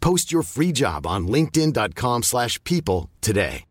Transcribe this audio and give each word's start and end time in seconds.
Post 0.00 0.32
your 0.32 0.42
free 0.44 0.72
job 0.72 1.06
on 1.06 1.28
linkedin.com 1.28 2.22
slash 2.22 2.62
people 2.64 3.08
today. 3.20 3.64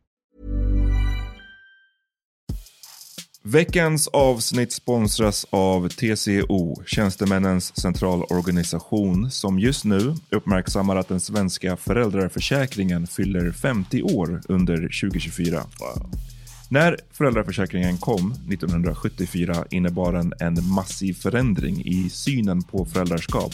Veckans 3.49 4.07
avsnitt 4.07 4.71
sponsras 4.71 5.45
av 5.49 5.89
TCO, 5.89 6.83
Tjänstemännens 6.85 7.81
centralorganisation, 7.81 9.31
som 9.31 9.59
just 9.59 9.85
nu 9.85 10.15
uppmärksammar 10.31 10.95
att 10.95 11.07
den 11.07 11.19
svenska 11.19 11.77
föräldraförsäkringen 11.77 13.07
fyller 13.07 13.51
50 13.51 14.01
år 14.01 14.41
under 14.47 14.75
2024. 14.77 15.63
När 16.69 16.97
föräldraförsäkringen 17.11 17.97
kom 17.97 18.31
1974 18.31 19.65
innebar 19.69 20.13
den 20.13 20.33
en 20.39 20.67
massiv 20.69 21.13
förändring 21.13 21.85
i 21.85 22.09
synen 22.09 22.63
på 22.63 22.85
föräldraskap. 22.85 23.53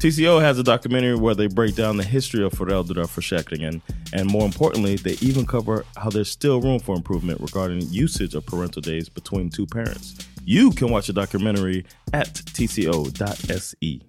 TCO 0.00 0.40
has 0.40 0.58
a 0.58 0.62
documentary 0.62 1.14
where 1.14 1.34
they 1.34 1.48
break 1.48 1.76
down 1.76 1.96
the 1.96 2.04
history 2.04 2.44
of 2.44 2.52
föräldraförsäkringen 2.52 3.80
and 4.12 4.30
more 4.30 4.44
importantly, 4.44 4.96
they 4.96 5.16
even 5.20 5.46
cover 5.46 5.84
how 5.96 6.10
there's 6.10 6.30
still 6.30 6.60
room 6.60 6.80
for 6.80 6.96
improvement 6.96 7.40
regarding 7.40 7.88
usage 7.90 8.34
of 8.34 8.46
parental 8.46 8.82
days 8.82 9.08
between 9.08 9.50
two 9.50 9.66
parents. 9.66 10.14
You 10.44 10.70
can 10.70 10.90
watch 10.90 11.06
the 11.06 11.12
documentary 11.12 11.84
at 12.12 12.34
tco.se. 12.34 14.00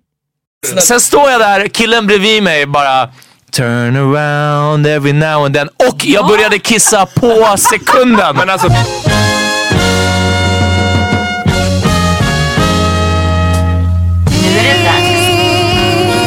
Sen 0.79 0.99
står 0.99 1.29
jag 1.29 1.41
där, 1.41 1.67
killen 1.67 2.07
bredvid 2.07 2.43
mig 2.43 2.65
bara 2.65 3.09
Turn 3.51 3.95
around 3.95 4.85
every 4.85 5.13
now 5.13 5.45
and 5.45 5.55
then. 5.55 5.67
Och 5.67 6.05
jag 6.05 6.27
började 6.27 6.59
kissa 6.59 7.05
på 7.05 7.55
sekunden. 7.57 8.35
Men 8.35 8.49
alltså, 8.49 8.67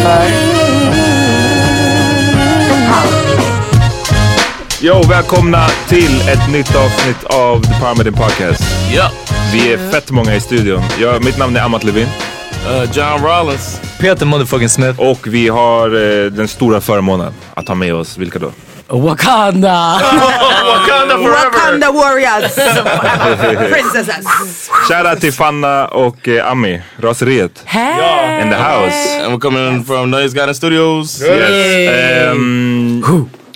för 0.08 0.28
yo, 4.86 5.02
välkomna 5.08 5.66
till 5.88 6.20
ett 6.28 6.52
nytt 6.52 6.76
avsnitt 6.76 7.24
av 7.24 7.62
The 7.62 7.94
Meeting 7.96 8.12
Podcast. 8.12 8.62
Ja. 8.94 9.10
Vi 9.52 9.72
är 9.72 9.90
fett 9.90 10.10
många 10.10 10.34
i 10.34 10.40
studion. 10.40 10.82
Jag, 11.00 11.24
mitt 11.24 11.38
namn 11.38 11.56
är 11.56 11.60
Amat 11.60 11.84
Levin 11.84 12.08
Uh, 12.66 12.92
John 12.92 13.22
Rollins. 13.22 13.80
Peter 14.00 14.26
motherfucking 14.26 14.68
Smith. 14.68 15.00
och 15.00 15.26
vi 15.26 15.48
har 15.48 15.86
eh, 15.86 16.26
den 16.26 16.48
stora 16.48 16.80
förmånen 16.80 17.32
att 17.54 17.68
ha 17.68 17.74
med 17.74 17.94
oss, 17.94 18.18
vilka 18.18 18.38
då? 18.38 18.50
Wakanda! 18.88 19.98
Wakanda 20.64 21.16
Wakanda 21.16 21.92
warriors! 21.92 22.54
Princesses! 23.72 24.70
Shoutout 24.88 25.20
till 25.20 25.32
Fanna 25.32 25.88
och 25.88 26.28
eh, 26.28 26.50
Ami, 26.50 26.82
raseriet. 26.96 27.62
Hey! 27.64 28.42
In 28.42 28.50
the 28.50 28.56
house. 28.56 29.18
And 29.22 29.32
we're 29.32 29.40
coming 29.40 29.84
from 29.84 30.10
Noise 30.10 30.34
Garden 30.34 30.54
Studios. 30.54 31.22
Yes. 31.22 32.32
Ehm, 32.32 33.02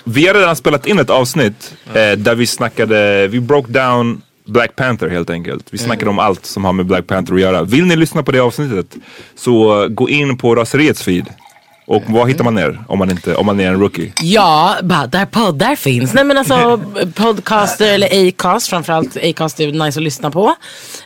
vi 0.03 0.27
har 0.27 0.33
redan 0.33 0.55
spelat 0.55 0.85
in 0.87 0.99
ett 0.99 1.09
avsnitt 1.09 1.73
eh, 1.87 2.11
där 2.17 2.35
vi 2.35 2.47
snackade, 2.47 3.27
vi 3.27 3.39
broke 3.39 3.71
down 3.71 4.21
Black 4.45 4.75
Panther 4.75 5.09
helt 5.09 5.29
enkelt. 5.29 5.67
Vi 5.71 5.77
snackade 5.77 6.09
om 6.09 6.19
allt 6.19 6.45
som 6.45 6.65
har 6.65 6.73
med 6.73 6.85
Black 6.85 7.07
Panther 7.07 7.33
att 7.33 7.41
göra. 7.41 7.63
Vill 7.63 7.85
ni 7.85 7.95
lyssna 7.95 8.23
på 8.23 8.31
det 8.31 8.39
avsnittet 8.39 8.95
så 9.35 9.87
gå 9.89 10.09
in 10.09 10.37
på 10.37 10.55
raseriets 10.55 11.03
feed. 11.03 11.25
Och 11.85 12.03
vad 12.07 12.27
hittar 12.27 12.43
man 12.43 12.57
er 12.57 12.83
om 12.87 12.99
man, 12.99 13.11
inte, 13.11 13.35
om 13.35 13.45
man 13.45 13.59
är 13.59 13.67
en 13.67 13.79
rookie? 13.79 14.13
Ja, 14.21 14.75
bara 14.83 15.07
där 15.07 15.25
poddar 15.25 15.75
finns. 15.75 16.13
Nej 16.13 16.23
men 16.23 16.37
alltså 16.37 16.81
podcaster 17.15 17.93
eller 17.93 18.27
Acast, 18.27 18.67
framförallt 18.67 19.17
Acast 19.23 19.59
är 19.59 19.71
nice 19.71 19.99
att 19.99 20.03
lyssna 20.03 20.31
på. 20.31 20.55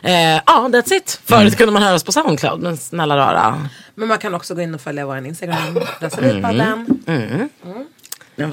Eh, 0.02 0.12
Ja, 0.46 0.68
that's 0.72 0.92
it. 0.92 1.20
Förut 1.26 1.56
kunde 1.56 1.72
man 1.72 1.82
höra 1.82 1.94
oss 1.94 2.04
på 2.04 2.12
Soundcloud, 2.12 2.60
men 2.62 2.76
snälla 2.76 3.16
rara. 3.16 3.68
Men 3.94 4.08
man 4.08 4.18
kan 4.18 4.34
också 4.34 4.54
gå 4.54 4.60
in 4.60 4.74
och 4.74 4.80
följa 4.80 5.06
vår 5.06 5.26
Instagram, 5.26 5.56
Raserietpodden. 6.00 6.86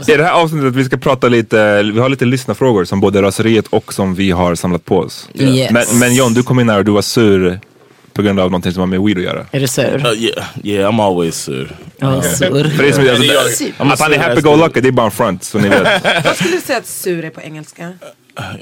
I 0.08 0.18
det 0.18 0.24
här 0.24 0.32
avsnittet 0.32 0.74
vi 0.76 0.86
ska 0.86 0.98
prata 0.98 1.28
lite, 1.28 1.84
vi 1.84 2.00
har 2.00 2.10
lite 2.10 2.26
lyssnarfrågor 2.26 2.86
som 2.86 3.00
både 3.00 3.22
raseriet 3.22 3.68
och 3.68 3.94
som 3.94 4.16
vi 4.16 4.32
har 4.32 4.56
samlat 4.56 4.86
på 4.86 4.98
oss. 5.00 5.30
Yes. 5.34 5.72
Men, 5.72 6.00
men 6.00 6.16
John, 6.16 6.34
du 6.34 6.44
kom 6.44 6.60
in 6.60 6.70
här 6.70 6.78
och 6.78 6.86
du 6.86 6.92
var 6.92 7.02
sur 7.02 7.60
på 8.16 8.22
grund 8.22 8.40
av 8.40 8.52
någonting 8.52 8.72
som 8.74 8.80
har 8.80 8.88
med 8.88 9.02
weed 9.02 9.18
att 9.18 9.24
göra. 9.24 9.46
Är 9.52 9.60
du 9.60 9.68
sur? 9.68 10.08
Uh, 10.08 10.24
yeah, 10.24 10.46
yeah, 10.64 10.92
I'm 10.92 11.02
always 11.02 11.36
sur. 11.36 11.76
Ja, 11.98 12.22
sur. 12.22 12.70
För 12.70 12.84
det 12.84 12.90
är 12.90 12.94
som, 12.94 13.38
alltså, 13.40 13.64
I'm 13.64 13.94
att 13.94 14.00
han 14.00 14.14
är 14.14 14.18
sur 14.18 14.24
happy-go-lucky, 14.24 14.82
det 14.82 14.88
är 14.88 14.92
bara 14.92 15.06
en 15.06 15.12
front, 15.12 15.44
så 15.44 15.58
ni 15.58 15.70
vet. 15.70 16.04
Vad 16.26 16.36
skulle 16.36 16.56
du 16.56 16.62
säga 16.62 16.78
att 16.78 16.88
sur 16.88 17.26
är 17.26 17.30
på 17.30 17.42
engelska? 17.42 17.94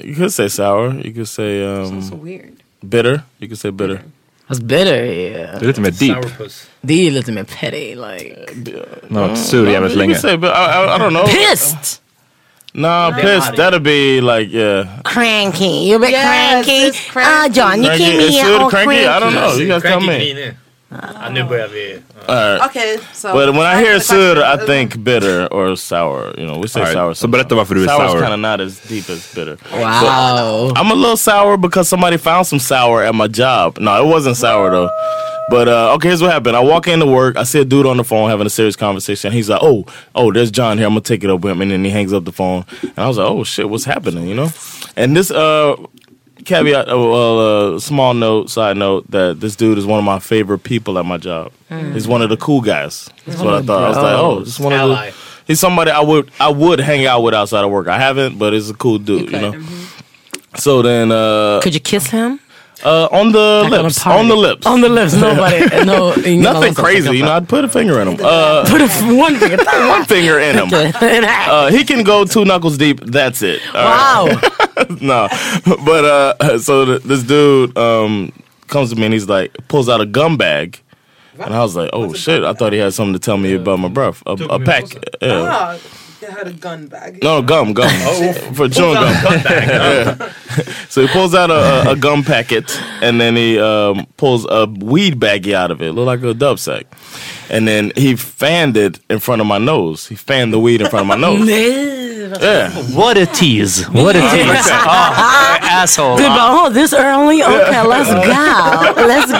You 0.02 0.14
could 0.14 0.32
say 0.32 0.48
sour. 0.48 1.06
You 1.06 1.14
could 1.14 1.28
say 1.28 1.62
um, 1.62 2.02
So 2.02 2.16
weird. 2.16 2.40
bitter. 2.80 3.20
You 3.38 3.48
could 3.48 3.58
say 3.58 3.70
bitter. 3.70 4.00
Fast 4.48 4.62
bitter 4.62 4.94
är... 4.94 5.56
Det 5.60 5.64
är 5.64 5.66
lite 5.66 5.80
mer 5.80 5.90
deep. 5.90 6.26
Det 6.80 7.06
är 7.06 7.10
lite 7.10 7.32
mer 7.32 7.44
petty 7.44 7.94
like. 7.94 8.36
Har 9.10 9.28
varit 9.28 9.38
sur 9.38 9.70
jävligt 9.70 9.96
länge. 9.96 10.14
say, 10.14 10.36
but 10.36 10.50
I, 10.50 10.52
I, 10.52 10.96
I 10.96 10.98
don't 10.98 11.10
know. 11.10 11.26
Pissed! 11.26 12.03
Nah, 12.74 13.12
pissed. 13.12 13.54
That'd 13.56 13.82
be 13.84 14.20
like, 14.20 14.48
yeah. 14.52 15.00
Cranky, 15.04 15.86
you're 15.86 15.96
a 15.96 16.00
bit 16.00 16.10
Yes, 16.10 16.24
cranky. 16.26 16.72
it's 16.88 17.10
cranky. 17.10 17.30
Ah 17.32 17.48
John, 17.48 17.78
you 17.82 17.88
Cranky, 17.88 18.04
keep 18.04 18.20
is 18.20 18.30
me 18.34 18.42
sur 18.42 18.58
all 18.60 18.70
cranky? 18.70 19.06
I 19.06 19.20
don't 19.20 19.34
know. 19.34 19.54
You 19.54 19.68
guys 19.68 19.82
tell 19.82 20.00
me. 20.00 20.52
Ja, 20.90 21.28
nu 21.30 21.42
börjar 21.44 21.68
vi... 21.68 21.98
All 22.28 22.34
right. 22.34 22.62
Okej, 22.70 22.98
så. 23.12 23.32
But 23.32 23.54
when 23.54 23.66
I 23.66 23.76
hear 23.84 23.94
Back 23.94 24.02
sur, 24.02 24.36
I 24.42 24.66
think 24.66 24.96
bitter 24.96 25.46
or 25.52 25.76
sour. 25.76 26.34
You 26.38 26.46
know, 26.46 26.58
we 26.62 26.68
say 26.68 26.80
All 26.80 26.86
right, 26.86 26.94
sour. 26.94 27.14
så 27.14 27.26
berätta 27.28 27.54
varför 27.54 27.74
du 27.74 27.84
är 27.84 27.88
Sour's 27.88 28.10
sour. 28.10 28.20
kind 28.20 28.32
of 28.34 28.38
not 28.40 28.60
as 28.60 28.80
deep 28.88 29.10
as 29.10 29.34
bitter. 29.34 29.56
Wow. 29.72 30.72
I'm 30.76 30.90
a 30.92 30.94
little 30.94 31.16
sour 31.16 31.56
because 31.56 31.88
somebody 31.88 32.16
found 32.18 32.46
some 32.46 32.60
sour 32.60 33.02
at 33.02 33.14
my 33.14 33.26
job. 33.28 33.78
No, 33.80 33.96
it 34.02 34.06
wasn't 34.14 34.36
sour 34.36 34.70
though. 34.70 34.90
But 35.50 35.68
uh, 35.68 35.92
okay, 35.94 36.08
here's 36.08 36.22
what 36.22 36.32
happened. 36.32 36.56
I 36.56 36.60
walk 36.60 36.88
into 36.88 37.06
work. 37.06 37.36
I 37.36 37.42
see 37.42 37.60
a 37.60 37.64
dude 37.64 37.86
on 37.86 37.96
the 37.98 38.04
phone 38.04 38.30
having 38.30 38.46
a 38.46 38.50
serious 38.50 38.76
conversation. 38.76 39.30
He's 39.32 39.50
like, 39.50 39.60
"Oh, 39.62 39.84
oh, 40.14 40.32
there's 40.32 40.50
John 40.50 40.78
here. 40.78 40.86
I'm 40.86 40.92
gonna 40.92 41.02
take 41.02 41.22
it 41.22 41.30
up 41.30 41.40
with 41.40 41.52
him." 41.52 41.60
And 41.60 41.70
then 41.70 41.84
he 41.84 41.90
hangs 41.90 42.12
up 42.12 42.24
the 42.24 42.32
phone. 42.32 42.64
And 42.82 42.98
I 42.98 43.06
was 43.08 43.18
like, 43.18 43.28
"Oh 43.28 43.44
shit, 43.44 43.68
what's 43.68 43.84
happening?" 43.84 44.26
You 44.26 44.34
know. 44.34 44.50
And 44.96 45.14
this 45.16 45.30
uh, 45.30 45.76
caveat, 46.44 46.88
uh, 46.90 46.96
well, 46.98 47.74
uh, 47.74 47.78
small 47.78 48.14
note, 48.14 48.48
side 48.48 48.76
note, 48.76 49.10
that 49.10 49.40
this 49.40 49.54
dude 49.56 49.76
is 49.76 49.84
one 49.86 49.98
of 49.98 50.04
my 50.04 50.18
favorite 50.18 50.60
people 50.60 50.98
at 50.98 51.04
my 51.04 51.18
job. 51.18 51.52
He's 51.68 52.08
one 52.08 52.22
of 52.22 52.30
the 52.30 52.36
cool 52.36 52.60
guys. 52.60 53.10
That's 53.26 53.40
what 53.40 53.54
I 53.54 53.62
thought. 53.62 53.84
I 53.84 53.88
was 53.88 53.96
like, 53.96 54.16
"Oh, 54.16 54.44
just 54.44 54.60
one 54.60 54.72
of 54.72 54.88
the." 54.88 55.14
He's 55.46 55.60
somebody 55.60 55.90
I 55.90 56.00
would 56.00 56.30
I 56.40 56.48
would 56.48 56.78
hang 56.80 57.04
out 57.04 57.22
with 57.22 57.34
outside 57.34 57.64
of 57.64 57.70
work. 57.70 57.86
I 57.86 57.98
haven't, 57.98 58.38
but 58.38 58.54
he's 58.54 58.70
a 58.70 58.74
cool 58.74 58.98
dude, 58.98 59.30
you, 59.30 59.38
know. 59.38 59.62
So 60.56 60.80
then, 60.80 61.12
uh, 61.12 61.60
Could 61.62 61.74
you 61.74 61.80
kiss 61.80 62.06
him? 62.08 62.40
Uh, 62.84 63.08
on 63.12 63.32
the 63.32 63.68
Like 63.70 63.82
lips, 63.82 64.02
party. 64.02 64.18
on 64.20 64.28
the 64.28 64.36
lips, 64.36 64.66
On 64.66 64.80
the 64.80 64.88
lips, 64.88 65.14
nobody. 65.14 65.64
No, 65.84 66.14
Nothing 66.14 66.74
crazy, 66.74 67.16
you 67.18 67.24
know. 67.24 67.32
I'd 67.32 67.48
put 67.48 67.64
a 67.64 67.68
finger 67.68 68.00
in 68.00 68.08
him. 68.08 68.18
Uh, 68.22 68.64
Put 68.68 68.80
a 68.80 68.88
one 69.16 69.36
finger. 69.36 69.56
one 69.64 70.04
finger 70.04 70.38
in 70.38 70.56
him. 70.56 70.68
Uh, 70.72 71.70
he 71.70 71.84
can 71.84 72.02
go 72.04 72.24
two 72.24 72.44
knuckles 72.44 72.76
deep. 72.78 73.00
That's 73.00 73.42
it. 73.42 73.60
All 73.74 74.26
right. 74.26 74.36
wow. 74.40 74.98
no, 75.00 75.28
but 75.84 76.04
uh, 76.04 76.58
so 76.58 76.84
th- 76.84 77.02
this 77.02 77.22
dude 77.22 77.76
um 77.78 78.32
comes 78.66 78.90
to 78.90 78.96
me 78.96 79.04
and 79.04 79.12
he's 79.12 79.28
like 79.28 79.52
pulls 79.68 79.88
out 79.88 80.00
a 80.00 80.06
gum 80.06 80.36
bag, 80.36 80.80
and 81.38 81.54
I 81.54 81.60
was 81.62 81.76
like, 81.76 81.90
oh 81.92 82.12
shit! 82.12 82.42
I 82.42 82.54
thought 82.54 82.72
he 82.72 82.78
had 82.80 82.92
something 82.92 83.12
to 83.12 83.18
tell 83.20 83.36
me 83.36 83.54
about 83.54 83.78
my 83.78 83.88
breath. 83.88 84.22
A, 84.26 84.32
a 84.32 84.58
pack. 84.58 84.84
Yeah. 85.22 85.78
Jag 86.26 86.32
hade 86.32 86.52
gun 86.52 86.86
bag. 86.88 87.18
No 87.22 87.42
gum, 87.42 87.74
gum 87.74 87.86
oh, 88.06 88.32
for 88.54 88.68
chewing 88.68 88.94
gum. 88.94 89.14
Yeah. 89.44 90.32
so 90.88 91.02
he 91.02 91.08
pulls 91.08 91.34
out 91.34 91.50
a, 91.50 91.88
a, 91.88 91.92
a 91.92 91.96
gum 91.96 92.22
packet 92.22 92.70
and 93.02 93.20
then 93.20 93.36
he 93.36 93.58
um, 93.58 94.06
pulls 94.16 94.46
a 94.48 94.66
weed 94.66 95.18
baggie 95.20 95.54
out 95.54 95.70
of 95.70 95.82
it, 95.82 95.92
look 95.92 96.06
like 96.06 96.22
a 96.22 96.34
dub 96.34 96.58
sack, 96.58 96.86
and 97.50 97.66
then 97.68 97.92
he 97.96 98.16
fanned 98.16 98.76
it 98.76 99.00
in 99.10 99.18
front 99.18 99.40
of 99.40 99.46
my 99.46 99.58
nose. 99.58 100.06
He 100.06 100.14
fanned 100.14 100.52
the 100.52 100.58
weed 100.60 100.80
in 100.80 100.88
front 100.88 101.02
of 101.02 101.08
my 101.08 101.16
nose. 101.28 101.46
Nej. 102.40 102.68
vad- 102.74 102.84
Yeah. 102.88 102.98
What 102.98 103.16
a 103.18 103.26
tease. 103.26 103.84
What 103.92 104.16
a 104.16 104.20
tease. 104.20 104.70
ah, 104.72 105.58
asshole. 105.82 106.16
Du 106.16 106.22
bara, 106.28 106.62
oh 106.66 106.70
this 106.70 106.92
early? 106.92 107.42
Okay, 107.42 107.82
let's 107.82 108.10
go. 108.12 108.20
Let's 109.06 109.32
go. 109.32 109.38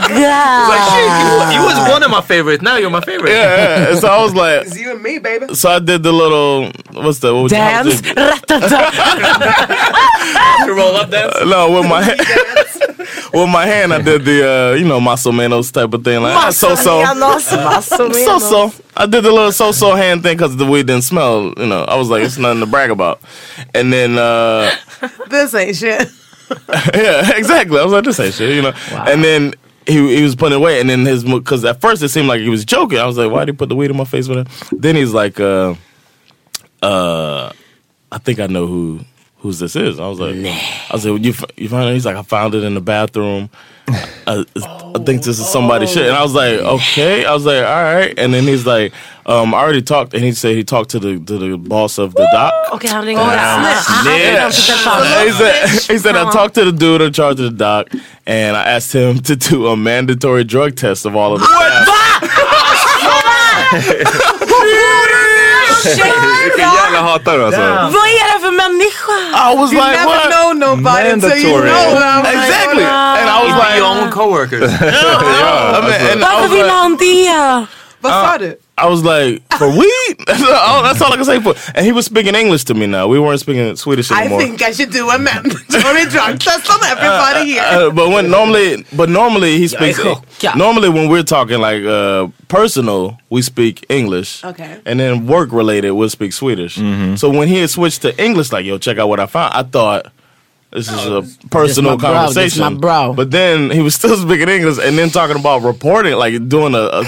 You 1.53 1.63
was 1.65 1.79
one 1.91 2.03
of 2.05 2.11
my 2.11 2.21
favorites. 2.23 2.63
Now 2.63 2.77
you're 2.79 2.91
my 2.91 3.01
favorite. 3.01 3.33
Yeah, 3.33 3.91
yeah. 3.91 3.95
So 4.01 4.09
I 4.09 4.23
was 4.23 4.35
like, 4.35 4.67
It's 4.67 4.77
you 4.79 4.91
and 4.93 5.03
me 5.03 5.19
baby. 5.19 5.55
so 5.55 5.71
I 5.71 5.79
did 5.79 6.03
the 6.03 6.13
little 6.13 6.71
what's 6.93 7.19
the 7.19 7.33
what 7.35 7.43
would 7.45 7.53
you- 7.53 7.59
how 7.59 7.83
would 7.85 8.03
Dance. 8.03 8.07
you- 8.07 8.15
Roll 10.75 10.97
up 10.97 11.11
dance. 11.11 11.35
No, 11.47 11.71
with 11.71 11.87
my 11.89 12.03
hand, 12.03 12.21
with 13.35 13.51
my 13.51 13.67
hand, 13.67 13.93
I 13.93 14.01
did 14.01 14.25
the 14.25 14.49
uh, 14.49 14.75
you 14.75 14.85
know 14.85 15.01
muscle 15.01 15.33
manos 15.33 15.71
type 15.71 15.93
of 15.93 16.05
thing, 16.05 16.23
like 16.23 16.53
so 16.53 16.75
so. 16.75 17.05
So 17.83 18.39
so. 18.39 18.73
I 18.97 19.07
did 19.07 19.25
the 19.25 19.33
little 19.33 19.53
so 19.53 19.73
so 19.73 19.95
hand 19.95 20.23
thing 20.23 20.37
because 20.37 20.57
the 20.57 20.65
weed 20.65 20.87
didn't 20.87 21.05
smell. 21.05 21.53
You 21.57 21.67
know, 21.67 21.85
I 21.85 21.97
was 21.97 22.09
like, 22.09 22.23
it's 22.23 22.39
nothing 22.39 22.61
to 22.61 22.67
brag 22.67 22.91
about. 22.91 23.21
And 23.75 23.93
then, 23.93 24.19
uh, 24.19 24.75
This 25.29 25.55
ain't 25.55 25.77
shit. 25.77 26.09
yeah, 26.95 27.37
exactly. 27.37 27.79
I 27.79 27.85
was 27.85 27.93
like, 27.93 28.05
this 28.05 28.21
ain't 28.21 28.35
shit, 28.35 28.55
you 28.55 28.63
know. 28.63 28.73
Wow. 28.93 29.05
And 29.09 29.25
then 29.25 29.55
he 29.87 30.17
he 30.17 30.23
was 30.23 30.37
putting 30.37 30.57
away, 30.57 30.81
and 30.81 30.89
then 30.89 31.05
his 31.05 31.25
because 31.25 31.65
at 31.65 31.81
first 31.81 32.03
it 32.03 32.09
seemed 32.09 32.29
like 32.29 32.41
he 32.41 32.49
was 32.49 32.65
joking. 32.65 32.99
I 32.99 33.07
was 33.07 33.19
like, 33.19 33.31
why 33.31 33.45
did 33.45 33.55
he 33.55 33.57
put 33.57 33.69
the 33.69 33.77
weed 33.77 33.91
in 33.91 33.97
my 33.97 34.05
face 34.05 34.29
with 34.29 34.39
it? 34.39 34.49
Then 34.73 34.97
he's 34.97 35.13
like, 35.13 35.41
uh, 35.41 35.75
uh, 36.83 37.53
I 38.13 38.19
think 38.19 38.41
I 38.41 38.47
know 38.47 38.67
who 38.67 39.01
whose 39.45 39.59
this 39.59 39.77
is. 39.77 40.01
I 40.01 40.09
was 40.09 40.19
like, 40.19 40.35
I 40.37 40.89
was 40.95 41.05
like, 41.07 41.23
you 41.23 41.35
you 41.57 41.69
found 41.69 41.91
it? 41.91 41.93
He's 41.93 42.07
like, 42.07 42.17
I 42.17 42.23
found 42.23 42.55
it 42.55 42.65
in 42.65 42.73
the 42.75 42.81
bathroom. 42.81 43.51
I, 43.87 44.43
I 44.57 44.99
think 45.05 45.23
this 45.23 45.39
is 45.39 45.47
somebody's 45.47 45.93
shit, 45.93 46.07
and 46.07 46.17
I 46.17 46.23
was 46.23 46.33
like, 46.35 46.59
okay. 46.59 47.27
I 47.27 47.35
was 47.35 47.45
like, 47.45 47.59
all 47.63 47.83
right. 47.85 48.15
And 48.19 48.33
then 48.33 48.45
he's 48.45 48.65
like, 48.65 48.95
um, 49.27 49.53
I 49.53 49.59
already 49.59 49.83
talked, 49.83 50.15
and 50.15 50.25
he 50.25 50.33
said 50.33 50.57
he 50.57 50.65
talked 50.65 50.89
to 50.93 50.99
the 50.99 51.19
to 51.21 51.37
the 51.39 51.59
boss 51.59 51.99
of 51.99 52.15
the 52.15 52.27
doc. 52.33 52.53
Okej, 52.73 52.89
han 52.89 53.05
ringer. 53.05 53.21
Ah, 53.23 54.03
Yeah. 54.07 54.47
he 54.49 55.31
said, 55.33 55.69
he 55.93 55.99
said 55.99 56.17
I 56.17 56.31
talked 56.33 56.55
to 56.55 56.65
the 56.65 56.73
dude 56.73 57.03
in 57.03 57.13
charge 57.13 57.39
of 57.41 57.45
the 57.53 57.57
doc, 57.59 57.89
and 58.27 58.57
I 58.57 58.63
asked 58.77 58.95
him 58.95 59.19
to 59.29 59.37
do 59.37 59.67
a 59.67 59.77
mandatory 59.77 60.45
drug 60.45 60.77
test 60.77 61.05
of 61.05 61.15
all 61.15 61.35
of 61.35 61.41
the 61.41 61.47
staff. 61.53 62.01
Vilken 65.85 66.71
jävla 66.83 67.01
hatare 67.01 67.47
alltså. 67.47 67.61
Vad 67.97 68.07
är 68.21 68.35
det 68.35 68.41
för 68.41 68.53
människa? 68.65 69.17
I 69.53 69.57
was 69.57 69.73
You 69.73 69.81
like, 69.83 69.97
never 69.99 70.17
what? 70.17 70.31
know 70.35 70.47
nobody 70.69 71.09
until 71.11 71.33
you 71.33 71.59
know 71.61 71.87
them. 72.05 72.21
Exactly. 72.37 72.85
And 72.85 73.29
I 73.37 73.39
was 73.45 73.55
like, 73.63 73.77
your 73.79 73.89
own 73.89 74.11
coworkers. 74.11 74.71
I 74.81 75.81
mean, 75.89 76.11
and 76.13 76.21
Varför 76.21 76.49
vill 76.49 76.71
han 76.71 76.97
det? 76.97 77.67
Vad 78.05 78.13
sa 78.13 78.39
du? 78.39 78.57
I 78.77 78.87
was 78.87 79.03
like, 79.03 79.41
for 79.57 79.69
weed? 79.71 80.17
That's 80.27 80.43
all- 80.43 80.83
that's 80.83 81.01
all 81.01 81.13
I 81.13 81.17
can 81.17 81.25
say 81.25 81.41
for. 81.41 81.55
And 81.75 81.87
he 81.87 81.93
was 81.93 82.05
speaking 82.07 82.35
English 82.35 82.65
to 82.65 82.75
me 82.75 82.87
now. 82.87 83.07
We 83.09 83.19
weren't 83.19 83.41
speaking 83.41 83.75
Swedish 83.77 84.11
I 84.11 84.29
think 84.29 84.61
I 84.63 84.73
should 84.73 84.91
do 84.91 85.09
a 85.09 85.19
mandatory 85.19 86.05
drug 86.15 86.39
test 86.39 86.69
on 86.71 86.83
everybody 86.85 87.53
here. 87.53 87.63
Uh, 87.65 87.91
but 87.91 88.11
when 88.11 88.31
normally, 88.31 88.85
but 88.93 89.09
normally 89.09 89.57
he 89.59 89.69
speaks. 89.69 89.99
chockad. 89.99 90.57
Normally, 90.57 90.89
when 90.91 91.09
we're 91.09 91.23
talking 91.23 91.61
like 91.61 91.83
uh, 91.85 92.29
personal, 92.49 93.17
we 93.31 93.41
speak 93.43 93.87
English. 93.89 94.45
Okay. 94.45 94.81
And 94.85 94.99
then 95.01 95.27
work 95.27 95.53
related, 95.53 95.93
we'll 95.93 96.11
speak 96.11 96.33
Swedish. 96.33 96.75
So 97.21 97.31
when 97.31 97.49
he 97.49 97.61
had 97.61 97.71
switched 97.71 98.03
to 98.03 98.11
English, 98.23 98.53
like 98.53 98.67
yo, 98.67 98.77
check 98.79 98.99
out 98.99 99.09
what 99.09 99.21
I 99.21 99.27
found. 99.27 99.55
I 99.55 99.63
thought 99.63 100.11
this 100.75 100.91
is 100.91 101.07
a 101.07 101.23
personal 101.49 101.93
my 101.93 101.97
bro, 101.97 102.11
this 102.11 102.19
conversation. 102.59 102.75
my 102.75 102.81
bro. 102.81 103.15
But 103.15 103.31
then 103.31 103.71
he 103.71 103.81
was 103.81 103.95
still 103.95 104.17
speaking 104.27 104.49
English, 104.51 104.79
and 104.83 104.99
then 104.99 105.09
talking 105.11 105.39
about 105.39 105.63
reporting, 105.63 106.15
like 106.19 106.49
doing 106.49 106.75
a. 106.75 106.91
a 107.01 107.05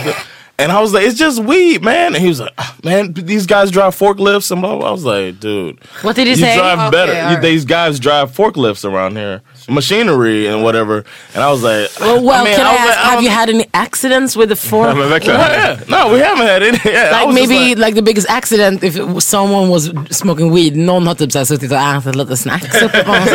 and 0.58 0.72
I 0.72 0.80
was 0.80 0.92
like, 0.94 1.04
it's 1.06 1.18
just 1.18 1.38
weed, 1.42 1.82
man. 1.82 2.14
And 2.14 2.22
he 2.22 2.28
was 2.28 2.40
like, 2.40 2.52
"Ah, 2.58 2.74
man, 2.82 3.12
these 3.12 3.46
guys 3.46 3.70
drive 3.70 3.94
forklifts 3.94 4.50
and 4.50 4.60
blah, 4.62 4.76
blah. 4.78 4.88
I 4.88 4.92
was 4.92 5.04
like, 5.04 5.38
dude. 5.40 5.78
What 6.02 6.16
did 6.16 6.24
he 6.26 6.30
You 6.30 6.36
say? 6.36 6.56
drive 6.56 6.78
Okay, 6.78 6.90
better. 6.90 7.12
all 7.12 7.18
You- 7.30 7.36
right. 7.36 7.42
These 7.42 7.64
guys 7.66 8.00
drive 8.00 8.30
forklifts 8.34 8.84
around 8.84 9.16
here, 9.16 9.42
machinery 9.68 10.46
and 10.46 10.62
whatever. 10.64 11.04
And 11.34 11.44
I 11.44 11.50
was 11.50 11.62
like, 11.62 11.90
Well, 12.00 12.22
well 12.24 12.40
I 12.40 12.44
mean, 12.44 12.56
can 12.56 12.66
I, 12.66 12.72
was 12.72 12.80
ask, 12.80 12.88
like, 12.88 12.98
have 12.98 13.14
don't- 13.14 13.24
you 13.24 13.30
had 13.30 13.48
any 13.50 13.66
accidents 13.74 14.36
with 14.36 14.48
the 14.48 14.56
fork? 14.56 14.96
Ja. 15.26 15.36
Yeah, 15.36 15.80
no, 15.88 16.12
we 16.12 16.20
haven't 16.20 16.46
had 16.46 16.62
any. 16.62 16.78
Yeah, 16.84 17.10
Like 17.24 17.34
maybe 17.34 17.58
like- 17.74 17.78
like, 17.78 17.94
the 17.94 18.02
biggest 18.02 18.28
accident 18.30 18.82
if 18.84 18.96
it 18.96 19.06
was 19.06 19.24
someone 19.26 19.68
was 19.70 19.90
smoking 20.10 20.52
weed. 20.54 20.76
Någon 20.76 21.06
har 21.06 21.14
typ 21.14 21.32
såhär 21.32 21.44
suttit 21.44 21.72
och 21.72 21.78
ätit 21.78 22.14
lite 22.16 22.36
snacks 22.36 22.82
uppe 22.82 23.04
på 23.04 23.10
honom. 23.12 23.28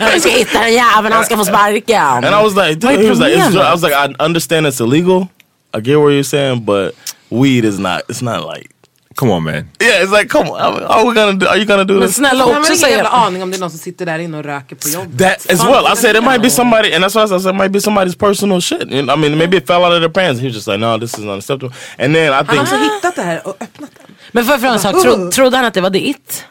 Jag 0.00 0.20
ska 0.20 0.30
hitta 0.30 0.60
den 0.60 0.72
jäveln, 0.72 1.12
han 1.12 1.24
ska 1.24 1.36
få 1.36 1.44
sparken. 1.44 2.24
and 2.24 2.26
I 2.26 2.42
was 2.42 2.54
like, 2.54 2.80
Vad 2.86 2.94
dude, 2.94 3.02
he 3.04 3.10
was 3.10 3.18
like, 3.18 3.32
it's. 3.34 3.54
I 3.54 3.70
was 3.72 3.82
like, 3.82 3.94
I 3.94 4.14
understand 4.24 4.66
it's 4.66 4.80
illegal. 4.80 5.28
I 5.74 5.80
get 5.80 5.98
what 5.98 6.12
you're 6.12 6.22
saying, 6.22 6.64
but 6.64 6.94
weed 7.30 7.64
is 7.64 7.78
not. 7.78 8.02
It's 8.08 8.22
not 8.22 8.46
like. 8.56 8.70
Come 9.16 9.30
on 9.30 9.44
man. 9.44 9.68
Yeah, 9.80 10.02
it's 10.02 10.10
like, 10.10 10.28
come 10.28 10.48
on. 10.50 10.60
Are 10.60 11.04
we 11.04 11.14
gonna 11.14 11.38
do? 11.38 11.46
Are 11.46 11.56
you 11.56 11.64
gonna 11.64 11.84
do 11.84 11.94
Men 11.94 12.02
this? 12.02 12.16
snälla 12.16 12.38
Jag 12.38 12.54
har 12.54 12.60
också 12.60 12.72
ingen 12.72 12.90
jävla 12.90 13.10
aning 13.10 13.42
om 13.42 13.50
det 13.50 13.56
är 13.56 13.60
någon 13.60 13.70
som 13.70 13.78
sitter 13.78 14.06
där 14.06 14.18
inne 14.18 14.38
och 14.38 14.44
röker 14.44 14.76
på 14.76 14.88
jobbet. 14.88 15.18
That 15.18 15.52
as 15.52 15.64
well. 15.64 15.86
I 15.92 15.96
said 15.96 16.16
it 16.16 16.24
might 16.24 16.42
be 16.42 16.50
somebody, 16.50 16.94
and 16.94 17.04
that's 17.04 17.14
why 17.14 17.36
I 17.36 17.40
said 17.40 17.54
it 17.54 17.60
might 17.60 17.72
be 17.72 17.78
somebody's 17.78 18.18
personal 18.18 18.60
shit. 18.60 18.82
And, 18.82 19.10
I 19.10 19.16
mean, 19.16 19.38
maybe 19.38 19.56
it 19.56 19.66
fell 19.66 19.84
out 19.84 19.92
of 19.92 20.00
their 20.00 20.08
pants. 20.08 20.40
He 20.40 20.46
was 20.46 20.54
just 20.56 20.66
like, 20.66 20.80
no, 20.80 20.98
this 20.98 21.14
is 21.14 21.24
unacceptable. 21.24 21.70
And 21.98 22.14
then 22.14 22.32
I 22.32 22.34
Han 22.34 22.34
har 22.34 22.44
think, 22.44 22.60
alltså 22.60 22.76
hittat 22.76 23.16
det 23.16 23.22
här 23.22 23.46
och 23.48 23.56
öppnat 23.60 23.90
den. 23.94 24.16
Men 24.32 24.44
får 24.44 24.52
jag 24.52 24.60
fråga 24.60 24.74
en 24.74 24.80
sak, 24.80 25.02
Tro, 25.02 25.30
trodde 25.30 25.56
han 25.56 25.66
att 25.66 25.74
det 25.74 25.80
var 25.80 25.90
ditt? 25.90 26.44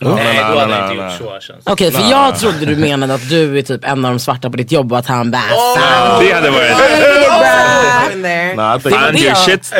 Nej, 0.00 0.44
då 0.52 0.58
hade 0.58 0.72
jag 0.76 0.92
inte 0.92 1.02
gjort 1.02 1.12
så 1.18 1.40
känns 1.46 1.66
Okej, 1.66 1.92
för 1.92 2.10
jag 2.10 2.38
trodde 2.38 2.66
du 2.66 2.76
menade 2.76 3.14
att 3.14 3.28
du 3.28 3.58
är 3.58 3.62
typ 3.62 3.84
en 3.84 4.04
av 4.04 4.10
de 4.10 4.18
svarta 4.18 4.50
på 4.50 4.56
ditt 4.56 4.72
jobb 4.72 4.92
och 4.92 4.98
att 4.98 5.06
han 5.06 5.30
bara 5.30 5.42
fan. 5.76 6.24
Det 6.24 6.32
hade 6.32 6.50
varit... 6.50 6.76
Find 8.82 9.12
det 9.12 9.20
your 9.20 9.34
shit. 9.34 9.72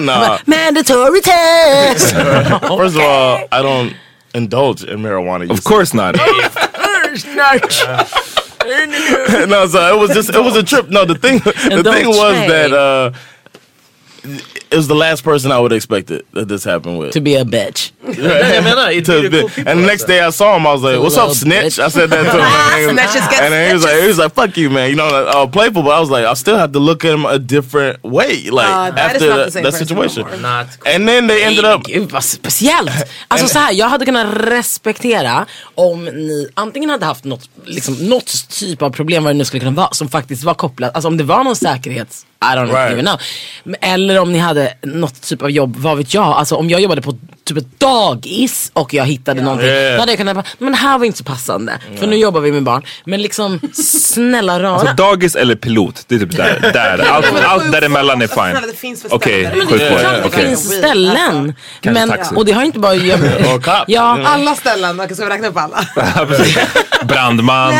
No. 0.00 0.38
Mandatory 0.44 1.20
test. 1.20 2.14
First 2.78 2.96
of 2.96 3.02
all, 3.02 3.38
I 3.52 3.62
don't 3.62 3.94
indulge 4.34 4.84
in 4.84 5.02
marijuana. 5.02 5.50
Of 5.50 5.64
course 5.64 5.94
not. 5.94 6.16
no, 6.16 6.26
no, 9.46 9.66
so 9.66 9.94
it 9.94 10.00
was 10.00 10.14
just 10.14 10.30
it 10.30 10.42
was 10.42 10.56
a 10.56 10.62
trip. 10.62 10.88
No, 10.88 11.04
the 11.04 11.14
thing 11.14 11.38
the 11.38 11.82
thing 11.84 12.08
was 12.08 12.34
that 12.48 12.72
uh 12.72 13.12
it 14.74 14.76
was 14.76 14.88
the 14.88 14.94
last 14.94 15.24
person 15.24 15.52
I 15.52 15.58
would 15.60 15.72
expect 15.72 16.10
it 16.10 16.22
that 16.32 16.48
this 16.48 16.64
happened 16.64 16.98
with. 16.98 17.12
To 17.12 17.20
be 17.20 17.34
a 17.36 17.44
bitch. 17.44 17.92
Nej, 18.02 18.54
jag 18.54 18.64
menar, 18.64 18.90
it 18.90 19.04
To 19.06 19.30
be 19.30 19.40
cool 19.40 19.68
and 19.68 19.80
the 19.80 19.86
next 19.86 20.04
day 20.06 20.20
I 20.20 20.30
saw 20.32 20.56
him, 20.56 20.66
I 20.66 20.72
was 20.72 20.82
like, 20.82 20.98
"What's 21.00 21.16
up, 21.16 21.30
snitch?" 21.34 21.64
bitch. 21.64 21.86
I 21.86 21.90
said 21.90 22.10
that 22.10 22.24
to 22.24 22.38
him, 22.38 22.88
and, 22.90 22.98
Snitches 22.98 23.30
get 23.30 23.42
and 23.42 23.52
then 23.54 23.68
he 23.68 23.74
was 23.74 23.84
like, 23.84 24.00
"He 24.02 24.08
was 24.08 24.18
like, 24.18 24.32
fuck 24.34 24.56
you, 24.56 24.70
man." 24.70 24.90
You 24.90 24.96
know, 24.96 25.08
like, 25.16 25.34
uh, 25.34 25.46
playful, 25.46 25.82
but 25.82 25.92
I 25.98 26.00
was 26.00 26.10
like, 26.10 26.26
I 26.32 26.34
still 26.34 26.58
have 26.58 26.72
to 26.72 26.78
look 26.80 27.04
at 27.04 27.12
him 27.14 27.24
a 27.26 27.38
different 27.38 28.02
way, 28.02 28.50
like 28.50 28.68
Uh, 28.68 28.90
that 28.90 29.16
is 29.16 29.22
after 29.22 29.28
not 29.36 29.52
the 29.52 29.60
that 29.62 29.74
situation. 29.74 30.22
no. 30.30 30.36
Not 30.36 30.66
And 30.86 31.08
then 31.08 31.26
they 31.28 31.44
ended 31.44 31.64
up. 31.64 31.82
Gud 31.84 32.10
vad 32.12 32.24
speciellt. 32.24 32.90
Alltså 33.28 33.48
så 33.48 33.58
här, 33.58 33.72
jag 33.72 33.88
hade 33.88 34.04
kunnat 34.04 34.26
respektera 34.36 35.46
om 35.74 36.04
ni 36.04 36.48
antingen 36.54 36.90
hade 36.90 37.06
haft 37.06 37.24
något, 37.24 37.48
liksom, 37.64 37.94
något 37.94 38.48
typ 38.48 38.82
av 38.82 38.90
problem 38.90 39.24
vad 39.24 39.34
det 39.34 39.38
nu 39.38 39.44
skulle 39.44 39.60
kunna 39.60 39.76
vara 39.76 39.88
som 39.92 40.08
faktiskt 40.08 40.44
var 40.44 40.54
kopplat, 40.54 40.94
alltså 40.94 41.08
om 41.08 41.16
det 41.16 41.24
var 41.24 41.44
någon 41.44 41.56
säkerhets 41.56 42.26
I 42.42 42.46
don't 42.56 42.66
Right. 42.72 42.92
even 42.92 43.04
know. 43.04 43.20
Men- 43.64 43.76
Eller 43.80 44.18
om 44.18 44.32
ni 44.32 44.38
hade 44.38 44.74
något 44.82 45.20
typ 45.22 45.42
av 45.42 45.50
jobb, 45.50 45.76
vad 45.76 45.96
vet 45.98 46.14
jag. 46.14 46.24
Alltså 46.24 46.54
om 46.56 46.70
jag 46.70 46.80
jobbade 46.80 47.02
på 47.02 47.18
typ 47.44 47.56
ett 47.58 47.80
dagis 47.80 48.70
och 48.74 48.94
jag 48.94 49.04
hittade 49.06 49.42
någonting. 49.42 49.68
Yeah. 49.68 49.94
Då 49.94 50.00
hade 50.00 50.12
jag 50.12 50.18
kunnat 50.18 50.34
bara, 50.36 50.44
men 50.58 50.74
här 50.74 50.98
var 50.98 51.06
inte 51.06 51.18
så 51.18 51.24
passande. 51.24 51.72
För 51.98 52.06
nu 52.06 52.16
jobbar 52.16 52.40
vi 52.40 52.52
med 52.52 52.62
barn. 52.62 52.82
Men 53.04 53.22
liksom 53.22 53.60
snälla 53.74 54.60
rara. 54.62 54.70
Alltså 54.76 54.94
dagis 54.94 55.36
eller 55.36 55.54
pilot, 55.54 56.04
det 56.08 56.14
är 56.14 56.18
typ 56.18 56.36
där. 56.36 56.70
där. 56.72 56.98
Allt, 57.12 57.26
allt 57.44 57.72
däremellan 57.72 58.22
är 58.22 58.26
fine. 58.26 58.68
det 58.70 58.76
finns 58.78 59.02
för 59.02 59.14
Okej, 59.14 59.44
ställen. 59.46 59.58
men 59.68 59.78
det 59.78 59.84
sjukvård. 59.84 60.00
klart 60.00 60.22
det 60.22 60.30
finns 60.46 60.76
ställen. 60.78 61.54
Men, 61.82 62.12
och 62.36 62.44
det 62.44 62.52
har 62.52 62.62
inte 62.62 62.78
bara 62.78 62.96
cop. 63.58 63.84
Ja, 63.86 64.18
Alla 64.24 64.54
ställen, 64.54 64.96
man 64.96 65.14
ska 65.14 65.24
vi 65.24 65.30
räkna 65.30 65.48
upp 65.48 65.56
alla? 65.56 65.86
Brandman. 67.04 67.74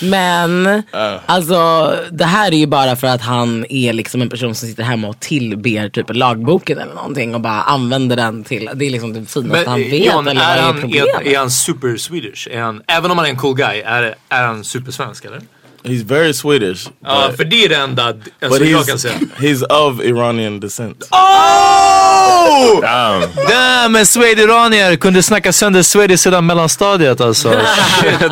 Men 0.00 0.82
alltså 1.26 1.92
det 2.10 2.24
här 2.24 2.52
är 2.52 2.56
ju 2.56 2.66
bara 2.66 2.89
för 2.96 3.06
att 3.06 3.22
han 3.22 3.66
är 3.68 3.92
liksom 3.92 4.22
en 4.22 4.28
person 4.28 4.54
som 4.54 4.68
sitter 4.68 4.82
hemma 4.82 5.08
och 5.08 5.20
tillber 5.20 5.88
typ 5.88 6.06
lagboken 6.14 6.78
eller 6.78 6.94
någonting 6.94 7.34
och 7.34 7.40
bara 7.40 7.62
använder 7.62 8.16
den 8.16 8.44
till, 8.44 8.70
det 8.74 8.84
är 8.86 8.90
liksom 8.90 9.12
det 9.12 9.26
finaste 9.26 9.70
han 9.70 9.80
Men 9.80 9.90
vet 9.90 10.06
John, 10.06 10.28
eller 10.28 10.40
vad 10.40 10.56
är 10.56 10.62
han, 10.62 10.94
är, 10.94 11.32
är 11.32 11.38
han 11.38 11.50
super 11.50 11.96
Swedish? 11.96 12.48
Är 12.50 12.60
han, 12.60 12.82
även 12.86 13.10
om 13.10 13.18
han 13.18 13.26
är 13.26 13.30
en 13.30 13.36
cool 13.36 13.56
guy, 13.56 13.80
är, 13.80 14.14
är 14.28 14.46
han 14.46 14.64
supersvensk 14.64 15.24
eller? 15.24 15.40
He's 15.84 16.04
very 16.04 16.32
Swedish, 16.34 16.88
Ja, 17.04 17.26
but, 17.28 17.36
för 17.36 17.44
det 17.44 17.64
är 17.64 17.68
det 17.68 17.74
enda 17.76 18.14
alltså, 18.42 18.64
jag 18.64 18.86
kan 18.86 18.98
säga. 18.98 19.14
he's 19.38 19.64
of 19.64 20.00
Iranian 20.04 20.60
descent. 20.60 21.08
Oh! 21.10 22.80
Damn. 22.80 23.22
Damn, 23.48 23.96
en 23.96 24.06
swede-iranier 24.06 24.96
kunde 24.96 25.22
snacka 25.22 25.52
sönder 25.52 25.82
Swedish 25.82 26.22
sedan 26.22 26.46
mellanstadiet 26.46 27.20
alltså. 27.20 27.48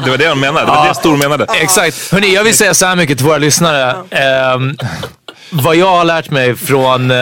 Det 0.05 0.11
var 0.11 0.17
det 0.19 0.27
han 0.27 0.41
menade. 0.41 0.67
Det 0.67 0.73
var 0.73 0.89
det 0.89 0.95
Stor 0.95 1.17
menade. 1.17 1.47
Exakt. 1.61 2.13
Hörni, 2.13 2.35
jag 2.35 2.45
vill 2.45 2.55
säga 2.57 2.75
så 2.75 2.87
här 2.87 2.97
mycket 2.97 3.19
till 3.19 3.27
våra 3.27 3.39
lyssnare. 3.39 3.95
Ehm, 4.11 4.77
vad 5.51 5.77
jag 5.77 5.87
har 5.91 6.05
lärt 6.05 6.31
mig 6.31 6.57
från, 6.57 7.11
eh, 7.11 7.17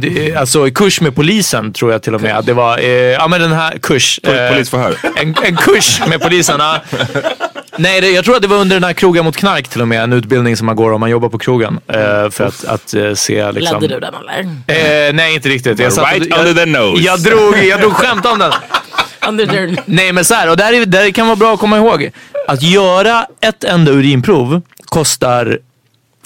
det- 0.00 0.36
alltså 0.36 0.66
i 0.68 0.70
kurs 0.70 1.00
med 1.00 1.14
polisen 1.14 1.72
tror 1.72 1.92
jag 1.92 2.02
till 2.02 2.14
och 2.14 2.20
med. 2.20 2.44
Det 2.44 2.52
var, 2.52 2.78
eh, 2.78 2.84
ja 2.90 3.28
men 3.28 3.40
den 3.40 3.52
här 3.52 3.78
kurs. 3.78 4.20
eh, 4.22 4.52
Polisförhör. 4.52 4.96
En, 5.16 5.34
en 5.42 5.56
kurs 5.56 6.00
med 6.06 6.20
poliserna. 6.20 6.80
Nej, 7.78 8.00
det, 8.00 8.10
jag 8.10 8.24
tror 8.24 8.36
att 8.36 8.42
det 8.42 8.48
var 8.48 8.56
under 8.56 8.76
den 8.76 8.84
här 8.84 8.92
krogen 8.92 9.24
mot 9.24 9.36
knark 9.36 9.68
till 9.68 9.80
och 9.80 9.88
med. 9.88 10.02
En 10.02 10.12
utbildning 10.12 10.56
som 10.56 10.66
man 10.66 10.76
går 10.76 10.92
om 10.92 11.00
man 11.00 11.10
jobbar 11.10 11.28
på 11.28 11.38
krogen. 11.38 11.80
Eh, 11.86 12.30
för 12.30 12.44
att, 12.44 12.64
att 12.64 12.94
eh, 12.94 13.14
se 13.14 13.52
liksom... 13.52 13.80
Ledde 13.80 13.94
du 13.94 14.00
den 14.00 14.14
eller? 14.14 14.40
Eh, 15.08 15.14
nej, 15.14 15.34
inte 15.34 15.48
riktigt. 15.48 15.78
Jag, 15.78 15.92
satt 15.92 16.12
Right 16.12 16.26
jag, 16.30 16.38
under 16.38 16.64
the 16.64 16.70
nose. 16.70 17.02
jag 17.02 17.20
drog, 17.20 17.64
jag 17.64 17.80
drog 17.80 17.92
skämt 17.92 18.26
om 18.26 18.38
den. 18.38 18.52
Nej 19.84 20.12
men 20.12 20.24
så 20.24 20.34
här, 20.34 20.50
och 20.50 20.56
där, 20.56 20.72
är, 20.72 20.86
där 20.86 21.10
kan 21.10 21.26
vara 21.26 21.36
bra 21.36 21.54
att 21.54 21.60
komma 21.60 21.76
ihåg. 21.76 22.10
Att 22.48 22.62
göra 22.62 23.26
ett 23.40 23.64
enda 23.64 23.92
urinprov 23.92 24.62
kostar 24.84 25.58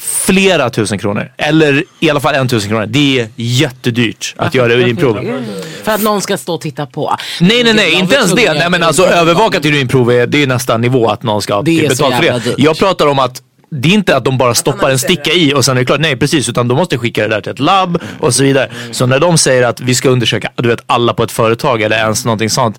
flera 0.03 0.71
tusen 0.71 0.99
kronor. 0.99 1.33
Eller 1.37 1.85
i 2.01 2.11
alla 2.11 2.21
fall 2.21 2.35
en 2.35 2.49
tusen 2.49 2.71
kronor. 2.71 2.87
Det 2.87 3.21
är 3.21 3.29
jättedyrt 3.37 4.35
att 4.37 4.55
göra 4.55 4.73
urinprov. 4.73 5.43
För 5.83 5.93
att 5.93 6.03
någon 6.03 6.21
ska 6.21 6.37
stå 6.37 6.55
och 6.55 6.61
titta 6.61 6.87
på. 6.87 7.17
Nej 7.41 7.65
nej 7.65 7.75
nej, 7.75 7.93
inte 7.93 8.15
ens 8.15 8.33
det. 8.33 8.53
Nej 8.53 8.71
men 8.71 8.83
alltså 8.83 9.07
övervakat 9.07 9.65
urinprov 9.65 10.13
är, 10.13 10.27
det 10.27 10.43
är 10.43 10.47
nästan 10.47 10.81
nivå 10.81 11.09
att 11.09 11.23
någon 11.23 11.43
ska 11.43 11.55
så 11.55 11.63
betalt 11.63 12.15
för 12.15 12.23
det. 12.23 12.39
dyrt. 12.45 12.55
Jag 12.59 12.79
pratar 12.79 13.07
om 13.07 13.19
att 13.19 13.43
det 13.71 13.89
är 13.89 13.93
inte 13.93 14.17
att 14.17 14.25
de 14.25 14.39
bara 14.39 14.55
stoppar 14.55 14.91
en 14.91 14.99
sticka 14.99 15.33
i 15.33 15.55
och 15.55 15.65
sen 15.65 15.77
är 15.77 15.81
det 15.81 15.87
klart. 15.87 16.01
Nej 16.01 16.17
precis, 16.17 16.49
utan 16.49 16.69
de 16.69 16.75
måste 16.75 16.99
skicka 16.99 17.23
det 17.23 17.29
där 17.29 17.41
till 17.41 17.53
ett 17.53 17.59
labb 17.59 18.03
och 18.21 18.35
så 18.35 18.43
vidare. 18.43 18.71
Så 18.91 19.07
när 19.07 19.19
de 19.21 19.39
säger 19.39 19.63
att 19.63 19.81
vi 19.81 19.95
ska 19.95 20.09
undersöka 20.09 20.51
du 20.57 20.69
vet, 20.69 20.83
alla 20.87 21.15
på 21.15 21.23
ett 21.23 21.33
företag 21.33 21.83
eller 21.83 21.97
ens 21.97 22.25
någonting 22.25 22.51
sånt. 22.51 22.79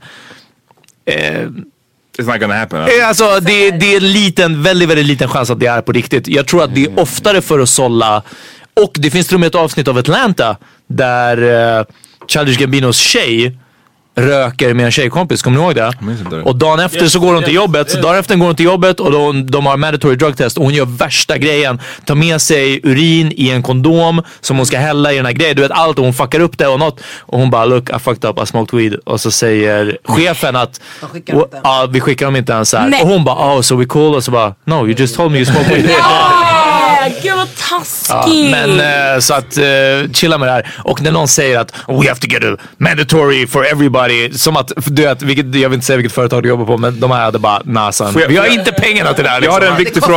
Eh, 1.06 1.48
It's 2.18 2.26
not 2.32 2.40
gonna 2.40 2.54
happen. 2.54 2.80
Eh, 2.82 3.08
Alltså 3.08 3.40
det, 3.40 3.72
det 3.72 3.94
är 3.94 3.98
en 3.98 4.12
liten, 4.12 4.64
väldigt, 4.64 4.90
väldigt 4.90 5.06
liten 5.06 5.30
chans 5.30 5.50
att 5.50 5.60
det 5.60 5.66
är 5.68 5.82
på 5.82 5.92
riktigt. 5.92 6.28
Jag 6.28 6.48
tror 6.48 6.64
att 6.64 6.76
det 6.76 6.84
är 6.84 7.00
oftare 7.00 7.42
för 7.42 7.60
att 7.60 7.70
sålla. 7.70 8.24
Och 8.76 8.92
det 9.00 9.12
finns 9.12 9.28
till 9.28 9.36
och 9.36 9.40
med 9.40 9.48
ett 9.48 9.56
avsnitt 9.56 9.88
av 9.88 9.98
Atlanta 9.98 10.58
där 10.88 11.44
uh, 11.80 11.86
Childish 12.28 12.58
Gambinos 12.60 12.98
tjej 12.98 13.58
röker 14.16 14.74
med 14.74 14.86
en 14.86 14.92
tjejkompis, 14.92 15.42
kommer 15.42 15.58
ni 15.58 15.64
ihåg 15.64 15.76
det? 15.76 15.92
Och 16.44 16.56
dagen 16.56 16.80
efter 16.80 17.08
så 17.08 17.20
går 17.20 17.34
hon 17.34 17.44
till 17.44 17.54
jobbet, 17.54 18.02
dagen 18.02 18.16
efter 18.20 18.36
går 18.36 18.46
hon 18.46 18.56
till 18.56 18.66
jobbet 18.66 19.00
och 19.00 19.12
de, 19.12 19.46
de 19.52 19.66
har 19.66 19.78
mandatory 19.78 20.16
drug 20.16 20.38
test 20.38 20.58
och 20.58 20.64
hon 20.64 20.74
gör 20.74 20.86
värsta 20.86 21.38
grejen. 21.38 21.80
Tar 22.06 22.16
med 22.16 22.42
sig 22.42 22.80
urin 22.84 23.32
i 23.36 23.50
en 23.50 23.64
kondom 23.64 24.22
som 24.42 24.58
hon 24.58 24.66
ska 24.66 24.78
hälla 24.78 25.14
i 25.14 25.16
den 25.16 25.26
här 25.26 25.34
grejen. 25.34 25.56
Du 25.56 25.62
vet 25.62 25.72
allt 25.72 25.98
och 26.00 26.06
hon 26.06 26.14
fuckar 26.14 26.40
upp 26.40 26.58
det 26.58 26.68
och 26.68 26.80
något. 26.80 27.00
Och 27.20 27.40
hon 27.40 27.50
bara 27.50 27.66
look 27.66 27.90
I 27.90 28.00
fucked 28.00 28.30
up, 28.30 28.44
I 28.44 28.46
smoked 28.46 28.80
weed. 28.80 28.94
Och 29.06 29.22
så 29.22 29.32
säger 29.32 29.98
chefen 30.04 30.56
att. 30.56 30.82
Ja, 31.64 31.88
vi 31.90 32.02
skickar 32.02 32.26
dem 32.26 32.36
inte 32.36 32.54
ens 32.54 32.74
här. 32.74 32.88
Nej. 32.88 33.02
Och 33.02 33.08
hon 33.08 33.24
bara 33.24 33.56
oh 33.56 33.62
so 33.62 33.76
we 33.76 33.86
cool 33.86 34.16
och 34.16 34.24
så 34.24 34.32
bara 34.32 34.56
no 34.66 34.76
you 34.76 34.96
just 34.98 35.16
told 35.16 35.32
me 35.32 35.38
you 35.38 35.46
smoked 35.46 35.74
weed. 35.74 35.90
Gud 37.10 37.36
vad 37.36 37.48
Ja, 37.48 37.78
taskigt. 37.80 38.52
men 38.52 38.80
eh, 39.14 39.20
så 39.20 39.34
att 39.34 39.58
eh, 39.58 39.64
chilla 40.14 40.38
med 40.38 40.48
det 40.48 40.52
här. 40.52 40.74
Och 40.84 41.02
när 41.02 41.12
någon 41.12 41.28
säger 41.28 41.60
att 41.60 41.74
we 41.88 41.94
have 42.08 42.16
to 42.16 42.28
get 42.28 42.44
a 42.44 42.58
mandatory 42.78 43.48
for 43.48 43.66
everybody. 43.66 44.34
Som 44.34 44.58
att, 44.58 44.72
du 44.86 45.02
vet, 45.02 45.22
vilket, 45.22 45.46
jag 45.46 45.70
vill 45.70 45.74
inte 45.74 45.86
säga 45.86 45.98
vilket 45.98 46.14
företag 46.14 46.44
du 46.44 46.50
jobbar 46.50 46.66
på 46.66 46.78
men 46.78 47.00
de 47.00 47.12
här 47.12 47.22
hade 47.24 47.40
bara 47.40 47.62
nasan. 47.66 48.14
Vi 48.28 48.38
har 48.38 48.46
inte 48.46 48.72
pengarna 48.72 49.14
till 49.14 49.24
det 49.24 49.30
här. 49.30 49.42
Jag 49.42 49.52
har 49.52 49.60
Liksom. 49.60 49.74
en 49.74 49.80
viktig 49.80 49.96
Det 49.96 50.00
kostar 50.00 50.14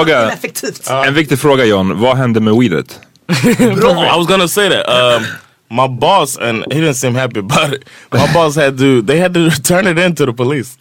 fråga. 0.85 1.05
En 1.07 1.15
viktig 1.15 1.39
fråga 1.39 1.65
John. 1.65 2.01
Vad 2.01 2.17
hände 2.17 2.41
med 2.41 2.55
weedet? 2.55 2.87
I 3.59 4.17
was 4.17 4.27
gonna 4.27 4.49
say 4.49 4.69
that. 4.71 5.17
Um, 5.17 5.25
my 5.71 5.89
boss 5.89 6.37
and 6.37 6.65
he 6.73 6.81
didn't 6.81 6.95
seem 6.95 7.15
happy 7.15 7.41
about 7.41 7.73
it. 7.73 7.85
My 8.13 8.33
boss 8.35 8.55
had 8.55 8.79
to. 8.79 9.03
They 9.03 9.19
had 9.19 9.35
to 9.35 9.51
turn 9.63 9.87
it 9.87 9.99
into 9.99 10.27
the 10.27 10.33
police. 10.33 10.77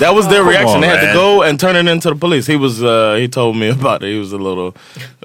That 0.00 0.14
was 0.14 0.28
their 0.28 0.44
reaction. 0.44 0.76
on, 0.76 0.80
they 0.80 0.88
had 0.88 1.02
man. 1.02 1.14
to 1.14 1.20
go 1.20 1.42
and 1.42 1.58
turn 1.58 1.76
it 1.76 1.90
into 1.90 2.10
the 2.10 2.16
police. 2.16 2.46
He 2.46 2.56
was. 2.56 2.82
Uh, 2.82 3.16
he 3.18 3.28
told 3.28 3.56
me 3.56 3.68
about 3.80 4.02
it. 4.02 4.12
He 4.12 4.18
was 4.18 4.32
a 4.32 4.38
little 4.38 4.74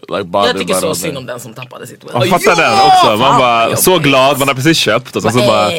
like 0.08 0.32
bothered 0.32 0.56
Jag 0.56 0.62
tycker 0.62 0.78
about 0.78 0.96
så 0.98 1.02
synd 1.02 1.14
that. 1.14 1.20
om 1.20 1.26
den 1.26 1.40
som 1.40 1.54
tappade 1.54 1.88
sitt 1.88 2.04
weed. 2.04 2.14
Man 2.14 2.28
fattar 2.28 2.56
den 2.56 2.80
också. 2.88 3.18
Man 3.18 3.40
bara 3.40 3.76
så 3.76 4.00
glad, 4.00 4.40
man 4.40 4.48
har 4.48 4.56
precis 4.56 4.78
köpt 4.78 5.16
och 5.16 5.22
sen 5.22 5.32
så 5.32 5.40
bara... 5.40 5.72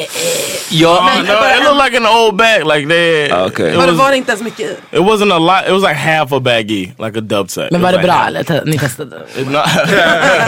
Ja, 0.73 0.97
Oh, 1.01 1.23
no, 1.23 1.57
it 1.57 1.63
looked 1.63 1.83
like 1.85 1.97
an 1.97 2.05
old 2.05 2.35
bag. 2.37 2.65
Like 2.65 2.87
they. 2.87 3.29
Ah, 3.31 3.45
okay. 3.45 3.71
It, 3.71 3.77
was, 3.77 3.89
var 3.97 4.11
det 4.11 4.17
inte 4.17 4.31
ens 4.31 4.43
mycket 4.43 4.59
i? 4.59 4.97
it 4.97 5.01
wasn't 5.01 5.33
a 5.33 5.39
lot. 5.39 5.67
It 5.67 5.73
was 5.73 5.81
like 5.83 5.95
half 5.95 6.31
a 6.31 6.39
baggie, 6.39 6.93
like 6.99 7.17
a 7.17 7.21
dub 7.21 7.49
sack. 7.49 7.71
Men 7.71 7.81
It 7.81 7.83
var 7.83 7.91
was 7.91 8.01
det 8.01 8.07
bra 8.07 8.23
eller? 8.27 8.65
Ni 8.65 8.77
testade? 8.77 9.21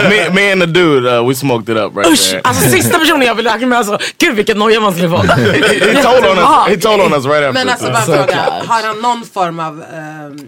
Me, 0.08 0.30
me 0.30 0.52
and 0.52 0.60
the 0.62 0.66
dude, 0.66 1.06
uh, 1.06 1.28
we 1.28 1.34
smoked 1.34 1.68
it 1.68 1.76
up 1.76 1.96
right 1.96 2.04
there. 2.04 2.40
Alltså 2.44 2.70
sista 2.70 2.98
personen 2.98 3.22
jag 3.22 3.34
vill 3.34 3.46
räkna 3.46 3.66
med 3.66 3.78
alltså. 3.78 3.98
Gud 4.18 4.34
vilken 4.36 4.58
noja 4.58 4.80
man 4.80 4.92
skulle 4.92 5.08
få. 5.08 5.16
he 5.16 6.02
told 6.02 6.24
on 6.26 6.38
us. 6.38 6.68
He 6.68 6.76
told 6.76 7.00
on 7.00 7.14
us 7.14 7.24
right 7.24 7.44
after. 7.44 7.52
Men 7.52 7.68
alltså 7.68 7.86
bara 7.86 8.02
fråga. 8.02 8.62
Har 8.66 8.82
han 8.86 8.98
någon 8.98 9.24
form 9.24 9.60
av 9.60 9.82
ehm, 9.94 10.38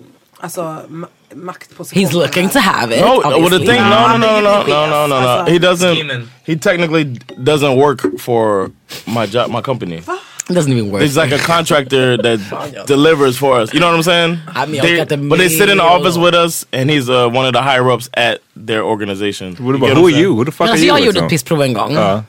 alltså, 0.40 0.60
ma- 0.88 1.06
maktposition? 1.34 2.02
He's 2.04 2.12
looking 2.12 2.48
to 2.48 2.58
have 2.58 2.96
it. 2.96 3.00
No, 3.00 3.20
well, 3.24 3.50
the 3.50 3.58
thing, 3.58 3.82
no, 3.82 4.08
no, 4.08 4.18
no, 4.18 4.40
no, 4.40 4.62
no, 4.66 4.86
no, 4.86 5.06
no, 5.06 5.20
no. 5.20 5.44
He 5.52 5.58
doesn't. 5.58 6.28
He 6.46 6.56
technically 6.56 7.04
doesn't 7.38 7.76
work 7.76 8.00
for 8.20 8.70
my 9.06 9.26
job, 9.26 9.50
my 9.50 9.62
company. 9.62 10.02
It 10.48 10.54
doesn't 10.54 10.72
even 10.72 10.90
work. 10.92 11.02
He's 11.02 11.16
like 11.16 11.32
a 11.34 11.38
contractor 11.38 12.16
that 12.22 12.38
delivers 12.86 13.36
for 13.36 13.60
us. 13.60 13.74
You 13.74 13.80
know 13.80 13.88
what 13.88 13.96
I'm 13.96 14.02
saying? 14.02 14.38
I 14.54 14.66
mean, 14.66 14.80
They- 14.82 15.04
the 15.04 15.16
but 15.16 15.38
they 15.38 15.48
sit 15.48 15.68
in 15.68 15.78
the 15.78 15.84
office 15.84 16.16
with 16.16 16.34
us, 16.34 16.66
and 16.72 16.90
he's 16.90 17.08
uh, 17.08 17.28
one 17.38 17.46
of 17.46 17.52
the 17.52 17.62
higher 17.62 17.90
ups 17.90 18.08
at 18.12 18.38
their 18.66 18.82
organization. 18.82 19.56
Who 19.56 19.72
You 19.72 19.78
get 19.80 19.96
are 19.96 20.02
what 20.02 20.12
you? 20.14 20.32
Who 20.36 20.44
the 20.44 20.52
fuck 20.52 20.60
Men 20.60 20.68
are 20.68 20.72
alltså 20.72 20.86
you? 20.86 20.88
jag 20.92 20.98
gjorde 21.00 21.12
liksom? 21.12 21.26
ett 21.26 21.30
pissprov 21.30 21.62
en 21.62 21.72
gång. 21.72 21.94
Ja. 21.94 22.22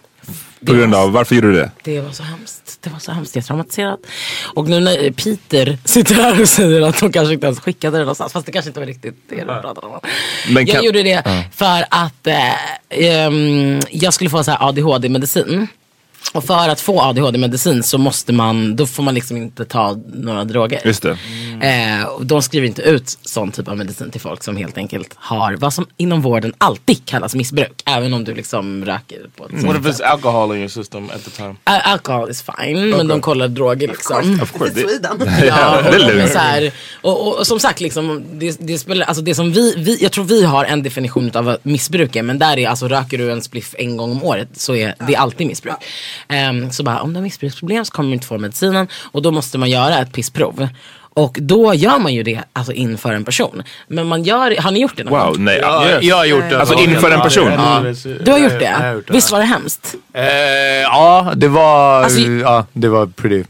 På 0.65 0.73
grund 0.73 0.95
av, 0.95 1.11
varför 1.11 1.35
gjorde 1.35 1.47
du 1.47 1.53
det? 1.53 1.71
Det 1.83 2.01
var 2.01 2.11
så 2.11 2.23
hemskt. 2.23 2.77
Det 2.81 2.89
var 2.89 2.99
så 2.99 3.11
hemskt. 3.11 3.35
Jag 3.35 3.43
är 3.43 3.45
traumatiserad. 3.47 3.97
Och 4.53 4.67
nu 4.69 4.79
när 4.79 5.11
Peter 5.11 5.77
sitter 5.85 6.15
här 6.15 6.41
och 6.41 6.49
säger 6.49 6.81
att 6.81 6.99
de 6.99 7.11
kanske 7.11 7.33
inte 7.33 7.45
ens 7.47 7.59
skickade 7.59 7.97
det 7.97 8.01
någonstans. 8.03 8.33
Fast 8.33 8.45
det 8.45 8.51
kanske 8.51 8.69
inte 8.69 8.79
var 8.79 8.87
riktigt 8.87 9.15
det 9.29 9.35
de 9.35 9.61
pratade 9.61 9.87
om. 9.87 9.99
Men 10.49 10.65
jag 10.65 10.85
gjorde 10.85 11.03
det 11.03 11.23
för 11.55 11.85
att 11.89 12.27
eh, 12.27 12.53
ehm, 12.89 13.79
jag 13.91 14.13
skulle 14.13 14.29
få 14.29 14.43
så 14.43 14.51
här 14.51 14.67
ADHD-medicin. 14.69 15.67
Och 16.33 16.43
för 16.43 16.69
att 16.69 16.81
få 16.81 17.01
ADHD-medicin 17.01 17.83
så 17.83 17.97
måste 17.97 18.33
man, 18.33 18.75
då 18.75 18.85
får 18.87 19.03
man 19.03 19.13
liksom 19.13 19.37
inte 19.37 19.65
ta 19.65 19.97
några 20.13 20.43
droger. 20.43 20.81
Just 20.85 21.03
det. 21.03 21.17
Eh, 21.61 22.03
och 22.07 22.25
de 22.25 22.41
skriver 22.41 22.67
inte 22.67 22.81
ut 22.81 23.17
sån 23.21 23.51
typ 23.51 23.67
av 23.67 23.77
medicin 23.77 24.11
till 24.11 24.21
folk 24.21 24.43
som 24.43 24.57
helt 24.57 24.77
enkelt 24.77 25.13
har 25.15 25.53
vad 25.53 25.73
som 25.73 25.87
inom 25.97 26.21
vården 26.21 26.53
alltid 26.57 27.05
kallas 27.05 27.35
missbruk. 27.35 27.81
Även 27.85 28.13
om 28.13 28.23
du 28.23 28.33
liksom 28.33 28.85
röker 28.85 29.17
på 29.35 29.45
ett 29.45 29.63
What 29.63 29.75
if 29.77 29.85
it's 29.85 30.03
alcohol 30.03 30.51
in 30.51 30.57
your 30.57 30.69
system 30.69 31.09
at 31.15 31.23
the 31.25 31.29
time? 31.31 31.55
Al- 31.63 31.81
Alkohol 31.83 32.29
is 32.29 32.41
fine, 32.57 32.89
men 32.89 33.07
de 33.07 33.21
kollar 33.21 33.47
droger 33.47 33.87
liksom. 33.87 34.39
Of 34.41 34.53
course. 34.57 34.73
Sweden. 34.81 35.17
Ja, 35.47 35.81
det 35.81 35.87
är 35.89 35.93
och, 35.95 35.99
lugnt. 35.99 36.15
men 36.15 36.29
så 36.29 36.37
här, 36.39 36.71
och, 37.01 37.27
och, 37.27 37.37
och 37.39 37.47
som 37.47 37.59
sagt, 37.59 37.79
liksom, 37.79 38.23
det, 38.33 38.57
det, 38.59 38.77
spelar, 38.77 39.05
alltså 39.05 39.23
det 39.23 39.35
som 39.35 39.51
vi, 39.51 39.73
vi, 39.77 39.97
jag 40.01 40.11
tror 40.11 40.25
vi 40.25 40.43
har 40.45 40.65
en 40.65 40.83
definition 40.83 41.31
av 41.33 41.45
vad 41.45 41.57
missbruk 41.63 42.15
är. 42.15 42.23
Men 42.23 42.39
där 42.39 42.59
är 42.59 42.67
alltså 42.69 42.87
röker 42.87 43.17
du 43.17 43.31
en 43.31 43.41
spliff 43.41 43.75
en 43.77 43.97
gång 43.97 44.11
om 44.11 44.23
året 44.23 44.49
så 44.53 44.75
är 44.75 44.95
det 45.07 45.15
alltid 45.15 45.47
missbruk. 45.47 45.75
Ehm, 46.27 46.71
så 46.71 46.83
bara 46.83 47.01
om 47.01 47.13
du 47.13 47.17
har 47.17 47.23
missbruksproblem 47.23 47.85
så 47.85 47.91
kommer 47.91 48.09
du 48.09 48.13
inte 48.13 48.27
få 48.27 48.37
medicinen 48.37 48.87
och 49.11 49.21
då 49.21 49.31
måste 49.31 49.57
man 49.57 49.69
göra 49.69 49.99
ett 49.99 50.13
pissprov. 50.13 50.67
Och 51.17 51.37
då 51.41 51.73
gör 51.73 51.99
man 51.99 52.13
ju 52.13 52.23
det 52.23 52.41
alltså 52.53 52.73
inför 52.73 53.13
en 53.13 53.25
person. 53.25 53.63
Men 53.87 54.07
man 54.07 54.23
gör, 54.23 54.61
har 54.61 54.71
ni 54.71 54.81
gjort 54.81 54.97
det 54.97 55.03
någon 55.03 55.19
gång? 55.19 55.27
Wow, 55.27 55.39
nej. 55.39 55.59
Ja, 55.61 56.01
jag 56.01 56.15
har 56.15 56.25
gjort 56.25 56.49
det. 56.49 56.59
Alltså 56.59 56.79
inför 56.79 57.11
en 57.11 57.21
person? 57.21 57.51
Ja. 57.51 57.83
Du 58.25 58.31
har 58.31 58.39
gjort 58.39 58.59
det? 58.59 59.01
Visst 59.09 59.31
var 59.31 59.39
det 59.39 59.45
hemskt? 59.45 59.95
Eh, 60.13 60.23
ja, 60.81 61.31
det 61.35 61.47
var... 61.47 62.03
Alltså, 62.03 62.19
ja, 62.19 62.65
det 62.73 62.87
var 62.87 63.05
pretty... 63.05 63.43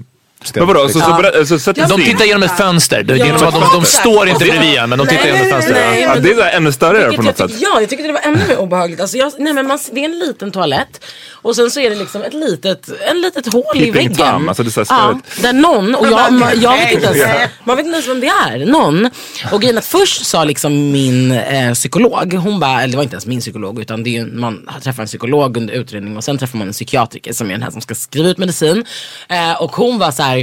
Men 0.55 0.67
vadå, 0.67 0.89
så, 0.89 0.99
så, 0.99 1.05
berä- 1.05 1.59
så 1.59 1.71
De 1.71 2.03
tittar 2.05 2.25
genom 2.25 2.43
ett 2.43 2.57
fönster. 2.57 3.03
Det, 3.03 3.13
är 3.13 3.25
inte 3.25 3.39
som 3.39 3.47
att 3.47 3.53
de, 3.53 3.63
de 3.73 3.85
står 3.85 4.27
inte 4.27 4.45
bredvid 4.45 4.77
en, 4.77 4.89
men 4.89 4.99
de 4.99 5.07
tittar 5.07 5.25
genom 5.25 5.41
ett 5.41 5.51
fönster. 5.51 5.73
nej, 5.73 6.01
Ja, 6.01 6.13
men 6.13 6.23
det 6.23 6.31
är 6.31 6.57
ännu 6.57 6.71
större 6.71 6.93
Vilket 7.07 7.15
på 7.15 7.21
jag 7.21 7.25
något 7.25 7.37
sätt. 7.37 7.47
tycker- 7.51 7.63
Ja, 7.73 7.79
jag 7.81 7.89
tyckte 7.89 8.07
det 8.07 8.13
var 8.13 8.21
ännu 8.23 8.47
mer 8.47 8.57
obehagligt. 8.57 8.99
Alltså 9.01 9.17
jag, 9.17 9.31
nej, 9.39 9.53
men 9.53 9.67
man, 9.67 9.79
det 9.91 9.99
är 9.99 10.05
en 10.05 10.19
liten 10.19 10.51
toalett 10.51 11.03
och 11.31 11.55
sen 11.55 11.71
så 11.71 11.79
är 11.79 11.89
det 11.89 11.95
liksom 11.95 12.21
ett 12.23 12.33
litet, 12.33 12.89
en 13.11 13.21
litet 13.21 13.53
hål 13.53 13.63
i 13.75 13.79
Peeping 13.79 13.93
väggen. 13.93 14.15
Tom, 14.15 14.47
alltså 14.49 14.63
det 14.63 14.69
är 14.69 14.71
så 14.85 14.93
här 14.93 15.01
ja, 15.09 15.19
störigt. 15.25 15.41
där 15.41 15.53
någon, 15.53 15.95
och 15.95 16.07
jag, 16.07 16.33
man, 16.33 16.61
jag 16.61 16.77
vet 16.77 16.91
inte 16.91 17.05
ens, 17.05 17.49
man 17.63 17.75
vet 17.77 17.85
inte 17.85 17.95
ens 17.95 18.07
vem 18.09 18.19
det 18.19 18.27
är. 18.27 18.65
Någon. 18.65 19.09
Och 19.51 19.61
grejen 19.61 19.75
är 19.77 19.79
att 19.81 19.85
först 19.85 20.25
sa 20.25 20.43
liksom 20.43 20.91
min 20.91 21.31
eh, 21.31 21.73
psykolog, 21.73 22.33
hon 22.33 22.59
bara, 22.59 22.81
eller 22.81 22.91
det 22.91 22.97
var 22.97 23.03
inte 23.03 23.13
ens 23.15 23.25
min 23.25 23.39
psykolog 23.39 23.81
utan 23.81 24.03
det 24.03 24.09
är 24.09 24.11
ju, 24.11 24.25
man 24.25 24.69
träffar 24.83 25.03
en 25.03 25.07
psykolog 25.07 25.57
under 25.57 25.73
utredning 25.73 26.17
och 26.17 26.23
sen 26.23 26.37
träffar 26.37 26.57
man 26.57 26.67
en 26.67 26.73
psykiatriker 26.73 27.33
som 27.33 27.47
är 27.47 27.51
den 27.51 27.63
här 27.63 27.71
som 27.71 27.81
ska 27.81 27.95
skriva 27.95 28.29
ut 28.29 28.37
medicin. 28.37 28.85
Eh, 29.29 29.61
och 29.61 29.75
hon 29.75 29.97
var 29.99 30.11
så 30.11 30.23
här 30.23 30.36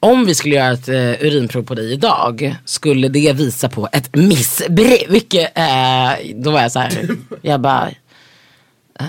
om 0.00 0.26
vi 0.26 0.34
skulle 0.34 0.54
göra 0.54 0.72
ett 0.72 0.88
eh, 0.88 1.26
urinprov 1.26 1.62
på 1.62 1.74
dig 1.74 1.92
idag, 1.92 2.56
skulle 2.64 3.08
det 3.08 3.32
visa 3.32 3.68
på 3.68 3.88
ett 3.92 4.16
missbruk? 4.16 5.34
Eh, 5.34 6.10
då 6.34 6.50
var 6.50 6.60
jag 6.60 6.72
så 6.72 6.78
här, 6.78 7.08
jag 7.42 7.60
bara, 7.60 7.88
eh, 9.00 9.06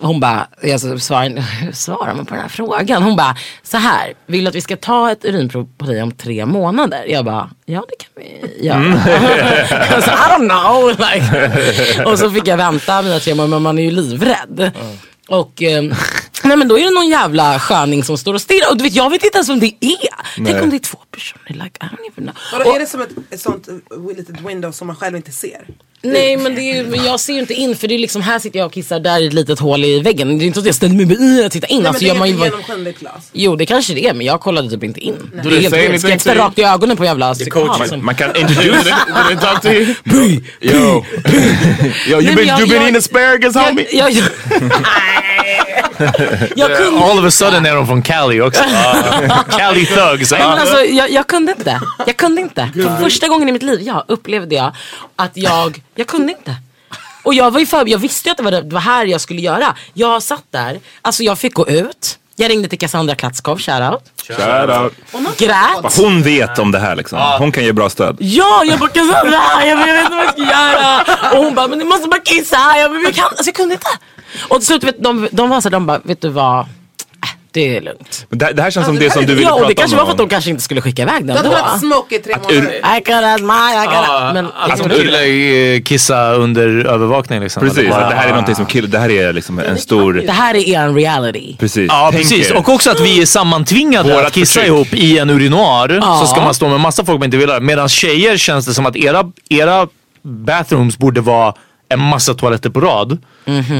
hon 0.00 0.20
bara, 0.20 0.48
jag 0.62 0.80
så 0.80 0.98
svarar, 0.98 1.72
svarar 1.72 2.14
man 2.14 2.26
på 2.26 2.34
den 2.34 2.42
här 2.42 2.48
frågan? 2.48 3.02
Hon 3.02 3.16
bara, 3.16 3.36
så 3.62 3.76
här, 3.76 4.14
vill 4.26 4.44
du 4.44 4.48
att 4.48 4.54
vi 4.54 4.60
ska 4.60 4.76
ta 4.76 5.10
ett 5.10 5.24
urinprov 5.24 5.68
på 5.78 5.86
dig 5.86 6.02
om 6.02 6.12
tre 6.12 6.46
månader? 6.46 7.04
Jag 7.08 7.24
bara, 7.24 7.50
ja 7.64 7.84
det 7.88 8.04
kan 8.04 8.10
vi 8.16 8.66
göra. 8.66 8.84
Jag 9.90 10.04
sa, 10.04 10.12
I 10.12 10.38
don't 10.38 10.48
know. 10.48 10.88
Like. 10.88 12.04
Och 12.04 12.18
så 12.18 12.30
fick 12.30 12.46
jag 12.46 12.56
vänta 12.56 13.02
mina 13.02 13.18
tre 13.18 13.34
månader, 13.34 13.50
men 13.50 13.62
man 13.62 13.78
är 13.78 13.82
ju 13.82 13.90
livrädd. 13.90 14.72
Och 15.28 15.62
eh, 15.62 15.82
nej 16.50 16.56
men 16.56 16.68
då 16.68 16.78
är 16.78 16.84
det 16.84 16.90
någon 16.90 17.08
jävla 17.08 17.58
sköning 17.60 18.04
som 18.04 18.18
står 18.18 18.34
och 18.34 18.40
stirrar. 18.40 18.70
Och 18.70 18.76
du 18.76 18.84
vet, 18.84 18.94
jag 18.94 19.10
vet 19.10 19.24
inte 19.24 19.36
ens 19.38 19.48
vem 19.48 19.60
det 19.60 19.74
är. 19.80 20.44
Tänk 20.44 20.62
om 20.62 20.70
det 20.70 20.76
är 20.76 20.78
två 20.78 20.98
personer. 21.10 21.64
Like, 21.64 21.78
I 21.80 21.84
don't 21.84 22.12
even 22.12 22.24
know. 22.24 22.34
Vadå, 22.52 22.64
Och- 22.70 22.76
är 22.76 22.80
det 22.80 22.86
som 22.86 23.00
ett, 23.00 23.08
ett 23.30 23.40
sånt 23.40 23.68
eh, 23.68 24.16
litet 24.16 24.40
window 24.40 24.72
som 24.72 24.86
man 24.86 24.96
själv 24.96 25.16
inte 25.16 25.32
ser? 25.32 25.66
Nej 26.02 26.36
men, 26.36 26.54
det 26.54 26.60
är, 26.78 26.84
men 26.84 27.04
jag 27.04 27.20
ser 27.20 27.32
ju 27.32 27.38
inte 27.40 27.54
in 27.54 27.76
för 27.76 27.88
det 27.88 27.94
är 27.94 27.98
liksom 27.98 28.22
här 28.22 28.38
sitter 28.38 28.58
jag 28.58 28.66
och 28.66 28.72
kissar, 28.72 29.00
där 29.00 29.20
är 29.22 29.26
ett 29.26 29.32
litet 29.32 29.58
hål 29.58 29.84
i 29.84 30.00
väggen. 30.00 30.38
Det 30.38 30.44
är 30.44 30.46
inte 30.46 30.56
så 30.56 30.60
att 30.60 30.66
jag 30.66 30.74
ställer 30.74 30.94
mig 30.94 31.06
med 31.06 31.46
och 31.46 31.52
tittar 31.52 31.70
in. 31.72 31.76
Nej, 31.76 31.82
men 31.82 31.86
alltså, 31.86 32.04
det 32.04 32.08
gör 32.08 32.22
är 32.22 32.26
inte 32.26 32.38
bara- 32.38 32.46
genomskinligt 32.48 33.00
glas. 33.00 33.28
Jo 33.32 33.56
det 33.56 33.66
kanske 33.66 33.94
det 33.94 34.06
är 34.08 34.14
men 34.14 34.26
jag 34.26 34.40
kollade 34.40 34.70
typ 34.70 34.84
inte 34.84 35.00
in. 35.00 35.30
Det 35.42 35.48
är 35.48 35.60
helt 35.60 35.74
anything 35.74 35.98
Ska 35.98 36.08
jag 36.08 36.18
titta 36.18 36.34
rakt 36.34 36.58
i 36.58 36.62
ögonen 36.62 36.96
på 36.96 37.04
jävla 37.04 37.34
psykopat? 37.34 37.78
Man, 37.78 37.88
som- 37.88 38.04
man 38.04 38.14
kan 38.14 38.36
introduce... 38.36 38.84
they 39.28 39.36
talk 39.36 39.62
to 39.62 39.68
you? 39.68 39.94
Yo, 40.60 41.04
yo, 42.06 42.20
you 42.20 42.22
men 42.22 42.34
been 42.36 42.48
you 42.48 42.66
been 42.68 42.82
eating 42.82 42.96
asparagus, 42.96 43.54
homie? 43.54 43.86
Jag, 46.56 46.76
kunde 46.76 47.04
All 47.04 47.18
of 47.18 47.24
a 47.24 47.30
sudden 47.30 47.66
är 47.66 47.74
de 47.74 47.86
från 47.86 48.02
Cali 48.02 48.40
också. 48.40 48.62
Cali 49.50 49.86
thugs. 49.86 50.30
Nej, 50.30 50.40
men 50.40 50.58
alltså, 50.58 50.84
jag, 50.84 51.10
jag 51.10 51.26
kunde 51.26 51.52
inte. 51.52 51.80
Jag 52.06 52.16
kunde 52.16 52.40
inte. 52.40 52.70
För 52.74 52.96
första 53.02 53.28
gången 53.28 53.48
i 53.48 53.52
mitt 53.52 53.62
liv 53.62 53.80
ja, 53.82 54.04
upplevde 54.08 54.54
jag 54.54 54.72
att 55.16 55.32
jag, 55.34 55.82
jag 55.94 56.06
kunde 56.06 56.32
inte. 56.32 56.54
Och 57.22 57.34
jag 57.34 57.50
var 57.50 57.60
ju 57.60 57.66
för, 57.66 57.88
jag 57.88 57.98
visste 57.98 58.28
ju 58.28 58.30
att 58.30 58.36
det 58.36 58.42
var, 58.42 58.50
det 58.50 58.74
var 58.74 58.80
här 58.80 59.06
jag 59.06 59.20
skulle 59.20 59.40
göra. 59.40 59.76
Jag 59.94 60.22
satt 60.22 60.44
där, 60.50 60.80
alltså 61.02 61.22
jag 61.22 61.38
fick 61.38 61.54
gå 61.54 61.68
ut. 61.68 62.18
Jag 62.40 62.50
ringde 62.50 62.68
till 62.68 62.78
Cassandra 62.78 63.14
Klatskov, 63.14 63.58
shoutout. 63.58 64.02
Shout 64.26 64.70
out. 64.70 64.92
Grät. 65.38 65.96
Hon 65.96 66.22
vet 66.22 66.58
om 66.58 66.72
det 66.72 66.78
här 66.78 66.96
liksom. 66.96 67.18
Hon 67.38 67.52
kan 67.52 67.64
ge 67.64 67.72
bra 67.72 67.90
stöd. 67.90 68.16
Ja, 68.20 68.64
jag 68.64 68.78
bara 68.78 68.90
Cassandra, 68.90 69.66
jag 69.66 69.76
vet 69.76 70.00
inte 70.04 70.16
vad 70.16 70.24
jag 70.24 70.32
ska 70.32 70.42
göra. 70.42 71.00
Och 71.32 71.44
hon 71.44 71.54
bara, 71.54 71.68
men 71.68 71.78
du 71.78 71.84
måste 71.84 72.08
bara 72.08 72.20
kissa. 72.20 72.56
Jag, 72.76 72.90
bara, 72.90 73.00
jag, 73.00 73.14
kan, 73.14 73.24
alltså, 73.24 73.44
jag 73.44 73.54
kunde 73.54 73.74
inte. 73.74 73.86
Och 74.48 74.56
till 74.56 74.66
slut, 74.66 74.84
vet, 74.84 75.02
de, 75.02 75.28
de 75.32 75.48
var 75.50 75.60
så 75.60 75.68
de 75.68 75.86
bara, 75.86 75.98
vet 76.04 76.20
du 76.20 76.28
vad? 76.28 76.66
Det 77.52 77.76
är 77.76 77.80
lugnt. 77.80 78.26
Men 78.28 78.38
det, 78.38 78.52
det 78.52 78.62
här 78.62 78.70
känns 78.70 78.86
som 78.86 78.96
det 78.98 79.10
som 79.12 79.26
du 79.26 79.34
ville 79.34 79.46
Ja, 79.48 79.52
och 79.52 79.58
prata 79.58 79.68
det 79.68 79.74
kanske 79.74 79.96
om. 79.96 79.98
var 79.98 80.04
för 80.06 80.12
att 80.12 80.18
de 80.18 80.28
kanske 80.28 80.50
inte 80.50 80.62
skulle 80.62 80.80
skicka 80.80 81.02
iväg 81.02 81.14
den 81.16 81.26
Du 81.26 81.32
hade 81.32 81.48
då. 81.48 81.54
varit 81.54 81.80
smoke 81.80 82.16
i 82.16 82.18
tre 82.18 82.36
månader. 82.36 82.74
I 83.08 83.12
have 83.12 83.42
my, 83.42 83.52
I 83.52 83.86
have. 83.86 84.32
Men 84.34 84.46
Att 84.60 84.78
de 84.78 84.90
skulle 84.90 85.74
eh, 85.74 85.82
kissa 85.82 86.32
under 86.32 86.68
övervakning 86.86 87.40
liksom. 87.40 87.62
Precis, 87.62 87.84
det 87.88 87.94
här 87.94 88.26
är 88.26 88.30
någonting 88.30 88.54
som 88.54 88.66
kill, 88.66 88.90
det 88.90 88.98
här 88.98 89.10
är 89.10 89.32
liksom 89.32 89.58
en 89.58 89.78
stor... 89.78 90.12
det 90.12 90.32
här 90.32 90.54
är 90.54 90.68
er 90.68 90.94
reality. 90.94 91.56
Precis. 91.56 91.86
Ja 91.88 92.10
precis 92.12 92.50
och 92.50 92.68
också 92.68 92.90
att 92.90 93.00
vi 93.00 93.22
är 93.22 93.26
sammantvingade 93.26 94.12
Vårat 94.12 94.26
att 94.26 94.32
kissa 94.32 94.66
ihop 94.66 94.94
i 94.94 95.18
en 95.18 95.30
urinoar. 95.30 96.20
Så 96.20 96.26
ska 96.26 96.40
man 96.40 96.54
stå 96.54 96.68
med 96.68 96.80
massa 96.80 97.04
folk 97.04 97.18
man 97.18 97.24
inte 97.24 97.36
vill 97.36 97.50
ha. 97.50 97.60
Medan 97.60 97.88
tjejer 97.88 98.36
känns 98.36 98.66
det 98.66 98.74
som 98.74 98.86
att 98.86 98.96
era, 98.96 99.24
era 99.48 99.86
bathrooms 100.22 100.98
borde 100.98 101.20
vara 101.20 101.54
en 101.90 102.00
massa 102.00 102.34
toaletter 102.34 102.70
på 102.70 102.80
rad. 102.80 103.18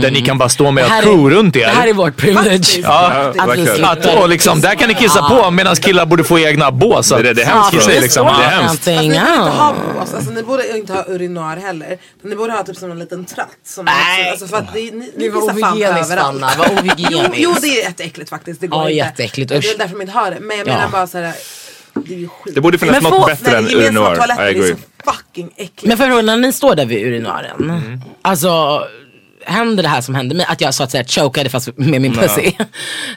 Där 0.03 0.11
ni 0.11 0.21
kan 0.21 0.39
bara 0.39 0.49
stå 0.49 0.71
med 0.71 0.85
ett 0.85 1.03
crew 1.03 1.27
är- 1.35 1.37
runt 1.39 1.57
er. 1.57 1.61
Det 1.61 1.67
här 1.71 1.87
är 1.89 1.93
vårt 1.93 2.17
privilege. 2.17 2.81
Ja, 2.83 3.07
Att 3.39 3.39
att, 4.07 4.07
och 4.23 4.29
liksom, 4.29 4.61
där 4.61 4.75
kan 4.75 4.89
ni 4.89 4.95
kissa 4.95 5.23
på 5.23 5.51
medan 5.51 5.77
killar 5.77 6.07
borde 6.07 6.25
få 6.25 6.39
egna 6.39 6.71
bås. 6.71 7.09
Det 7.09 7.15
är 7.15 7.23
det, 7.23 7.35
det 7.35 7.43
är 7.43 7.47
hemskt. 7.47 7.75
i, 7.89 7.93
det 7.95 8.01
liksom. 8.01 8.27
Det 8.27 8.33
är 8.45 8.49
hemskt. 8.51 8.89
Alltså, 8.89 8.91
ni 8.91 9.03
borde 9.03 9.09
inte 9.09 9.19
ha 9.19 9.47
ja. 9.59 9.75
bås, 10.01 10.15
alltså, 10.15 10.31
ni 10.31 10.43
borde 10.43 10.77
inte 10.79 10.93
ha 10.93 11.05
urinoar 11.09 11.57
heller. 11.57 11.99
Ni 12.23 12.37
borde 12.37 12.53
ha 12.53 12.63
typ 12.63 12.77
som 12.77 12.91
en 12.91 12.99
liten 12.99 13.25
tratt. 13.25 13.49
Som 13.67 13.85
Nej. 13.85 14.31
alltså, 14.31 14.47
för 14.47 14.57
att 14.57 14.73
det, 14.73 14.81
ni, 14.81 14.91
Det 14.91 15.11
ni 15.17 15.29
var 15.29 15.41
kissar 15.41 15.61
fan 15.61 15.73
ohygieniskt 15.73 16.11
överallt. 16.13 16.41
Fanna, 16.41 16.53
vad 16.59 16.69
Jo, 16.71 16.79
ohygieniskt. 16.93 17.35
jo 17.37 17.55
det 17.61 17.67
är 17.81 17.85
jätteäckligt 17.85 18.31
faktiskt. 18.31 18.61
Det 18.61 18.67
går 18.67 18.81
Ja, 18.83 18.91
inte. 18.91 18.97
jätteäckligt, 18.97 19.49
Det 19.49 19.57
är 19.57 19.79
därför 19.79 19.95
man 19.97 20.03
inte 20.03 20.19
har 20.19 20.31
det. 20.31 20.41
Men 20.41 20.59
jag 20.59 20.69
Ja. 20.69 20.73
menar 20.73 20.89
bara 20.89 21.07
såhär. 21.07 21.35
Det 22.07 22.15
är 22.15 22.19
ju 22.19 22.29
skit. 22.29 22.55
Det 22.55 22.61
borde 22.61 22.79
finnas 22.79 23.03
Men 23.03 23.11
något 23.13 23.21
få- 23.21 23.27
bättre 23.27 23.57
än 23.59 23.65
toaletter 23.95 24.55
I 24.55 24.59
är 24.59 24.75
så 24.75 24.77
fucking 25.13 25.51
äckligt. 25.57 25.85
Men 25.85 25.97
för 25.97 26.07
fråga, 26.07 26.23
när 26.23 26.37
ni 26.37 26.53
står 26.53 26.75
där 26.75 26.87
vid 26.87 27.07
urinoaren. 27.07 28.01
Alltså, 28.23 28.83
händer 29.45 29.83
det 29.83 29.89
här 29.89 30.01
som 30.01 30.15
hände 30.15 30.35
mig? 30.35 30.47
Att 30.49 30.61
jag 30.61 30.75
så 30.75 30.83
att 30.83 30.91
säga 30.91 31.05
chokade 31.05 31.51
fast 31.51 31.77
med 31.77 32.01
min 32.01 32.15
pussy. 32.15 32.53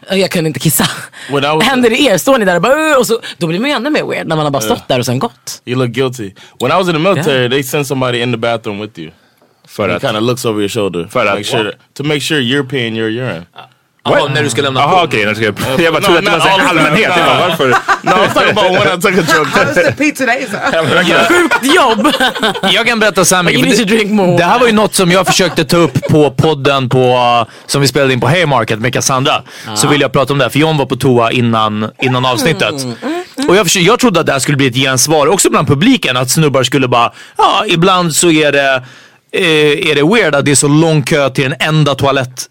Och 0.09 0.17
jag 0.17 0.31
kunde 0.31 0.47
inte 0.47 0.59
kissa. 0.59 0.85
Was- 1.29 1.61
Händer 1.61 1.89
det 1.89 2.01
er? 2.01 2.17
Står 2.17 2.37
ni 2.37 2.45
där 2.45 2.55
och 2.55 2.61
bara 2.61 2.97
och 2.97 3.07
så, 3.07 3.19
då 3.37 3.47
blir 3.47 3.59
man 3.59 3.69
ju 3.69 3.75
ännu 3.75 3.89
mer 3.89 4.03
weird 4.03 4.27
när 4.27 4.35
man 4.35 4.45
har 4.45 4.51
bara 4.51 4.61
stått 4.61 4.87
där 4.87 4.99
och 4.99 5.05
sen 5.05 5.19
gått. 5.19 5.61
You 5.65 5.77
look 5.79 5.89
guilty. 5.91 6.31
When 6.59 6.71
I 6.71 6.75
was 6.75 6.87
in 6.87 6.93
the 6.93 6.99
military, 6.99 7.49
they 7.49 7.63
send 7.63 7.87
somebody 7.87 8.21
in 8.21 8.31
the 8.31 8.37
bathroom 8.37 8.79
with 8.79 8.99
you. 8.99 9.11
För 9.67 9.89
He 9.89 9.95
att... 9.95 10.01
kind 10.01 10.17
of 10.17 10.23
looks 10.23 10.45
over 10.45 10.59
your 10.59 10.69
shoulder 10.69 11.07
För 11.11 11.23
to 11.25 11.29
att- 11.29 11.35
make 11.37 11.43
sure 11.43 11.71
to 11.93 12.03
make 12.03 12.19
sure 12.19 12.41
you're 12.41 12.69
peeing 12.69 12.97
your 12.97 13.09
urine. 13.09 13.45
Jaha, 14.05 14.27
när 14.33 14.43
du 14.43 14.49
ska 14.49 14.61
lämna 14.61 14.79
Jaha 14.79 15.03
okej, 15.03 15.25
nu 15.25 15.35
ska 15.35 15.45
jag... 15.45 15.55
Jag 15.79 15.93
bara 15.93 15.99
No, 15.99 16.05
trodde 16.05 16.19
att 16.19 16.43
det 16.43 16.49
var 16.49 16.69
allmänhet. 16.69 17.11
Jag 17.17 17.25
bara, 17.25 17.47
varför? 17.49 17.67
No, 17.69 18.11
I'm 18.11 18.33
talking 18.33 18.49
about 18.51 18.71
when 18.71 18.99
I 18.99 19.01
took 19.01 19.17
a 19.17 19.33
drug 19.33 19.47
How 19.47 19.65
was 19.65 19.75
test. 19.75 19.87
the 19.87 20.03
pee 20.03 20.11
today? 20.11 20.47
Så. 20.51 21.33
Sjukt 21.33 21.75
jobb! 21.75 22.07
Jag 22.73 22.87
kan 22.87 22.99
berätta 22.99 23.25
så 23.25 23.35
här 23.35 23.43
mycket. 23.43 23.87
Det, 23.87 24.03
det 24.37 24.43
här 24.43 24.59
var 24.59 24.67
ju 24.67 24.73
något 24.73 24.95
som 24.95 25.11
jag 25.11 25.27
försökte 25.27 25.65
ta 25.65 25.77
upp 25.77 26.01
på 26.09 26.31
podden 26.31 26.89
på, 26.89 26.99
uh, 26.99 27.53
som 27.65 27.81
vi 27.81 27.87
spelade 27.87 28.13
in 28.13 28.19
på 28.19 28.27
Haymarket 28.27 28.79
med 28.79 28.93
Cassandra. 28.93 29.41
Så 29.75 29.87
vill 29.87 30.01
jag 30.01 30.11
prata 30.11 30.33
om 30.33 30.39
det 30.39 30.45
här, 30.45 30.49
för 30.49 30.59
John 30.59 30.77
var 30.77 30.85
på 30.85 30.95
toa 30.95 31.31
innan, 31.31 31.89
innan 32.01 32.25
avsnittet. 32.25 32.73
Och 33.47 33.55
jag, 33.55 33.65
försökte, 33.65 33.87
jag 33.87 33.99
trodde 33.99 34.19
att 34.19 34.25
det 34.25 34.31
här 34.31 34.39
skulle 34.39 34.57
bli 34.57 34.67
ett 34.67 34.75
gensvar 34.75 35.27
också 35.27 35.49
bland 35.49 35.67
publiken. 35.67 36.17
Att 36.17 36.29
snubbar 36.29 36.63
skulle 36.63 36.87
bara, 36.87 37.11
ja 37.37 37.63
ibland 37.67 38.15
så 38.15 38.31
är 38.31 38.51
det 38.51 38.83
eh, 39.33 39.89
är 39.89 39.95
det 39.95 40.03
weird 40.03 40.35
att 40.35 40.45
det 40.45 40.51
är 40.51 40.55
så 40.55 40.67
lång 40.67 41.03
kö 41.03 41.29
till 41.29 41.43
den 41.43 41.55
enda 41.59 41.95
toaletten 41.95 42.49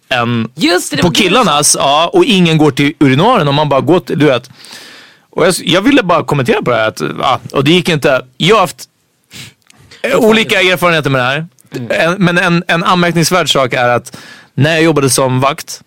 det, 0.90 1.02
på 1.02 1.10
killarnas. 1.10 1.76
Ja, 1.78 2.10
och 2.12 2.24
ingen 2.24 2.58
går 2.58 2.70
till 2.70 2.94
urinaren 2.98 3.48
och 3.48 3.54
man 3.54 3.68
bara 3.68 3.80
går 3.80 4.00
till, 4.00 4.18
du 4.18 4.26
vet. 4.26 4.50
Och 5.30 5.46
jag, 5.46 5.54
jag 5.64 5.82
ville 5.82 6.02
bara 6.02 6.24
kommentera 6.24 6.62
på 6.62 6.70
det 6.70 6.76
här. 6.76 6.88
Att, 6.88 7.00
ja, 7.18 7.40
och 7.52 7.64
det 7.64 7.70
gick 7.70 7.88
inte. 7.88 8.22
Jag 8.36 8.56
har 8.56 8.60
haft 8.60 8.88
eh, 10.02 10.16
olika 10.16 10.60
erfarenheter 10.60 11.10
med 11.10 11.20
det 11.20 11.24
här. 11.24 11.46
En, 11.90 12.14
men 12.18 12.38
en, 12.38 12.64
en 12.68 12.84
anmärkningsvärd 12.84 13.52
sak 13.52 13.72
är 13.72 13.88
att 13.88 14.16
när 14.54 14.70
jag 14.72 14.82
jobbade 14.82 15.10
som 15.10 15.40
vakt 15.40 15.80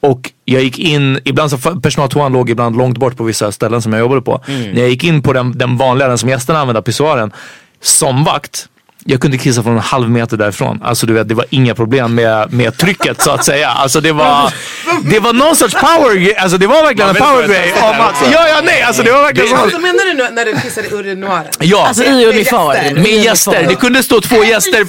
och 0.00 0.32
jag 0.44 0.62
gick 0.62 0.78
in, 0.78 1.20
ibland 1.24 1.50
så 1.50 1.58
personaltoan 1.58 2.32
låg 2.32 2.50
ibland 2.50 2.76
långt 2.76 2.98
bort 2.98 3.16
på 3.16 3.24
vissa 3.24 3.52
ställen 3.52 3.82
som 3.82 3.92
jag 3.92 4.00
jobbade 4.00 4.20
på. 4.20 4.42
När 4.74 4.80
jag 4.80 4.88
gick 4.88 5.04
in 5.04 5.22
på 5.22 5.32
den, 5.32 5.58
den 5.58 5.76
vanliga, 5.76 6.08
den 6.08 6.18
som 6.18 6.28
gästerna 6.28 6.58
använde, 6.58 6.82
pissoaren, 6.82 7.32
som 7.80 8.24
vakt. 8.24 8.68
Jag 9.10 9.20
kunde 9.20 9.38
kissa 9.38 9.62
från 9.62 9.72
en 9.72 9.78
halv 9.78 10.10
meter 10.10 10.36
därifrån. 10.36 10.80
Alltså 10.84 11.06
du 11.06 11.12
vet, 11.12 11.28
det 11.28 11.34
var 11.34 11.46
inga 11.50 11.74
problem 11.74 12.14
med, 12.14 12.52
med 12.52 12.76
trycket 12.76 13.22
så 13.22 13.30
att 13.30 13.44
säga. 13.44 13.68
Alltså 13.68 14.00
det 14.00 14.12
var, 14.12 14.52
det 15.10 15.18
var 15.20 15.32
någon 15.32 15.56
sorts 15.56 15.74
power, 15.74 16.34
alltså 16.40 16.58
det 16.58 16.66
var 16.66 16.82
verkligen 16.82 17.08
en 17.10 17.16
power 17.16 17.48
grej. 17.48 17.74
ja, 17.80 18.48
ja, 18.48 18.60
nej, 18.64 18.82
alltså 18.82 19.02
det 19.02 19.12
var 19.12 19.22
verkligen 19.22 19.48
så. 19.48 19.56
Alltså 19.56 19.78
menar 19.78 20.04
du 20.04 20.14
nu 20.14 20.28
när 20.34 20.44
du 20.44 20.60
kissade 20.60 20.88
urinoaren? 20.88 21.44
Ja, 21.60 21.86
Alltså 21.88 22.04
i 22.04 22.26
uniform. 22.26 22.74
gäster. 22.76 22.94
med 22.94 23.24
gäster. 23.24 23.66
Det 23.68 23.74
kunde 23.74 24.02
stå 24.02 24.20
två 24.20 24.44
gäster. 24.44 24.86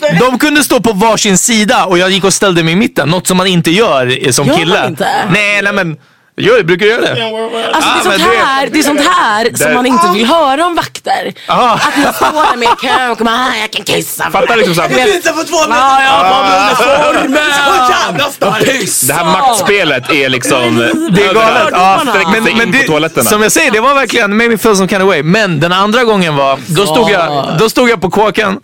Det, 0.00 0.18
de 0.18 0.38
kunde 0.38 0.62
stå 0.64 0.80
på 0.80 0.92
varsin 0.92 1.38
sida 1.38 1.84
och 1.84 1.98
jag 1.98 2.10
gick 2.10 2.24
och 2.24 2.34
ställde 2.34 2.62
mig 2.62 2.72
i 2.72 2.76
mitten. 2.76 3.08
Något 3.08 3.26
som 3.26 3.36
man 3.36 3.46
inte 3.46 3.70
gör 3.70 4.32
som 4.32 4.46
Gör 4.46 4.52
man 4.54 4.60
kille. 4.60 4.86
inte? 4.86 5.08
Nej, 5.32 5.62
nej 5.62 5.72
men. 5.72 5.96
Jag 6.38 6.66
brukar 6.66 6.86
göra 6.86 7.00
det. 7.00 7.08
Alltså 7.08 7.90
det, 7.90 7.96
Ah, 7.96 7.98
är 7.98 8.02
sånt 8.02 8.18
men 8.18 8.18
det- 8.30 8.36
här, 8.46 8.68
det 8.72 8.78
är 8.78 8.82
sånt 8.82 9.00
här 9.00 9.50
som 9.56 9.74
man 9.74 9.86
inte 9.86 10.08
vill 10.14 10.26
höra 10.26 10.66
om 10.66 10.74
vakter. 10.74 11.32
Ah. 11.46 11.72
Att 11.72 11.96
man 12.04 12.12
står 12.14 12.50
där 12.50 12.56
med 12.56 12.68
kö 12.80 13.10
och 13.10 13.16
bara, 13.16 13.30
"Ah, 13.34 13.56
jag 13.60 13.70
kan 13.70 13.84
kissa. 13.84 14.30
Fattar 14.30 14.56
liksom 14.56 14.74
såhär, 14.74 14.88
Kissa 14.88 15.32
på 15.32 15.42
två 15.44 15.56
meter! 15.68 15.74
Ja, 15.80 16.02
jag 16.02 16.30
var 16.30 16.42
med 16.42 16.68
uniformen. 16.68 17.52
Så 17.52 17.92
jävla 17.92 18.30
starkt! 18.30 19.06
det 19.08 19.12
här 19.14 19.24
maktspelet 19.24 20.10
är 20.12 20.28
liksom 20.28 20.76
Det 21.10 21.24
är 21.24 21.34
galet. 21.34 21.68
Ja, 21.72 22.00
in 22.48 22.72
på 22.72 22.86
toaletterna. 22.86 23.30
som 23.30 23.42
jag 23.42 23.52
säger, 23.52 23.70
det 23.70 23.80
var 23.80 23.94
verkligen 23.94 24.36
made 24.36 24.50
me 24.50 24.58
feel 24.58 24.76
some 24.76 24.88
kind 24.88 25.02
of 25.02 25.08
way. 25.08 25.22
Men 25.22 25.60
den 25.60 25.72
andra 25.72 26.04
gången 26.04 26.36
var, 26.36 26.58
då 26.66 26.86
stod 26.86 27.10
jag, 27.10 27.56
då 27.58 27.70
stod 27.70 27.88
jag 27.90 28.00
på 28.00 28.10
kåken 28.10 28.60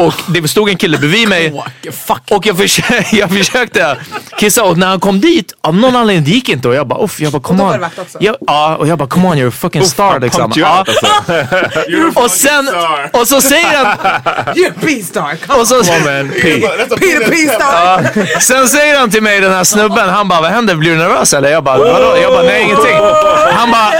och 0.00 0.14
det 0.26 0.48
stod 0.48 0.68
en 0.68 0.76
kille 0.76 0.98
bredvid 0.98 1.28
mig. 1.28 1.52
Och 2.30 2.46
jag, 2.46 2.56
försökte, 2.56 3.16
jag 3.16 3.30
försökte 3.30 3.96
kissa 4.38 4.64
och 4.64 4.78
när 4.78 4.86
han 4.86 5.00
kom 5.00 5.20
dit, 5.20 5.54
av 5.60 5.74
någon 5.74 5.96
anledning 5.96 6.24
det 6.24 6.30
gick 6.30 6.48
inte 6.48 6.68
och 6.68 6.74
jag 6.74 6.86
bara 6.86 7.04
uff, 7.04 7.20
jag 7.20 7.32
bara 7.32 7.42
come 7.42 7.62
on. 7.62 7.86
Jag, 8.18 8.36
ja, 8.46 8.76
och 8.76 8.88
jag 8.88 8.98
bara 8.98 9.08
come 9.08 9.28
on 9.28 9.38
you're 9.38 9.48
a 9.48 9.50
fucking 9.50 9.84
star 9.84 10.20
liksom. 10.20 10.52
Ja. 10.56 10.66
alltså. 10.66 11.06
Och 12.20 12.30
sen, 12.30 12.68
och 13.12 13.28
så 13.28 13.40
säger 13.40 13.84
han, 13.84 13.86
You're 14.54 14.70
a 14.70 14.74
P-star, 14.80 15.36
come 15.46 15.60
och 15.60 15.68
så, 15.68 15.82
Come 15.82 16.20
on 16.20 16.26
man, 16.26 16.34
P. 16.42 16.60
Peter 16.88 17.30
P-star! 17.30 18.40
Sen 18.40 18.68
säger 18.68 18.98
han 18.98 19.10
till 19.10 19.22
mig 19.22 19.40
den 19.40 19.52
här 19.52 19.64
snubben, 19.64 20.08
han 20.08 20.28
bara 20.28 20.40
vad 20.40 20.50
händer, 20.50 20.74
blir 20.74 20.90
du 20.90 20.96
nervös 20.96 21.34
eller? 21.34 21.50
Jag 21.50 21.64
bara 21.64 21.78
vadå? 21.78 22.16
Jag 22.22 22.32
bara 22.32 22.42
nej 22.42 22.62
ingenting. 22.62 22.96
Han 23.52 23.70
bara, 23.70 23.92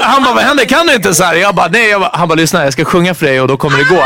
han 0.00 0.22
bara 0.22 0.34
vad 0.34 0.44
händer, 0.44 0.64
kan 0.64 0.86
du 0.86 0.94
inte 0.94 1.14
så 1.14 1.24
här? 1.24 1.34
Jag 1.34 1.54
bara 1.54 1.68
nej, 1.68 1.88
jag 1.88 2.00
bara, 2.00 2.10
han 2.14 2.28
bara 2.28 2.34
lyssna 2.34 2.64
jag 2.64 2.72
ska 2.72 2.84
sjunga 2.84 3.14
för 3.14 3.26
dig 3.26 3.40
och 3.40 3.48
då 3.48 3.56
kommer 3.56 3.78
det 3.78 3.84
gå. 3.84 4.04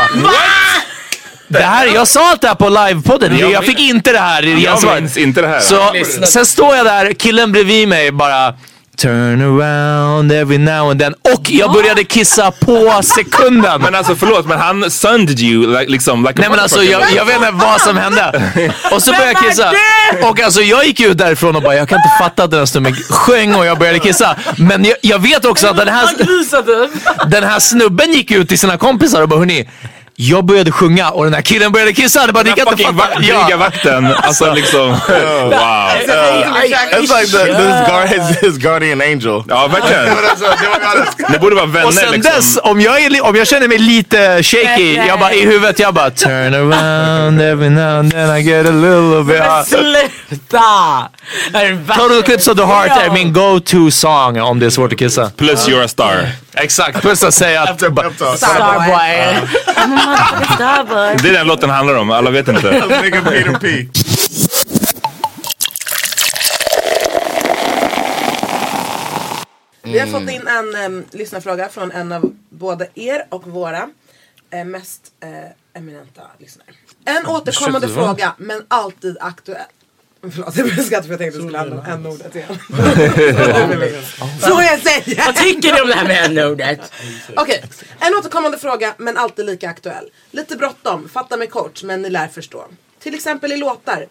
Det 1.53 1.63
här, 1.63 1.87
jag 1.87 2.07
sa 2.07 2.29
allt 2.31 2.41
det 2.41 2.47
här 2.47 2.55
på 2.55 2.69
livepodden, 2.69 3.37
jag, 3.37 3.51
Jag 3.51 3.65
fick 3.65 3.79
inte 3.79 4.11
det 4.11 4.19
här 4.19 4.45
i 4.45 4.63
Jag 4.63 4.95
minns 5.01 5.17
inte 5.17 5.41
det 5.41 5.47
här. 5.47 5.59
Så 5.59 5.93
sen 6.25 6.45
står 6.45 6.75
jag 6.75 6.85
där, 6.85 7.13
killen 7.13 7.51
bredvid 7.51 7.87
mig 7.87 8.11
bara 8.11 8.53
Turn 8.97 9.41
around 9.41 10.31
every 10.31 10.57
now 10.57 10.91
and 10.91 10.99
then. 10.99 11.13
Och 11.13 11.49
jag 11.49 11.71
började 11.73 12.03
kissa 12.03 12.51
på 12.51 13.01
sekunden. 13.03 13.81
Men 13.81 13.95
alltså 13.95 14.15
förlåt, 14.15 14.45
men 14.45 14.59
han 14.59 14.91
sunded 14.91 15.39
you 15.39 15.79
like, 15.79 15.91
liksom 15.91 16.23
like 16.23 16.41
Nej 16.41 16.49
men 16.49 16.59
alltså 16.59 16.83
jag, 16.83 17.01
jag 17.15 17.25
vet 17.25 17.35
inte 17.35 17.51
vad 17.51 17.81
som 17.81 17.97
hände. 17.97 18.51
Och 18.91 19.03
så 19.03 19.11
började 19.11 19.31
jag 19.31 19.49
kissa. 19.49 19.73
Och 20.29 20.41
alltså 20.41 20.61
jag 20.61 20.85
gick 20.85 20.99
ut 20.99 21.17
därifrån 21.17 21.55
och 21.55 21.61
bara 21.61 21.75
jag 21.75 21.89
kan 21.89 21.97
inte 21.97 22.23
fatta 22.23 22.43
att 22.43 22.51
den 22.51 22.59
här 22.59 22.65
snubben 22.65 22.95
sjöng 23.09 23.55
och 23.55 23.65
jag 23.65 23.79
började 23.79 23.99
kissa. 23.99 24.35
Men 24.57 24.85
jag, 24.85 24.95
jag 25.01 25.19
vet 25.19 25.45
också 25.45 25.67
att 25.67 25.77
den 25.77 25.87
här, 25.87 26.09
den 27.29 27.43
här 27.43 27.59
snubben 27.59 28.13
gick 28.13 28.31
ut 28.31 28.49
till 28.49 28.59
sina 28.59 28.77
kompisar 28.77 29.21
och 29.21 29.29
bara 29.29 29.39
hörni. 29.39 29.69
Jag 30.15 30.45
började 30.45 30.71
sjunga 30.71 31.09
och 31.09 31.23
den 31.23 31.33
här 31.33 31.41
killen 31.41 31.71
började 31.71 31.93
kissa. 31.93 32.27
Det 32.27 32.33
bara, 32.33 32.43
ni 32.43 32.49
Den 32.49 32.65
kan 32.65 32.67
inte 32.73 32.83
fucking 32.83 32.99
fatta. 32.99 33.19
dryga 33.19 33.57
vakten, 33.57 34.05
alltså 34.21 34.53
liksom, 34.53 34.89
wow. 34.89 34.97
It's 36.91 37.19
like 37.19 37.31
the, 37.31 37.45
this 37.45 37.87
guard, 37.87 38.07
his, 38.07 38.37
his 38.41 38.57
guardian 38.57 39.01
angel. 39.01 39.43
Ja 39.47 39.67
verkligen. 39.67 40.15
Ni 41.29 41.37
borde 41.39 41.55
vara 41.55 41.65
vänner 41.65 41.87
Och 41.87 41.93
sen 41.93 42.11
liksom. 42.11 42.31
dess, 42.35 42.57
om 42.63 42.81
jag, 42.81 43.03
är, 43.03 43.25
om 43.25 43.35
jag 43.35 43.47
känner 43.47 43.67
mig 43.67 43.77
lite 43.77 44.43
shaky, 44.43 44.95
jag 44.95 45.19
bara 45.19 45.33
i 45.33 45.45
huvudet, 45.45 45.79
jag 45.79 45.93
bara 45.93 46.09
turn 46.09 46.53
around 46.53 47.41
every 47.41 47.69
now 47.69 47.99
and 47.99 48.11
then 48.11 48.37
I 48.37 48.41
get 48.41 48.67
a 48.67 48.71
little 48.71 49.23
bit. 49.23 49.43
Ja. 49.45 49.63
Sluta! 49.67 51.09
Det 51.51 51.77
Total 51.87 52.19
Eclipse 52.19 52.51
of 52.51 52.57
the 52.57 52.65
Heart 52.65 53.01
är 53.05 53.09
min 53.13 53.33
go-to 53.33 53.91
song 53.91 54.39
om 54.41 54.59
det 54.59 54.65
är 54.65 54.69
svårt 54.69 54.93
att 54.93 54.99
kissa. 54.99 55.29
Plus 55.37 55.67
you're 55.67 55.83
a 55.85 55.87
star. 55.87 56.27
Exakt, 56.55 57.01
plus 57.01 57.23
att 57.23 57.33
säga 57.33 57.61
att... 57.61 57.79
Starboy. 57.79 57.97
Det 61.21 61.29
är 61.29 61.33
den 61.33 61.47
låten 61.47 61.69
handlar 61.69 61.95
om, 61.95 62.11
alla 62.11 62.31
vet 62.31 62.47
inte. 62.47 63.01
Nigga 63.01 63.21
Peter 63.21 63.59
P. 63.59 63.87
Vi 69.83 69.99
har 69.99 70.07
fått 70.07 70.29
in 70.29 70.47
en 70.47 70.75
um, 70.85 71.05
lyssnarfråga 71.11 71.69
från 71.69 71.91
en 71.91 72.11
av 72.11 72.33
både 72.49 72.87
er 72.95 73.25
och 73.29 73.47
våra 73.47 73.89
eh, 74.49 74.65
mest 74.65 75.01
eh, 75.23 75.29
eminenta 75.73 76.21
lyssnare. 76.37 76.69
En 77.05 77.25
återkommande 77.25 77.87
fråga 77.87 78.33
men 78.37 78.65
alltid 78.67 79.17
aktuell. 79.19 79.65
Förlåt, 80.31 80.55
jag 80.57 80.65
blev 80.65 80.83
skratt 80.83 81.05
för 81.05 81.11
jag 81.11 81.19
tänkte 81.19 81.37
att 81.39 81.43
du 81.43 81.47
skulle 81.47 81.59
använda 81.59 81.93
n-ordet 81.93 82.35
igen. 82.35 82.57
Så 84.41 84.61
jag 84.61 84.79
säger! 84.79 85.25
Vad 85.25 85.35
tycker 85.35 85.73
ni 85.73 85.81
om 85.81 85.87
det 85.87 85.93
här 85.93 86.07
med 86.07 86.37
n-ordet? 86.37 86.91
Okej, 87.35 87.63
en 87.99 88.15
återkommande 88.15 88.57
fråga 88.57 88.93
men 88.97 89.17
alltid 89.17 89.45
lika 89.45 89.69
aktuell. 89.69 90.09
Lite 90.31 90.55
bråttom, 90.55 91.09
fatta 91.09 91.37
mig 91.37 91.47
kort 91.47 91.83
men 91.83 92.01
ni 92.01 92.09
lär 92.09 92.27
förstå. 92.27 92.65
Till 92.99 93.13
exempel 93.15 93.51
i 93.51 93.57
låtar. 93.57 94.07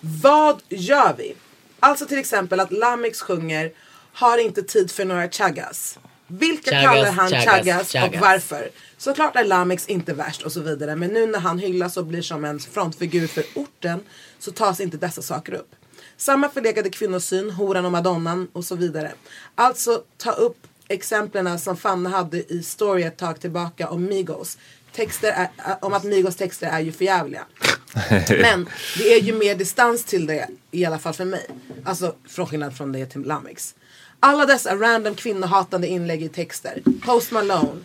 Vad 0.00 0.62
gör 0.68 1.14
vi? 1.18 1.34
Alltså 1.80 2.06
till 2.06 2.18
exempel 2.18 2.60
att 2.60 2.72
Lamix 2.72 3.20
sjunger 3.20 3.70
Har 4.12 4.38
inte 4.38 4.62
tid 4.62 4.90
för 4.90 5.04
några 5.04 5.28
chaggas. 5.30 5.98
Vilka 6.26 6.70
Chaggas, 6.70 6.84
kallar 6.84 7.12
han 7.12 7.28
chaggas, 7.28 7.44
chaggas, 7.44 7.80
och 7.80 8.00
chaggas. 8.00 8.20
varför? 8.20 8.68
Såklart 8.98 9.36
är 9.36 9.44
Lamix 9.44 9.86
inte 9.86 10.14
värst 10.14 10.42
och 10.42 10.52
så 10.52 10.60
vidare 10.60 10.96
men 10.96 11.10
nu 11.10 11.26
när 11.26 11.38
han 11.38 11.58
hyllas 11.58 11.96
och 11.96 12.06
blir 12.06 12.22
som 12.22 12.44
en 12.44 12.60
frontfigur 12.60 13.26
för 13.26 13.44
orten 13.54 14.00
så 14.38 14.52
tas 14.52 14.80
inte 14.80 14.96
dessa 14.96 15.22
saker 15.22 15.52
upp. 15.54 15.70
Samma 16.16 16.48
förlegade 16.48 16.90
kvinnosyn, 16.90 17.50
horan 17.50 17.84
och 17.84 17.92
madonnan 17.92 18.48
och 18.52 18.64
så 18.64 18.74
vidare. 18.76 19.12
Alltså 19.54 20.02
ta 20.16 20.30
upp 20.32 20.56
exemplen 20.88 21.58
som 21.58 21.76
Fanna 21.76 22.10
hade 22.10 22.52
i 22.52 22.62
story 22.62 23.02
ett 23.02 23.16
tag 23.16 23.40
tillbaka 23.40 23.88
om 23.88 24.04
Migos. 24.04 24.58
Texter 24.92 25.28
är, 25.28 25.44
ä- 25.44 25.78
om 25.82 25.92
att 25.92 26.04
Migos 26.04 26.36
texter 26.36 26.66
är 26.66 26.80
ju 26.80 26.92
förjävliga. 26.92 27.42
Men 28.28 28.68
det 28.98 29.14
är 29.14 29.20
ju 29.20 29.32
mer 29.34 29.54
distans 29.54 30.04
till 30.04 30.26
det, 30.26 30.48
i 30.70 30.84
alla 30.84 30.98
fall 30.98 31.12
för 31.14 31.24
mig. 31.24 31.46
Alltså 31.84 32.14
från 32.28 32.46
skillnad 32.46 32.76
från 32.76 32.92
det 32.92 33.06
till 33.06 33.22
Lamix. 33.22 33.74
Alla 34.20 34.46
dessa 34.46 34.74
random 34.76 35.14
kvinnohatande 35.14 35.86
inlägg 35.86 36.22
i 36.22 36.28
texter. 36.28 36.82
Post 37.04 37.30
Malone. 37.32 37.80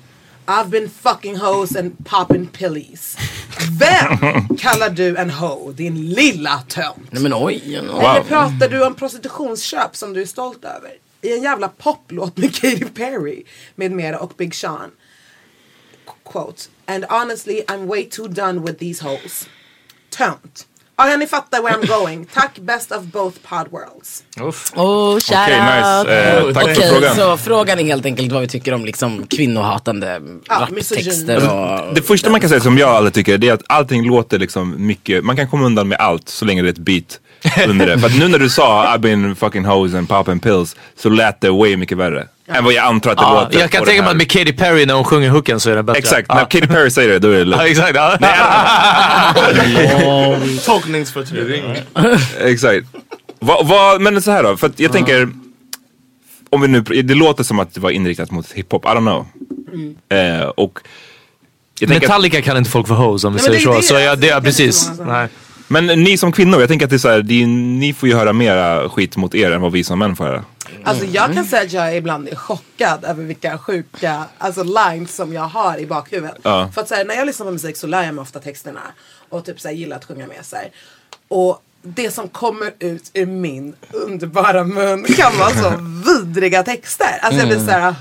I've 0.51 0.69
been 0.69 0.89
fucking 0.89 1.35
hoes 1.37 1.75
and 1.75 2.05
popping 2.05 2.47
pillies. 2.47 3.17
Vem 3.79 4.47
kallar 4.57 4.89
du 4.89 5.17
en 5.17 5.29
ho, 5.29 5.71
din 5.71 6.09
lilla 6.09 6.63
tönt? 6.67 7.11
Nej 7.11 7.23
men 7.23 7.33
oj. 7.33 7.61
oj. 7.65 7.77
Eller 7.77 8.23
pratar 8.23 8.69
du 8.69 8.85
om 8.85 8.95
prostitutionsköp 8.95 9.95
som 9.95 10.13
du 10.13 10.21
är 10.21 10.25
stolt 10.25 10.65
över? 10.65 10.91
I 11.21 11.33
en 11.33 11.43
jävla 11.43 11.67
poplåt 11.67 12.37
med 12.37 12.55
Katy 12.61 12.85
Perry 12.85 13.43
med 13.75 13.91
mera 13.91 14.19
och 14.19 14.33
Big 14.37 14.55
Sean. 14.55 14.91
Qu- 16.05 16.31
Quote. 16.31 16.61
And 16.85 17.05
honestly 17.09 17.61
I'm 17.67 17.85
way 17.87 18.03
too 18.09 18.27
done 18.27 18.59
with 18.61 18.79
these 18.79 19.03
hoes. 19.03 19.47
Tönt. 20.09 20.67
Ja, 21.09 21.17
ni 21.17 21.27
fattar 21.27 21.61
where 21.61 21.73
I'm 21.75 21.87
going. 21.99 22.25
Tack 22.33 22.59
best 22.59 22.91
of 22.91 23.03
both 23.03 23.37
pod 23.49 23.67
worlds. 23.71 24.23
Oh, 24.75 25.19
shout 25.19 25.37
out. 25.37 26.07
nice. 26.07 26.21
Eh, 26.37 26.53
tack 26.53 26.63
för 26.63 26.71
Okej, 26.71 26.89
frågan. 26.91 27.15
så 27.15 27.37
frågan 27.37 27.79
är 27.79 27.83
helt 27.83 28.05
enkelt 28.05 28.31
vad 28.31 28.41
vi 28.41 28.47
tycker 28.47 28.73
om 28.73 28.85
liksom 28.85 29.27
kvinnohatande 29.27 30.21
Ja, 30.49 30.55
raptexter 30.59 30.95
misogyn. 30.95 31.49
och... 31.49 31.93
Det 31.95 32.01
första 32.01 32.29
man 32.29 32.39
kan 32.41 32.49
säga 32.49 32.61
som 32.61 32.77
jag 32.77 32.89
aldrig 32.89 33.13
tycker 33.13 33.37
det 33.37 33.49
är 33.49 33.53
att 33.53 33.63
allting 33.67 34.07
låter 34.07 34.39
liksom 34.39 34.75
mycket, 34.87 35.23
man 35.23 35.35
kan 35.35 35.47
komma 35.49 35.65
undan 35.65 35.87
med 35.87 35.97
allt 35.97 36.29
så 36.29 36.45
länge 36.45 36.61
det 36.61 36.67
är 36.67 36.71
ett 36.71 36.77
beat 36.77 37.19
under 37.69 37.87
det. 37.87 37.99
För 37.99 38.07
att 38.07 38.19
nu 38.19 38.27
när 38.27 38.39
du 38.39 38.49
sa 38.49 38.85
I've 38.95 38.97
been 38.99 39.35
fucking 39.35 39.65
hoes 39.65 39.93
and 39.93 40.09
popping 40.09 40.39
pills 40.39 40.75
så 40.97 41.09
lät 41.09 41.41
det 41.41 41.49
way 41.51 41.77
mycket 41.77 41.97
värre. 41.97 42.27
Än 42.53 42.63
vad 42.63 42.73
jag 42.73 42.85
antar 42.85 43.11
att 43.11 43.17
det 43.17 43.23
Ja, 43.23 43.41
låter. 43.43 43.59
jag 43.59 43.71
kan 43.71 43.85
tänka 43.85 44.01
det 44.01 44.01
mig 44.01 44.11
att 44.11 44.17
med 44.17 44.29
Katy 44.31 44.53
Perry 44.53 44.85
när 44.85 44.93
hon 44.93 45.03
sjunger 45.03 45.29
hooken 45.29 45.59
så 45.59 45.69
är 45.69 45.75
den 45.75 45.85
bättre. 45.85 45.99
Exakt, 45.99 46.25
Ja. 46.29 46.35
när 46.35 46.45
Katy 46.45 46.67
Perry 46.67 46.89
säger 46.91 47.09
det 47.09 47.19
då 47.19 47.27
är 47.27 47.31
det 47.31 47.39
Ja, 47.39 47.45
lugnt. 47.45 47.61
exakt. 47.63 47.95
Ja. 47.95 48.17
Tolkningsförtryck. 50.65 51.63
Exakt. 52.39 52.87
Va, 53.39 53.61
va, 53.63 53.97
men 53.99 54.21
så 54.21 54.31
här 54.31 54.43
då, 54.43 54.57
för 54.57 54.67
att 54.67 54.79
jag 54.79 54.91
tänker 54.91 55.29
om 56.49 56.61
vi 56.61 56.67
nu, 56.67 56.81
det 56.81 57.13
låter 57.13 57.43
som 57.43 57.59
att 57.59 57.73
det 57.73 57.79
var 57.81 57.89
inriktat 57.89 58.31
mot 58.31 58.51
hiphop, 58.51 58.85
I 58.85 58.87
don't 58.87 58.97
know. 58.99 59.25
Eh, 60.19 60.41
och 60.47 60.79
jag 61.79 61.89
tänker 61.89 61.95
att, 61.95 62.01
Metallica 62.01 62.41
kan 62.41 62.57
inte 62.57 62.69
folk 62.69 62.87
för 62.87 62.95
hoes 62.95 63.23
om 63.23 63.33
vi 63.33 63.39
säger 63.39 63.53
det 63.57 63.63
så. 63.63 63.73
det, 63.75 63.83
Så 63.83 63.93
ja, 63.93 64.09
alltså, 64.09 64.21
det 64.21 64.27
det 64.27 64.33
är 64.33 64.37
är 64.37 64.41
precis. 64.41 64.91
Nej. 65.05 65.27
Men 65.71 65.85
ni 65.85 66.17
som 66.17 66.31
kvinnor, 66.31 66.59
jag 66.59 66.69
tänker 66.69 66.85
att 66.85 66.89
det 66.89 66.95
är 66.95 66.97
så 66.97 67.09
här, 67.09 67.21
det 67.21 67.43
är, 67.43 67.47
ni 67.47 67.93
får 67.93 68.09
ju 68.09 68.15
höra 68.15 68.33
mera 68.33 68.89
skit 68.89 69.17
mot 69.17 69.35
er 69.35 69.51
än 69.51 69.61
vad 69.61 69.71
vi 69.71 69.83
som 69.83 69.99
män 69.99 70.15
får 70.15 70.25
höra. 70.25 70.45
Alltså 70.83 71.05
jag 71.05 71.33
kan 71.33 71.45
säga 71.45 71.61
att 71.61 71.71
jag 71.71 71.97
ibland 71.97 72.27
är 72.27 72.35
chockad 72.35 73.05
över 73.05 73.23
vilka 73.23 73.57
sjuka 73.57 74.25
alltså, 74.37 74.63
lines 74.63 75.15
som 75.15 75.33
jag 75.33 75.41
har 75.41 75.79
i 75.79 75.85
bakhuvudet. 75.85 76.37
Ja. 76.43 76.71
För 76.73 76.81
att 76.81 76.87
så 76.87 76.95
här, 76.95 77.05
när 77.05 77.15
jag 77.15 77.25
lyssnar 77.25 77.45
på 77.45 77.51
musik 77.51 77.77
så 77.77 77.87
lär 77.87 78.03
jag 78.03 78.15
mig 78.15 78.21
ofta 78.21 78.39
texterna. 78.39 78.81
Och 79.29 79.45
typ 79.45 79.59
så 79.59 79.67
här, 79.67 79.75
gillar 79.75 79.95
att 79.95 80.05
sjunga 80.05 80.27
med 80.27 80.45
sig. 80.45 80.71
Och 81.27 81.61
det 81.81 82.11
som 82.11 82.27
kommer 82.27 82.73
ut 82.79 83.11
ur 83.13 83.25
min 83.25 83.75
underbara 83.91 84.63
mun 84.63 85.03
kan 85.03 85.37
vara 85.37 85.49
så 85.49 85.73
vidriga 86.05 86.63
texter. 86.63 87.19
Alltså 87.21 87.39
jag 87.39 87.47
blir 87.47 87.65
så 87.65 87.71
här. 87.71 87.95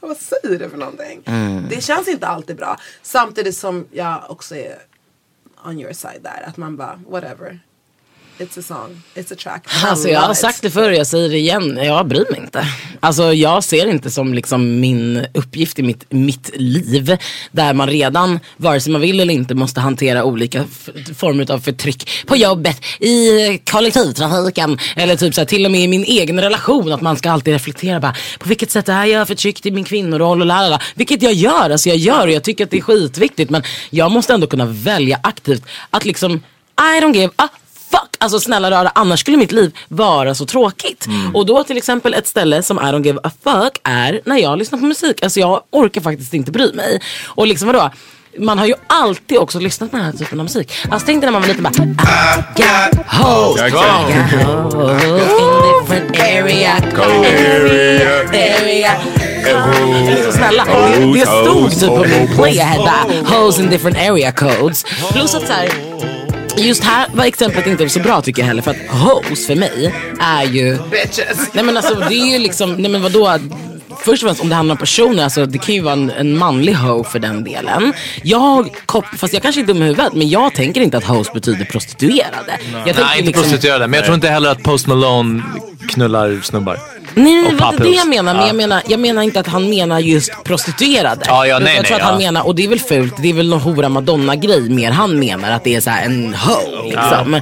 Vad 0.00 0.16
säger 0.16 0.58
du 0.58 0.70
för 0.70 0.78
någonting? 0.78 1.22
Mm. 1.24 1.66
Det 1.70 1.80
känns 1.80 2.08
inte 2.08 2.26
alltid 2.26 2.56
bra. 2.56 2.76
Samtidigt 3.02 3.56
som 3.56 3.86
jag 3.92 4.24
också 4.28 4.56
är 4.56 4.76
on 5.64 5.78
your 5.78 5.92
side 5.92 6.22
där. 6.22 6.42
Att 6.46 6.56
man 6.56 6.76
bara, 6.76 7.00
whatever. 7.06 7.60
It's 8.42 8.58
a 8.58 8.62
song, 8.62 9.02
it's 9.14 9.32
a 9.32 9.36
track. 9.38 9.66
Alltså 9.84 10.08
jag 10.08 10.20
har 10.20 10.34
sagt 10.34 10.62
det 10.62 10.70
förr 10.70 10.90
jag 10.90 11.06
säger 11.06 11.28
det 11.28 11.38
igen. 11.38 11.78
Jag 11.82 12.08
bryr 12.08 12.24
mig 12.30 12.40
inte. 12.40 12.66
Alltså 13.00 13.32
jag 13.32 13.64
ser 13.64 13.86
det 13.86 13.90
inte 13.90 14.10
som 14.10 14.34
liksom 14.34 14.80
min 14.80 15.26
uppgift 15.34 15.78
i 15.78 15.82
mitt, 15.82 16.04
mitt 16.08 16.50
liv. 16.54 17.16
Där 17.50 17.74
man 17.74 17.88
redan, 17.88 18.40
vare 18.56 18.80
sig 18.80 18.92
man 18.92 19.00
vill 19.00 19.20
eller 19.20 19.34
inte, 19.34 19.54
måste 19.54 19.80
hantera 19.80 20.24
olika 20.24 20.64
former 21.16 21.50
av 21.50 21.58
förtryck. 21.58 22.10
På 22.26 22.36
jobbet, 22.36 22.80
i 23.00 23.58
kollektivtrafiken. 23.70 24.78
Eller 24.96 25.16
typ 25.16 25.34
så 25.34 25.40
här, 25.40 25.46
till 25.46 25.64
och 25.64 25.70
med 25.70 25.80
i 25.80 25.88
min 25.88 26.04
egen 26.04 26.40
relation. 26.40 26.92
Att 26.92 27.00
man 27.00 27.16
ska 27.16 27.30
alltid 27.30 27.52
reflektera 27.52 28.00
bara, 28.00 28.14
på 28.38 28.48
vilket 28.48 28.70
sätt 28.70 28.88
är 28.88 29.04
jag 29.04 29.28
förtryckt 29.28 29.66
i 29.66 29.70
min 29.70 29.84
kvinnoroll 29.84 30.40
och 30.40 30.46
lalala. 30.46 30.80
Vilket 30.94 31.22
jag 31.22 31.32
gör, 31.32 31.70
alltså 31.70 31.88
jag 31.88 31.98
gör 31.98 32.26
och 32.26 32.32
jag 32.32 32.42
tycker 32.42 32.64
att 32.64 32.70
det 32.70 32.78
är 32.78 32.82
skitviktigt. 32.82 33.50
Men 33.50 33.62
jag 33.90 34.10
måste 34.10 34.34
ändå 34.34 34.46
kunna 34.46 34.66
välja 34.66 35.20
aktivt 35.22 35.62
att 35.90 36.04
liksom, 36.04 36.32
I 36.78 37.00
don't 37.00 37.14
give 37.14 37.32
a 37.36 37.48
fuck. 37.48 37.61
Alltså 38.22 38.40
snälla 38.40 38.70
rara, 38.70 38.92
annars 38.94 39.20
skulle 39.20 39.36
mitt 39.36 39.52
liv 39.52 39.76
vara 39.88 40.34
så 40.34 40.46
tråkigt. 40.46 41.06
Och 41.34 41.46
då 41.46 41.64
till 41.64 41.76
exempel 41.76 42.14
ett 42.14 42.26
ställe 42.26 42.62
som 42.62 42.78
I 42.78 42.80
don't 42.80 43.04
give 43.04 43.20
a 43.22 43.30
fuck 43.44 43.80
är 43.84 44.20
när 44.24 44.36
jag 44.36 44.58
lyssnar 44.58 44.78
på 44.78 44.84
musik. 44.84 45.22
Alltså 45.22 45.40
jag 45.40 45.60
orkar 45.70 46.00
faktiskt 46.00 46.34
inte 46.34 46.50
bry 46.50 46.72
mig. 46.72 47.00
Och 47.26 47.46
liksom 47.46 47.66
vadå? 47.66 47.90
Man 48.38 48.58
har 48.58 48.66
ju 48.66 48.74
alltid 48.86 49.38
också 49.38 49.58
lyssnat 49.58 49.90
på 49.90 49.96
den 49.96 50.06
här 50.06 50.12
typen 50.12 50.40
av 50.40 50.44
musik. 50.44 50.72
Alltså 50.90 51.06
tänk 51.06 51.20
dig 51.20 51.30
när 51.30 51.32
man 51.32 51.42
var 51.42 51.48
liten 51.48 51.62
bara 51.62 51.72
I 51.72 51.86
got 52.56 53.06
hoes, 53.06 53.60
I 53.60 53.70
got 53.70 53.82
hoes 54.72 55.40
in 55.40 55.52
different 55.68 56.18
area, 56.18 56.72
area, 56.96 58.20
area. 58.60 58.92
Liksom 60.10 60.32
snälla, 60.32 60.64
det, 61.14 61.26
stod 61.26 61.70
typ 61.70 61.88
på 61.88 62.04
min 62.18 62.36
playahead 62.36 62.78
bara 62.78 63.36
Hoes 63.38 63.58
in 63.58 63.70
different 63.70 63.96
area 63.96 64.32
codes. 64.32 64.84
Plus 65.12 65.34
att 65.34 65.46
så 65.46 65.52
här, 65.52 65.68
Just 66.56 66.84
här 66.84 67.06
var 67.14 67.24
exemplet 67.24 67.66
inte 67.66 67.88
så 67.88 68.00
bra 68.00 68.22
tycker 68.22 68.42
jag 68.42 68.46
heller 68.46 68.62
för 68.62 68.70
att 68.70 68.76
hoes 68.90 69.46
för 69.46 69.54
mig 69.54 69.94
är 70.20 70.44
ju 70.44 70.78
Bitches. 70.90 71.48
Nej 71.54 71.64
men 71.64 71.76
alltså 71.76 71.94
det 71.94 72.14
är 72.14 72.32
ju 72.32 72.38
liksom, 72.38 72.72
nej 72.74 72.90
men 72.90 73.02
vadå 73.02 73.38
Först 74.04 74.22
och 74.22 74.26
främst 74.28 74.42
om 74.42 74.48
det 74.48 74.54
handlar 74.54 74.72
om 74.74 74.78
personer, 74.78 75.24
alltså 75.24 75.46
det 75.46 75.58
kan 75.58 75.74
ju 75.74 75.80
vara 75.80 75.92
en, 75.92 76.10
en 76.10 76.38
manlig 76.38 76.74
hoe 76.74 77.04
för 77.04 77.18
den 77.18 77.44
delen. 77.44 77.92
Jag, 78.22 78.68
kop- 78.86 79.16
fast 79.18 79.32
jag 79.34 79.42
kanske 79.42 79.60
är 79.60 79.64
dum 79.64 79.76
i 79.76 79.80
huvudet, 79.80 80.12
men 80.12 80.28
jag 80.28 80.54
tänker 80.54 80.80
inte 80.80 80.96
att 80.96 81.04
hoes 81.04 81.32
betyder 81.32 81.64
prostituerade. 81.64 82.58
Jag 82.72 82.84
tänker 82.84 83.02
Nej, 83.04 83.18
inte 83.18 83.26
liksom- 83.26 83.42
prostituerade. 83.42 83.86
Men 83.86 83.96
jag 83.96 84.04
tror 84.04 84.14
inte 84.14 84.28
heller 84.28 84.50
att 84.50 84.62
Post 84.62 84.86
Malone 84.86 85.42
knullar 85.88 86.40
snubbar. 86.42 86.78
Nej, 87.14 87.34
nej, 87.42 87.50
det 87.50 87.56
var 87.56 87.72
inte 87.72 87.82
det 87.82 87.90
jag 87.90 88.08
menar. 88.08 88.34
Men 88.34 88.42
Ja. 88.42 88.46
jag 88.46 88.56
menar, 88.56 88.82
jag 88.88 89.00
menar 89.00 89.22
inte 89.22 89.40
att 89.40 89.46
han 89.46 89.70
menar 89.70 89.98
just 89.98 90.44
prostituerade. 90.44 91.24
Ja, 91.26 91.46
ja, 91.46 91.58
nej, 91.58 91.76
jag 91.76 91.84
tror 91.86 91.96
att 91.96 92.02
han 92.02 92.12
ja. 92.12 92.18
menar, 92.18 92.46
och 92.46 92.54
det 92.54 92.64
är 92.64 92.68
väl 92.68 92.80
fult, 92.80 93.14
det 93.22 93.30
är 93.30 93.34
väl 93.34 93.48
någon 93.48 93.60
hora 93.60 93.88
madonna 93.88 94.36
grej 94.36 94.60
mer. 94.70 94.90
Han 94.90 95.18
menar 95.18 95.50
att 95.50 95.64
det 95.64 95.74
är 95.74 95.80
så 95.80 95.90
här 95.90 96.04
en 96.06 96.34
hoe 96.34 96.82
liksom. 96.84 97.40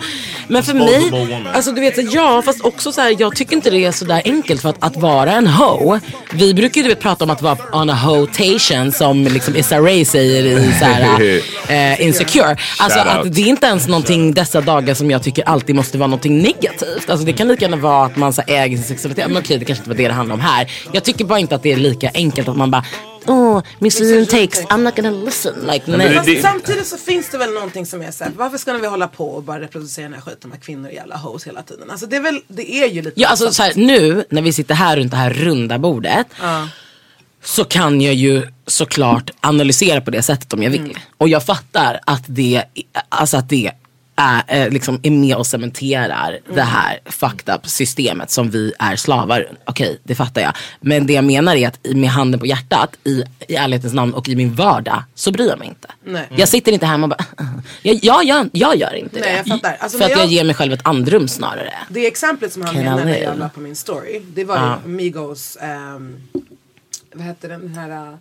Men, 0.48 0.62
för 0.62 0.74
mig, 0.74 1.12
alltså 1.54 1.72
du 1.72 1.80
vet, 1.80 1.94
så, 1.94 2.02
ja 2.12 2.42
fast 2.42 2.64
också 2.64 2.92
så 2.92 3.00
här, 3.00 3.16
jag 3.18 3.36
tycker 3.36 3.56
inte 3.56 3.70
det 3.70 3.84
är 3.84 3.92
så 3.92 4.04
där 4.04 4.22
enkelt 4.24 4.62
för 4.62 4.68
att, 4.68 4.76
att 4.78 4.96
vara 4.96 5.32
en 5.32 5.46
hoe. 5.46 6.00
Vi 6.32 6.54
brukar 6.54 6.80
ju 6.80 6.82
du 6.82 6.88
vet, 6.88 7.00
prata 7.00 7.24
om 7.24 7.30
att 7.30 7.42
vara 7.42 7.56
on 7.72 7.90
a 7.90 7.94
hotation 7.94 8.92
som 8.92 9.24
liksom 9.24 9.56
Issa 9.56 9.78
Rae 9.80 10.04
säger 10.04 10.44
i 10.44 10.72
så 10.78 10.84
här, 10.84 11.20
eh, 11.68 12.06
Insecure. 12.06 12.56
Alltså 12.78 12.98
att 12.98 13.34
det 13.34 13.40
är 13.40 13.46
inte 13.46 13.66
ens 13.66 13.88
någonting 13.88 14.32
dessa 14.34 14.60
dagar 14.60 14.94
som 14.94 15.10
jag 15.10 15.22
tycker 15.22 15.48
alltid 15.48 15.74
måste 15.76 15.98
vara 15.98 16.06
någonting 16.06 16.42
negativt. 16.42 17.10
Alltså 17.10 17.26
det 17.26 17.32
kan 17.32 17.48
lika 17.48 17.64
gärna 17.64 17.76
vara 17.76 18.06
att 18.06 18.16
man 18.16 18.32
så 18.32 18.42
här, 18.46 18.64
äger 18.64 18.76
sin 18.76 18.86
sexualitet. 18.86 19.26
Men 19.28 19.36
okej, 19.36 19.58
det 19.60 19.66
kanske 19.66 19.80
inte 19.80 19.90
var 19.90 19.96
det 19.96 20.08
det 20.08 20.14
handlar 20.14 20.34
om 20.34 20.40
här. 20.40 20.72
Jag 20.92 21.04
tycker 21.04 21.24
bara 21.24 21.38
inte 21.38 21.54
att 21.54 21.62
det 21.62 21.72
är 21.72 21.76
lika 21.76 22.10
enkelt 22.14 22.48
att 22.48 22.56
man 22.56 22.70
bara 22.70 22.84
Oh, 23.26 23.62
misogyn 23.78 24.26
takes, 24.26 24.64
I'm 24.64 24.82
not 24.82 24.96
gonna 24.96 25.10
listen. 25.10 25.54
Like, 25.72 25.90
nej. 25.90 26.14
Fast 26.14 26.42
samtidigt 26.42 26.86
så 26.86 26.96
finns 26.96 27.30
det 27.30 27.38
väl 27.38 27.52
någonting 27.52 27.86
som 27.86 28.02
är 28.02 28.10
såhär, 28.10 28.32
varför 28.36 28.58
ska 28.58 28.72
vi 28.72 28.86
hålla 28.86 29.08
på 29.08 29.30
och 29.30 29.42
bara 29.42 29.60
reproducera 29.60 30.04
den 30.04 30.14
här 30.14 30.20
skiten 30.20 30.50
med 30.50 30.62
kvinnor 30.62 30.90
i 30.90 30.94
jävla 30.94 31.16
hoes 31.16 31.46
hela 31.46 31.62
tiden? 31.62 31.90
Alltså 31.90 32.06
det 32.06 32.16
är 32.16 32.20
väl, 32.20 32.40
det 32.48 32.74
är 32.74 32.88
ju 32.88 33.02
lite 33.02 33.20
Ja, 33.20 33.28
alltså 33.28 33.52
så 33.52 33.62
här, 33.62 33.72
nu 33.76 34.24
när 34.30 34.42
vi 34.42 34.52
sitter 34.52 34.74
här 34.74 34.96
runt 34.96 35.10
det 35.10 35.16
här 35.16 35.30
runda 35.30 35.78
bordet 35.78 36.26
så 37.42 37.64
kan 37.64 38.00
jag 38.00 38.14
ju 38.14 38.46
såklart 38.66 39.30
analysera 39.40 40.00
på 40.00 40.10
det 40.10 40.22
sättet 40.22 40.52
om 40.52 40.62
jag 40.62 40.70
vill. 40.70 40.98
Och 41.18 41.28
jag 41.28 41.44
fattar 41.44 42.00
att 42.06 42.22
det, 42.26 42.64
alltså 43.08 43.36
att 43.36 43.48
det 43.48 43.70
är, 44.20 44.42
eh, 44.66 44.70
liksom 44.70 45.00
är 45.02 45.10
med 45.10 45.36
och 45.36 45.46
cementerar 45.46 46.38
det 46.54 46.62
här 46.62 46.98
fucked 47.06 47.54
up 47.54 47.66
systemet 47.66 48.30
som 48.30 48.50
vi 48.50 48.72
är 48.78 48.96
slavar. 48.96 49.46
Okej, 49.64 49.98
det 50.02 50.14
fattar 50.14 50.40
jag. 50.42 50.52
Men 50.80 51.06
det 51.06 51.12
jag 51.12 51.24
menar 51.24 51.56
är 51.56 51.68
att 51.68 51.86
i- 51.86 51.94
med 51.94 52.10
handen 52.10 52.40
på 52.40 52.46
hjärtat, 52.46 52.96
i, 53.04 53.22
i 53.48 53.54
ärlighetens 53.56 53.92
namn 53.94 54.14
och 54.14 54.28
i 54.28 54.36
min 54.36 54.54
vardag 54.54 55.02
så 55.14 55.32
bryr 55.32 55.48
jag 55.48 55.58
mig 55.58 55.68
inte. 55.68 55.88
Nej. 56.04 56.26
Jag 56.36 56.48
sitter 56.48 56.72
inte 56.72 56.86
hemma 56.86 57.04
och 57.04 57.10
bara, 57.10 57.24
jag, 57.82 57.98
jag, 58.02 58.24
gör, 58.24 58.48
jag 58.52 58.76
gör 58.76 58.94
inte 58.94 59.20
Nej, 59.20 59.30
det. 59.30 59.36
jag 59.36 59.46
fattar. 59.46 59.76
Alltså, 59.80 59.98
För 59.98 60.04
att 60.04 60.10
jag 60.10 60.20
jag- 60.20 60.26
ger 60.26 60.44
mig 60.44 60.54
själv 60.54 60.72
ett 60.72 60.80
andrum 60.86 61.28
snarare. 61.28 61.72
Det 61.88 62.06
exemplet 62.06 62.52
som 62.52 62.62
han 62.62 62.74
Can 62.74 62.82
I 62.82 62.84
menar 62.84 63.04
när 63.04 63.18
jag 63.22 63.38
la 63.38 63.48
på 63.48 63.60
min 63.60 63.76
story. 63.76 64.22
Det 64.34 64.44
var 64.44 64.78
ju 64.84 64.88
Migos, 64.90 65.56
ehm, 65.60 66.16
vad 67.14 67.24
hette 67.24 67.48
den 67.48 67.74
här? 67.74 68.18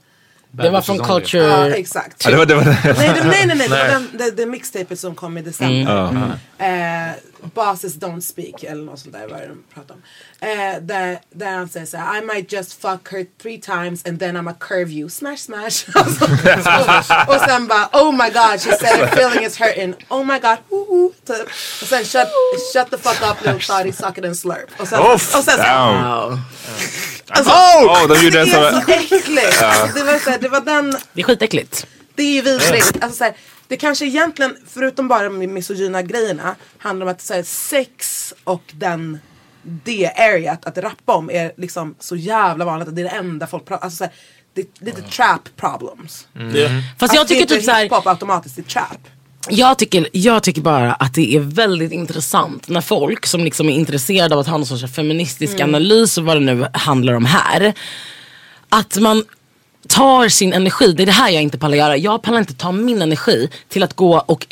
Det 0.52 0.70
var 0.70 0.82
från 0.82 1.00
Culture... 1.00 1.44
Ja 1.44 1.70
exakt. 1.70 2.26
Ja, 2.26 2.32
det 2.32 2.38
var, 2.38 2.46
det 2.46 2.56
var, 2.56 2.64
Nej, 2.64 2.76
det, 2.84 3.24
nej 3.24 3.46
nej 3.46 3.58
nej, 3.58 3.70
det 3.70 3.70
var 3.70 3.88
den, 3.88 4.10
det, 4.14 4.32
det 4.32 4.46
mixtapet 4.46 5.00
som 5.00 5.16
kom 5.16 5.38
i 5.38 5.42
december. 5.42 6.10
Mm. 6.10 6.32
Eh, 6.58 7.14
Bosses 7.42 7.96
don't 7.96 8.22
speak 8.22 8.64
eller 8.64 8.84
något 8.84 9.00
sånt 9.00 9.14
där 9.14 9.28
vad 9.28 9.40
de 9.42 9.64
pratar 9.74 9.96
om. 9.96 10.02
Eh, 10.40 10.82
där, 10.82 11.20
där 11.30 11.52
han 11.52 11.70
säger 11.70 11.86
såhär 11.86 12.18
I 12.18 12.26
might 12.26 12.52
just 12.52 12.82
fuck 12.82 13.12
her 13.12 13.26
three 13.42 13.62
times 13.62 14.06
and 14.06 14.20
then 14.20 14.38
I'm 14.38 14.50
a 14.52 14.56
curve 14.60 14.92
you 14.92 15.10
smash 15.10 15.38
smash. 15.38 15.86
Alltså, 15.96 16.26
och, 16.26 17.36
och 17.36 17.42
sen 17.42 17.68
bara 17.68 17.90
oh 17.94 18.12
my 18.12 18.30
god 18.30 18.62
she 18.62 18.72
said 18.78 19.00
her 19.00 19.08
feeling 19.08 19.46
is 19.46 19.58
hurting. 19.60 19.94
Oh 20.10 20.24
my 20.26 20.40
god. 20.40 20.58
Woo, 20.70 20.86
woo, 20.90 21.14
typ. 21.26 21.48
Och 21.82 21.88
sen 21.88 22.04
shut, 22.06 22.28
shut 22.74 22.90
the 22.92 22.98
fuck 22.98 23.22
up 23.32 23.46
little 23.46 23.60
thotty 23.78 23.92
suck 23.92 24.18
it 24.18 24.26
and 24.26 24.38
slurp. 24.38 24.70
Och 24.80 24.88
sen, 24.88 25.00
Off, 25.00 25.36
och 25.36 25.44
sen 25.44 25.58
så. 25.58 25.64
Wow. 25.64 26.40
alltså, 27.30 27.52
Oh, 27.52 28.08
de 28.08 28.24
gjorde 28.24 28.46
det 28.46 28.52
är 28.52 28.72
så 28.72 28.92
äckligt. 28.92 29.62
Alltså, 29.64 29.88
det, 29.96 30.04
var 30.04 30.20
så 30.20 30.30
här, 30.30 30.38
det 30.40 30.50
var 30.50 30.62
den 30.62 30.92
Det 31.14 31.22
är 31.22 31.26
skitäckligt. 31.26 31.86
det 32.16 32.24
är 32.24 32.34
ju 32.34 32.42
vidrigt. 32.42 33.04
Alltså, 33.04 33.18
så 33.18 33.24
här, 33.24 33.34
det 33.70 33.78
kanske 33.78 34.06
egentligen, 34.06 34.58
förutom 34.68 35.08
bara 35.08 35.24
de 35.30 35.48
misogyna 35.48 36.02
grejerna, 36.02 36.56
handlar 36.78 37.06
om 37.06 37.12
att 37.12 37.22
så 37.22 37.34
här, 37.34 37.44
sex 37.44 38.34
och 38.44 38.64
den 38.72 39.20
det 39.62 40.12
areat 40.16 40.66
att 40.66 40.78
rappa 40.78 41.16
om 41.16 41.30
är 41.30 41.52
liksom 41.58 41.96
så 42.00 42.16
jävla 42.16 42.66
vanligt 42.66 42.88
att 42.88 42.96
det 42.96 43.02
är 43.02 43.04
det 43.04 43.10
enda 43.10 43.48
folk 43.48 43.66
pratar 43.66 43.86
alltså, 43.86 43.98
så 43.98 44.04
här, 44.04 44.14
det 44.54 44.62
är 44.62 44.86
lite 44.86 45.02
trap 45.02 45.50
problems. 45.56 46.28
Fast 47.00 47.16
jag 47.16 47.28
tycker 47.28 47.40
det 47.40 47.46
är 47.46 47.48
typ 47.48 47.56
inte 47.56 47.66
så 47.66 47.72
här, 47.72 47.84
hiphop 47.84 48.08
automatiskt, 48.08 48.56
det 48.56 48.62
är 48.62 48.64
trap. 48.64 49.08
jag 49.50 49.78
tycker, 49.78 50.08
jag 50.12 50.44
tycker 50.44 50.62
bara 50.62 50.94
att 50.94 51.14
det 51.14 51.36
är 51.36 51.40
väldigt 51.40 51.92
intressant 51.92 52.68
när 52.68 52.82
folk 52.82 53.26
som 53.26 53.44
liksom 53.44 53.70
är 53.70 53.74
intresserade 53.74 54.36
av 54.36 54.40
att 54.42 54.48
ha 54.48 54.58
någon 54.58 54.66
sorts 54.66 54.94
feministisk 54.94 55.60
analys 55.60 56.18
och 56.18 56.26
vad 56.26 56.36
det 56.38 56.56
nu 56.56 56.68
handlar 56.74 57.14
om 57.14 57.26
här. 57.26 57.74
Att 58.70 58.98
man 58.98 59.24
tar 59.88 60.30
sin 60.30 60.54
energi, 60.54 60.94
det 60.94 61.04
är 61.04 61.06
det 61.06 61.12
här 61.12 61.30
jag 61.30 61.44
inte 61.44 61.58
pallar 61.58 61.78
göra. 61.78 61.98
Jag 61.98 62.22
pallar 62.22 62.40
inte 62.40 62.54
ta 62.54 62.72
min 62.72 63.02
energi 63.02 63.50
till 63.68 63.84
att 63.84 63.94
gå 63.94 64.20
och 64.28 64.46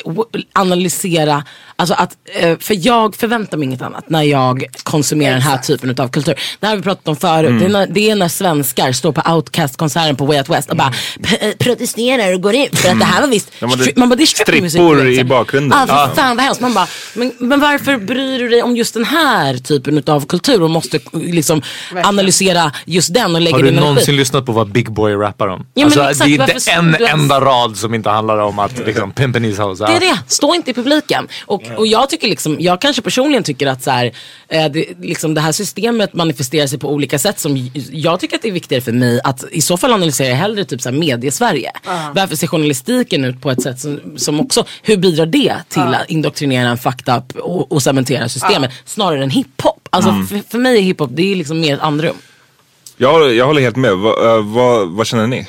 analysera, 0.52 1.44
alltså 1.78 1.94
att, 1.94 2.12
eh, 2.40 2.58
för 2.58 2.86
jag 2.86 3.16
förväntar 3.16 3.56
mig 3.58 3.64
inget 3.66 3.82
annat 3.82 4.10
när 4.10 4.22
jag 4.22 4.64
konsumerar 4.82 5.32
den 5.32 5.42
här 5.42 5.58
typen 5.58 5.94
av 5.98 6.08
kultur. 6.08 6.34
Det 6.60 6.66
här 6.66 6.72
har 6.72 6.76
vi 6.76 6.82
pratat 6.82 7.08
om 7.08 7.16
förut, 7.16 7.60
det, 7.60 7.64
är 7.64 7.68
när, 7.68 7.86
det 7.86 8.10
är 8.10 8.16
när 8.16 8.28
svenskar 8.28 8.92
står 8.92 9.12
på 9.12 9.32
Outcast-konserten 9.32 10.16
på 10.16 10.26
Way 10.26 10.38
Out 10.38 10.48
West 10.48 10.70
och 10.70 10.76
bara 10.76 10.92
p- 11.22 11.36
eh, 11.40 11.52
protesterar 11.58 12.34
och 12.34 12.42
går 12.42 12.54
ut 12.54 12.78
för 12.78 12.88
att 12.90 12.98
det 12.98 13.04
här 13.04 13.20
var 13.20 13.28
visst, 13.28 13.50
Ja, 13.58 13.66
stri- 13.66 13.92
man 13.96 14.08
bara 14.08 14.16
det 14.16 14.22
är 14.22 14.26
strippor 14.26 14.96
du 14.96 15.12
i 15.14 15.18
så. 15.18 15.24
bakgrunden. 15.24 15.78
Ja, 15.80 15.86
för 15.86 15.94
Ja. 15.94 16.10
fan 16.14 16.36
vad 16.36 16.44
hemskt. 16.44 16.60
Man 16.60 16.74
bara, 16.74 16.86
men, 17.14 17.32
men 17.38 17.60
varför 17.60 17.96
bryr 17.96 18.38
du 18.38 18.48
dig 18.48 18.62
om 18.62 18.76
just 18.76 18.94
den 18.94 19.04
här 19.04 19.54
typen 19.58 20.02
av 20.06 20.26
kultur 20.26 20.62
och 20.62 20.70
måste 20.70 20.98
liksom 21.12 21.62
analysera 22.04 22.72
just 22.84 23.14
den 23.14 23.34
och 23.34 23.40
lägga 23.40 23.56
Har 23.56 23.62
du 23.62 23.64
din 23.68 23.74
energi? 23.74 23.88
någonsin 23.88 24.16
lyssnat 24.16 24.46
på 24.46 24.52
vad 24.52 24.68
Big 24.72 24.92
Boy 24.92 25.14
rappar 25.14 25.48
om? 25.48 25.66
men 25.74 25.84
alltså, 25.84 26.00
exakt, 26.02 26.24
det 26.30 26.34
är 26.36 26.54
inte 26.54 26.70
en 26.70 26.96
du 26.98 27.06
enda 27.06 27.40
rad 27.40 27.76
som 27.76 27.94
inte 27.94 28.10
handlar 28.10 28.38
om 28.38 28.58
att 28.58 28.78
liksom, 28.86 29.10
pimpen 29.12 29.44
his 29.44 29.58
house. 29.58 29.86
Det 29.86 29.92
är 29.96 30.00
det, 30.00 30.18
stå 30.26 30.54
inte 30.54 30.70
i 30.70 30.74
publiken. 30.74 31.28
Och, 31.46 31.62
och 31.76 31.86
jag 31.86 32.10
tycker 32.10 32.28
liksom, 32.28 32.56
jag 32.60 32.80
kanske 32.80 33.02
personligen 33.02 33.42
tycker 33.42 33.66
att 33.66 33.82
så 33.82 33.90
här, 33.90 34.12
eh, 34.48 34.66
det, 34.72 34.86
liksom 35.00 35.34
det 35.34 35.40
här 35.40 35.52
systemet 35.52 36.14
manifesterar 36.14 36.66
sig 36.66 36.78
på 36.78 36.92
olika 36.92 37.18
sätt 37.18 37.38
som 37.38 37.70
jag 37.92 38.20
tycker 38.20 38.36
att 38.36 38.42
det 38.42 38.48
är 38.48 38.52
viktigare 38.52 38.82
för 38.82 38.92
mig 38.92 39.20
att 39.24 39.44
i 39.50 39.60
så 39.60 39.76
fall 39.76 39.92
analysera 39.92 40.28
jag 40.28 40.36
hellre 40.36 40.64
typ 40.64 40.82
så 40.82 40.88
här 40.90 40.96
medie-Sverige. 40.96 41.72
Varför 42.14 42.36
ser 42.36 42.46
journalistiken 42.46 43.24
ut 43.24 43.40
på 43.40 43.50
ett 43.50 43.62
sätt 43.62 43.80
som, 43.80 44.00
som 44.16 44.40
också, 44.40 44.64
hur 44.82 44.96
bidrar 44.96 45.26
det 45.26 45.54
till 45.68 45.82
att 45.82 46.08
indoktrinera 46.10 46.68
en 46.68 46.78
up 47.18 47.36
och, 47.36 47.72
och 47.72 47.82
cementera 47.82 48.28
systemet 48.28 48.70
snarare 48.84 49.22
än 49.22 49.30
hiphop? 49.30 49.88
Alltså 49.90 50.10
för, 50.28 50.50
för 50.50 50.58
mig 50.58 50.78
är 50.78 50.82
hiphop, 50.82 51.10
det 51.12 51.32
är 51.32 51.36
liksom 51.36 51.60
mer 51.60 51.74
ett 51.74 51.80
andrum. 51.80 52.16
Jag, 52.96 53.12
håller- 53.12 53.32
jag 53.32 53.46
håller 53.46 53.62
helt 53.62 53.76
med. 53.76 53.96
Va, 53.96 54.10
eh, 54.36 54.42
vad, 54.44 54.88
vad 54.88 55.06
känner 55.06 55.26
ni? 55.26 55.46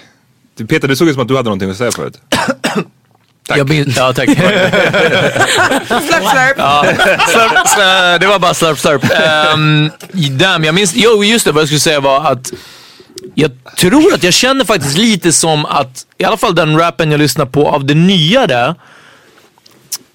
Peter, 0.67 0.87
det 0.87 0.95
såg 0.95 1.07
ut 1.07 1.13
som 1.13 1.21
att 1.21 1.27
du 1.27 1.35
hade 1.35 1.45
någonting 1.49 1.69
att 1.69 1.77
säga 1.77 1.91
förut. 1.91 2.19
Jag 3.57 3.69
minns, 3.69 3.97
ja, 3.97 4.13
tack. 4.13 4.29
Slurp 5.87 6.03
slurp. 6.09 6.55
Ja, 6.57 6.85
slurp, 7.27 7.67
slurp, 7.67 8.21
det 8.21 8.27
var 8.27 8.39
bara 8.39 8.53
slurp 8.53 8.79
slurp. 8.79 9.03
Um, 9.53 9.91
damn, 10.37 10.63
jag 10.63 10.75
minns, 10.75 10.93
jo 10.95 11.23
just 11.23 11.45
det, 11.45 11.51
vad 11.51 11.61
jag 11.61 11.67
skulle 11.67 11.79
säga 11.79 11.99
var 11.99 12.31
att 12.31 12.51
Jag 13.35 13.51
tror 13.77 14.13
att 14.13 14.23
jag 14.23 14.33
känner 14.33 14.65
faktiskt 14.65 14.97
lite 14.97 15.31
som 15.33 15.65
att, 15.65 16.05
i 16.17 16.23
alla 16.23 16.37
fall 16.37 16.55
den 16.55 16.77
rappen 16.79 17.11
jag 17.11 17.17
lyssnar 17.19 17.45
på 17.45 17.67
av 17.69 17.85
det 17.85 17.93
nyare. 17.95 18.75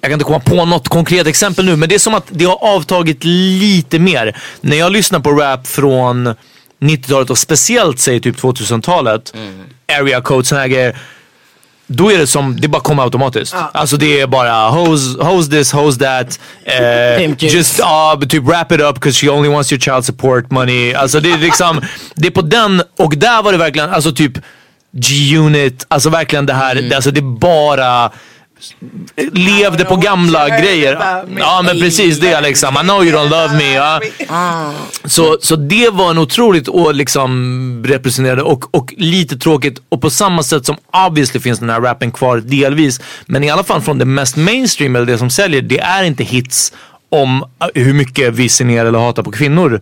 Jag 0.01 0.11
kan 0.11 0.13
inte 0.13 0.25
komma 0.25 0.41
på 0.41 0.65
något 0.65 0.89
konkret 0.89 1.27
exempel 1.27 1.65
nu, 1.65 1.77
men 1.77 1.89
det 1.89 1.95
är 1.95 1.99
som 1.99 2.15
att 2.15 2.27
det 2.29 2.45
har 2.45 2.65
avtagit 2.65 3.25
lite 3.25 3.99
mer. 3.99 4.37
När 4.61 4.77
jag 4.77 4.93
lyssnar 4.93 5.21
på 5.21 5.31
rap 5.33 5.67
från 5.67 6.35
90-talet 6.81 7.31
och 7.31 7.39
speciellt 7.39 7.99
säg 8.01 8.21
typ 8.21 8.37
2000-talet, 8.37 9.33
area 10.01 10.21
code, 10.21 10.45
såna 10.45 10.61
här 10.61 10.69
grejer. 10.69 10.99
Då 11.87 12.13
är 12.13 12.19
det 12.19 12.27
som, 12.27 12.61
det 12.61 12.69
bara 12.69 12.83
kommer 12.83 13.03
automatiskt. 13.03 13.55
Alltså 13.73 13.97
det 13.97 14.21
är 14.21 14.27
bara 14.27 14.69
hose, 14.69 15.23
hose 15.23 15.51
this, 15.51 15.73
hose 15.73 15.99
that. 15.99 16.41
juice. 17.39 17.55
just 17.55 17.81
uh, 17.81 18.21
typ 18.29 18.43
wrap 18.43 18.73
it 18.73 18.81
up 18.81 18.95
because 18.95 19.19
she 19.21 19.29
only 19.31 19.49
wants 19.49 19.73
your 19.73 19.81
child 19.81 20.05
support 20.05 20.51
money. 20.51 20.95
Alltså 20.95 21.21
det 21.21 21.33
är 21.33 21.39
liksom, 21.39 21.81
det 22.15 22.27
är 22.27 22.31
på 22.31 22.43
den, 22.43 22.83
och 22.99 23.17
där 23.17 23.43
var 23.43 23.53
det 23.53 23.59
verkligen, 23.59 23.91
alltså 23.91 24.13
typ 24.13 24.33
G-unit, 24.97 25.87
alltså 25.89 26.11
verkligen 26.11 26.47
det 26.47 26.53
här, 26.53 26.75
det, 26.75 26.95
alltså 26.95 27.11
det 27.11 27.21
är 27.21 27.39
bara 27.39 28.11
levde 29.33 29.85
på 29.85 29.97
gamla 29.97 30.49
grejer. 30.49 30.99
Ja 31.39 31.63
men 31.65 31.81
precis 31.81 32.19
det 32.19 32.41
liksom. 32.41 32.75
I 32.77 32.81
know 32.81 33.05
you 33.05 33.17
don't 33.17 33.31
love 33.31 33.57
me. 33.57 33.75
Ja. 33.75 34.01
Så, 35.05 35.37
så 35.41 35.57
det 35.57 35.91
var 35.91 36.11
en 36.11 36.19
otroligt 36.19 36.69
och 36.69 36.95
liksom 36.95 37.85
representerade 37.87 38.43
och, 38.43 38.75
och 38.75 38.95
lite 38.97 39.37
tråkigt 39.37 39.83
och 39.89 40.01
på 40.01 40.11
samma 40.11 40.43
sätt 40.43 40.67
som 40.67 40.77
obviously 41.09 41.41
finns 41.41 41.59
den 41.59 41.71
här 41.71 41.81
rappen 41.81 42.13
kvar 42.13 42.37
delvis. 42.37 43.01
Men 43.27 43.45
i 43.45 43.51
alla 43.51 43.65
fall 43.65 43.81
från 43.81 43.99
det 43.99 44.05
mest 44.05 44.37
mainstream 44.37 44.97
eller 44.97 45.07
det 45.07 45.19
som 45.19 45.31
säljer, 45.31 45.63
det 45.63 45.81
är 45.81 46.05
inte 46.05 46.25
hits 46.25 46.73
om 47.09 47.43
uh, 47.43 47.83
hur 47.83 47.93
mycket 47.93 48.35
vi 48.35 48.49
ser 48.49 48.65
ner 48.65 48.85
eller 48.85 48.99
hatar 48.99 49.23
på 49.23 49.33
kvinnor 49.33 49.81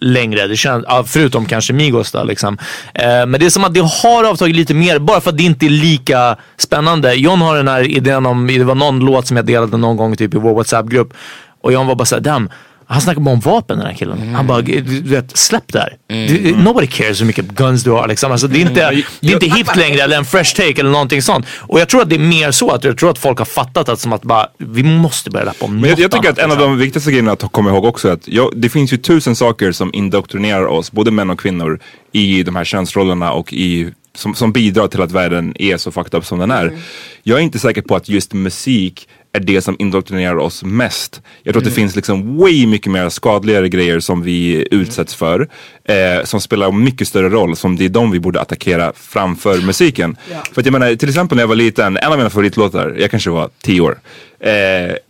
längre. 0.00 0.46
Det 0.46 0.56
känns, 0.56 0.84
förutom 1.06 1.46
kanske 1.46 1.72
Migos 1.72 2.12
då 2.12 2.24
liksom. 2.24 2.58
Eh, 2.94 3.06
men 3.06 3.32
det 3.32 3.46
är 3.46 3.50
som 3.50 3.64
att 3.64 3.74
det 3.74 3.80
har 3.80 4.24
avtagit 4.24 4.56
lite 4.56 4.74
mer 4.74 4.98
bara 4.98 5.20
för 5.20 5.30
att 5.30 5.36
det 5.36 5.42
inte 5.42 5.66
är 5.66 5.70
lika 5.70 6.36
spännande. 6.56 7.14
John 7.14 7.40
har 7.40 7.56
den 7.56 7.68
här 7.68 7.82
idén 7.82 8.26
om, 8.26 8.46
det 8.46 8.64
var 8.64 8.74
någon 8.74 8.98
låt 8.98 9.26
som 9.26 9.36
jag 9.36 9.46
delade 9.46 9.76
någon 9.76 9.96
gång 9.96 10.16
typ 10.16 10.34
i 10.34 10.38
vår 10.38 10.54
WhatsApp-grupp. 10.54 11.12
Och 11.60 11.72
John 11.72 11.86
var 11.86 11.94
bara 11.94 12.04
såhär, 12.04 12.22
damn. 12.22 12.50
Han 12.90 13.00
snackar 13.00 13.20
bara 13.20 13.34
om 13.34 13.40
vapen 13.40 13.78
den 13.78 13.86
här 13.86 13.94
killen. 13.94 14.34
Han 14.34 14.46
bara, 14.46 14.62
du 14.62 15.00
vet, 15.02 15.36
släpp 15.36 15.72
där. 15.72 15.96
Du, 16.06 16.56
nobody 16.56 16.86
cares 16.86 17.20
hur 17.20 17.26
mycket 17.26 17.48
guns 17.48 17.84
du 17.84 17.90
har 17.90 18.08
liksom. 18.08 18.32
Alltså, 18.32 18.46
det 18.46 18.58
är 18.58 18.60
inte, 18.60 19.02
det 19.20 19.28
är 19.28 19.32
inte 19.32 19.46
hippt 19.46 19.76
längre 19.76 20.02
eller 20.02 20.16
en 20.16 20.24
fresh 20.24 20.56
take 20.56 20.80
eller 20.80 20.90
någonting 20.90 21.22
sånt. 21.22 21.46
Och 21.56 21.80
jag 21.80 21.88
tror 21.88 22.02
att 22.02 22.08
det 22.10 22.16
är 22.16 22.20
mer 22.20 22.50
så 22.50 22.70
att 22.70 22.84
jag 22.84 22.98
tror 22.98 23.10
att 23.10 23.18
folk 23.18 23.38
har 23.38 23.46
fattat 23.46 23.88
att 23.88 24.00
som 24.00 24.12
att 24.12 24.22
bara, 24.22 24.46
vi 24.58 24.82
måste 24.82 25.30
börja 25.30 25.46
rappa 25.46 25.64
om 25.64 25.80
Men 25.80 25.82
jag, 25.82 25.90
något 25.90 25.98
jag 25.98 26.10
tycker 26.10 26.28
annat, 26.28 26.38
att 26.38 26.44
en 26.44 26.50
av 26.50 26.56
liksom. 26.56 26.70
de 26.70 26.78
viktigaste 26.78 27.10
grejerna 27.10 27.32
att 27.32 27.52
komma 27.52 27.70
ihåg 27.70 27.84
också 27.84 28.08
är 28.08 28.12
att 28.12 28.28
jag, 28.28 28.52
det 28.56 28.68
finns 28.68 28.92
ju 28.92 28.96
tusen 28.96 29.36
saker 29.36 29.72
som 29.72 29.90
indoktrinerar 29.94 30.66
oss, 30.66 30.92
både 30.92 31.10
män 31.10 31.30
och 31.30 31.40
kvinnor, 31.40 31.80
i 32.12 32.42
de 32.42 32.56
här 32.56 32.64
könsrollerna 32.64 33.32
och 33.32 33.52
i 33.52 33.92
som, 34.18 34.34
som 34.34 34.52
bidrar 34.52 34.88
till 34.88 35.02
att 35.02 35.12
världen 35.12 35.54
är 35.58 35.76
så 35.76 35.90
fucked 35.90 36.18
up 36.18 36.26
som 36.26 36.38
den 36.38 36.50
är. 36.50 36.78
Jag 37.22 37.38
är 37.38 37.42
inte 37.42 37.58
säker 37.58 37.82
på 37.82 37.96
att 37.96 38.08
just 38.08 38.32
musik 38.32 39.08
är 39.38 39.44
det 39.44 39.60
som 39.60 39.76
indoktrinerar 39.78 40.36
oss 40.36 40.64
mest. 40.64 41.22
Jag 41.42 41.54
tror 41.54 41.60
att 41.60 41.68
det 41.68 41.74
finns 41.74 41.96
liksom 41.96 42.36
way 42.36 42.66
mycket 42.66 42.92
mer 42.92 43.08
skadligare 43.08 43.68
grejer 43.68 44.00
som 44.00 44.22
vi 44.22 44.68
utsätts 44.70 45.14
för. 45.14 45.48
Eh, 45.84 46.24
som 46.24 46.40
spelar 46.40 46.72
mycket 46.72 47.08
större 47.08 47.28
roll, 47.28 47.56
som 47.56 47.76
det 47.76 47.84
är 47.84 47.88
de 47.88 48.10
vi 48.10 48.20
borde 48.20 48.40
attackera 48.40 48.92
framför 48.96 49.66
musiken. 49.66 50.16
För 50.52 50.60
att 50.60 50.66
jag 50.66 50.72
menar, 50.72 50.94
till 50.94 51.08
exempel 51.08 51.36
när 51.36 51.42
jag 51.42 51.48
var 51.48 51.56
liten, 51.56 51.96
en 51.96 52.12
av 52.12 52.18
mina 52.18 52.30
favoritlåtar, 52.30 52.96
jag 52.98 53.10
kanske 53.10 53.30
var 53.30 53.50
tio 53.62 53.80
år, 53.80 53.98
eh, 54.40 54.50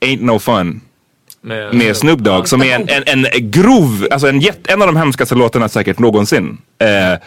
Ain't 0.01 0.23
No 0.23 0.39
Fun 0.39 0.81
med 1.73 1.97
Snoop 1.97 2.19
Dogg 2.19 2.49
som 2.49 2.63
är 2.63 2.75
en, 2.75 2.89
en, 2.89 3.27
en 3.27 3.51
grov, 3.51 4.09
alltså 4.11 4.29
en, 4.29 4.41
jätt, 4.41 4.67
en 4.69 4.83
av 4.83 4.87
de 4.87 4.97
hemskaste 4.97 5.35
låtarna 5.35 5.69
säkert 5.69 5.99
någonsin. 5.99 6.59
Eh, 6.79 7.19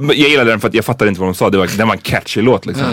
jag 0.00 0.16
gillade 0.16 0.50
den 0.50 0.60
för 0.60 0.68
att 0.68 0.74
jag 0.74 0.84
fattade 0.84 1.08
inte 1.08 1.20
vad 1.20 1.28
de 1.28 1.34
sa, 1.34 1.50
det 1.50 1.58
var, 1.58 1.76
den 1.76 1.88
var 1.88 1.94
en 1.94 2.00
catchy 2.00 2.42
låt 2.42 2.66
liksom. 2.66 2.84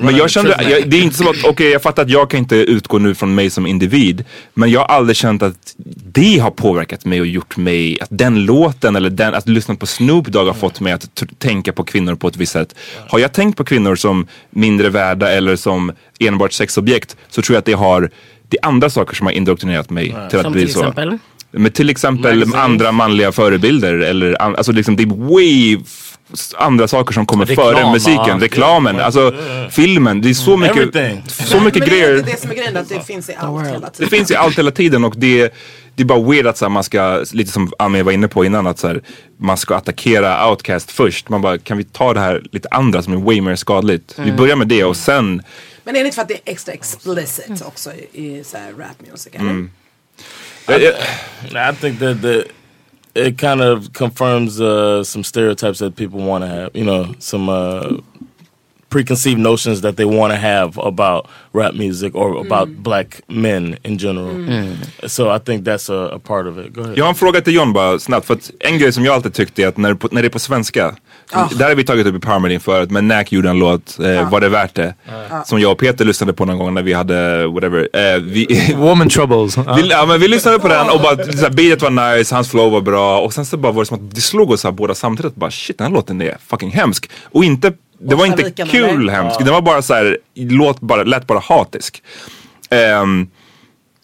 Men 0.00 0.16
jag 0.16 0.30
kände, 0.30 0.56
jag, 0.70 0.90
det 0.90 0.96
är 0.96 1.02
inte 1.02 1.16
som 1.16 1.28
att, 1.28 1.44
okej 1.44 1.70
jag 1.70 1.82
fattar 1.82 2.02
att 2.02 2.10
jag 2.10 2.30
kan 2.30 2.38
inte 2.38 2.56
utgå 2.56 2.98
nu 2.98 3.14
från 3.14 3.34
mig 3.34 3.50
som 3.50 3.66
individ. 3.66 4.24
Men 4.54 4.70
jag 4.70 4.80
har 4.80 4.86
aldrig 4.86 5.16
känt 5.16 5.42
att 5.42 5.74
det 6.12 6.38
har 6.38 6.50
påverkat 6.50 7.04
mig 7.04 7.20
och 7.20 7.26
gjort 7.26 7.56
mig, 7.56 8.00
att 8.00 8.08
den 8.10 8.44
låten 8.44 8.96
eller 8.96 9.10
den, 9.10 9.34
att 9.34 9.48
lyssna 9.48 9.74
på 9.74 9.86
Snoop 9.86 10.26
Dogg 10.26 10.46
har 10.46 10.54
fått 10.54 10.80
mig 10.80 10.92
att 10.92 11.22
tänka 11.38 11.72
på 11.72 11.84
kvinnor 11.84 12.14
på 12.14 12.28
ett 12.28 12.36
visst 12.36 12.52
sätt. 12.52 12.74
Har 13.08 13.18
jag 13.18 13.32
tänkt 13.32 13.56
på 13.56 13.64
kvinnor 13.64 13.96
som 13.96 14.26
mindre 14.50 14.88
värda 14.88 15.30
eller 15.30 15.56
som 15.56 15.92
enbart 16.20 16.52
sexobjekt 16.52 17.16
så 17.28 17.42
tror 17.42 17.54
jag 17.54 17.58
att 17.58 17.64
det 17.66 17.72
har, 17.72 18.10
det 18.48 18.58
är 18.62 18.66
andra 18.68 18.90
saker 18.90 19.14
som 19.14 19.26
har 19.26 19.32
indoktrinerat 19.32 19.90
mig 19.90 20.16
till 20.30 20.38
att 20.38 20.44
Som 20.44 20.52
bli 20.52 20.64
till 20.64 20.74
så. 20.74 20.80
exempel? 20.80 21.18
Men 21.56 21.72
till 21.72 21.90
exempel 21.90 22.54
andra 22.54 22.92
manliga 22.92 23.32
förebilder 23.32 23.94
eller 23.94 24.34
alltså 24.34 24.72
liksom 24.72 24.96
det 24.96 25.02
är 25.02 25.30
way 25.34 25.78
andra 26.56 26.88
saker 26.88 27.12
som 27.14 27.26
kommer 27.26 27.46
Reklam, 27.46 27.74
före 27.74 27.92
musiken. 27.92 28.40
Reklamen, 28.40 29.00
alltså 29.00 29.34
filmen. 29.70 30.20
Det 30.20 30.30
är 30.30 30.34
så 30.34 30.56
mycket, 30.56 30.76
Everything. 30.76 31.22
så 31.28 31.60
mycket 31.60 31.80
Men 31.80 31.88
det 31.88 31.96
är 31.96 32.00
grejer. 32.00 32.18
inte 32.18 32.30
det 32.30 32.40
som 32.40 32.50
är 32.50 32.54
grejen, 32.54 32.76
att 32.76 32.88
det 32.88 33.00
finns 33.06 33.30
i 33.30 33.34
allt 33.38 33.66
hela 33.66 33.78
Det 33.80 33.90
tiden. 33.90 34.10
finns 34.10 34.30
i 34.30 34.34
allt 34.34 34.58
hela 34.58 34.70
tiden 34.70 35.04
och 35.04 35.14
det, 35.16 35.54
det 35.94 36.02
är 36.02 36.04
bara 36.06 36.22
weird 36.22 36.46
att 36.46 36.56
så 36.58 36.64
här, 36.64 36.70
man 36.70 36.84
ska, 36.84 37.24
lite 37.32 37.52
som 37.52 37.72
Ami 37.78 38.02
var 38.02 38.12
inne 38.12 38.28
på 38.28 38.44
innan, 38.44 38.66
att 38.66 38.78
så 38.78 38.86
här, 38.86 39.02
man 39.36 39.56
ska 39.56 39.76
attackera 39.76 40.50
Outcast 40.50 40.90
först. 40.90 41.28
Man 41.28 41.42
bara, 41.42 41.58
kan 41.58 41.78
vi 41.78 41.84
ta 41.84 42.14
det 42.14 42.20
här 42.20 42.42
lite 42.52 42.68
andra 42.70 43.02
som 43.02 43.12
är 43.12 43.16
way 43.16 43.40
mer 43.40 43.56
skadligt? 43.56 44.14
Vi 44.18 44.32
börjar 44.32 44.56
med 44.56 44.68
det 44.68 44.84
och 44.84 44.96
sen 44.96 45.42
Men 45.84 45.96
är 45.96 46.00
det 46.00 46.06
inte 46.06 46.14
för 46.14 46.22
att 46.22 46.28
det 46.28 46.34
är 46.34 46.40
extra 46.52 46.72
explicit 46.74 47.62
också 47.66 47.90
i, 48.12 48.26
i 48.38 48.44
så 48.44 48.56
här 48.56 48.72
rap 48.78 49.10
music? 49.10 49.32
Eller? 49.34 49.68
jag, 50.66 50.94
jag, 51.52 51.74
I 51.74 51.76
think 51.80 51.98
that 52.00 52.22
the 52.22 52.42
it 53.14 53.38
kind 53.38 53.60
of 53.60 53.92
confirms 53.92 54.60
uh, 54.60 55.04
some 55.04 55.24
stereotypes 55.24 55.78
that 55.78 55.96
people 55.96 56.20
want 56.20 56.42
to 56.42 56.48
have. 56.48 56.76
You 56.76 56.84
know, 56.84 57.14
some 57.18 57.48
uh, 57.48 57.98
preconceived 58.94 59.40
notions 59.40 59.80
that 59.82 59.96
they 59.96 60.04
want 60.06 60.32
to 60.34 60.38
have 60.40 60.72
about 60.88 61.26
rap 61.52 61.74
music 61.74 62.14
or 62.14 62.46
about 62.46 62.68
black 62.82 63.06
men 63.28 63.76
in 63.82 63.98
general. 63.98 64.30
So 65.06 65.36
I 65.36 65.38
think 65.46 65.64
that's 65.66 65.88
a, 65.92 66.14
a 66.14 66.18
part 66.18 66.46
of 66.46 66.58
it. 66.58 66.74
Go 66.74 66.80
ahead. 66.80 66.94
Jag 66.96 67.04
har 67.04 67.08
en 67.08 67.14
fråga 67.14 67.40
till 67.40 67.54
John 67.54 67.72
bara 67.72 67.98
snabbt. 67.98 68.26
För 68.26 68.34
att 68.34 68.50
en 68.60 68.78
grej 68.78 68.92
som 68.92 69.04
jag 69.04 69.14
alltid 69.14 69.34
tyckte 69.34 69.62
är 69.62 69.68
att 69.68 69.76
när, 69.76 69.96
när 70.10 70.22
det 70.22 70.28
är 70.28 70.30
på 70.30 70.38
svenska. 70.38 70.94
som- 71.32 71.58
Där 71.58 71.68
har 71.68 71.74
vi 71.74 71.84
tagit 71.84 72.06
upp 72.06 72.14
i 72.16 72.18
Power 72.20 72.38
Meeting 72.38 72.60
förut. 72.60 72.90
Men 72.90 73.08
Nack 73.08 73.32
gjorde 73.32 73.50
en 73.50 73.58
låt, 73.58 73.98
eh, 74.00 74.30
Var 74.30 74.40
det 74.40 74.48
värt 74.48 74.74
det? 74.74 74.94
Som 75.46 75.60
jag 75.60 75.72
och 75.72 75.78
Peter 75.78 76.04
lyssnade 76.04 76.32
på 76.32 76.44
någon 76.44 76.58
gång 76.58 76.74
när 76.74 76.82
vi 76.82 76.92
hade 76.92 77.46
whatever. 77.46 77.88
Eh, 77.92 78.20
vi, 78.22 78.72
Woman 78.76 79.08
troubles. 79.08 79.56
Ja. 79.56 79.74
vi, 79.82 79.88
ja, 79.90 80.06
men 80.06 80.20
vi 80.20 80.28
lyssnade 80.28 80.58
på 80.58 80.68
den 80.68 80.88
och 80.90 81.00
bara 81.00 81.16
så 81.16 81.38
här, 81.38 81.50
beatet 81.50 81.82
var 81.82 82.16
nice, 82.16 82.34
hans 82.34 82.50
flow 82.50 82.72
var 82.72 82.80
bra. 82.80 83.20
Och 83.20 83.32
sen 83.32 83.46
så 83.46 83.56
bara 83.56 83.72
var 83.72 83.82
det 83.82 83.86
som 83.86 83.96
att 84.08 84.14
det 84.14 84.20
slog 84.20 84.50
oss 84.50 84.64
här, 84.64 84.70
båda 84.72 84.94
samtidigt. 84.94 85.34
Bara 85.34 85.50
shit 85.50 85.78
den 85.78 85.86
här 85.86 85.94
låten 85.94 86.22
är 86.22 86.36
fucking 86.46 86.70
hemsk. 86.70 87.10
Och 87.32 87.44
inte, 87.44 87.72
det 87.98 88.14
var 88.14 88.26
inte 88.26 88.50
kul 88.50 89.06
nej. 89.06 89.14
hemsk. 89.14 89.38
Den 89.38 89.54
var 89.54 89.62
bara 89.62 89.82
så 89.82 89.94
här, 89.94 90.18
låt 90.34 90.80
bara, 90.80 91.02
lät 91.02 91.26
bara 91.26 91.38
hatisk. 91.38 92.02
Ehm, 92.70 93.26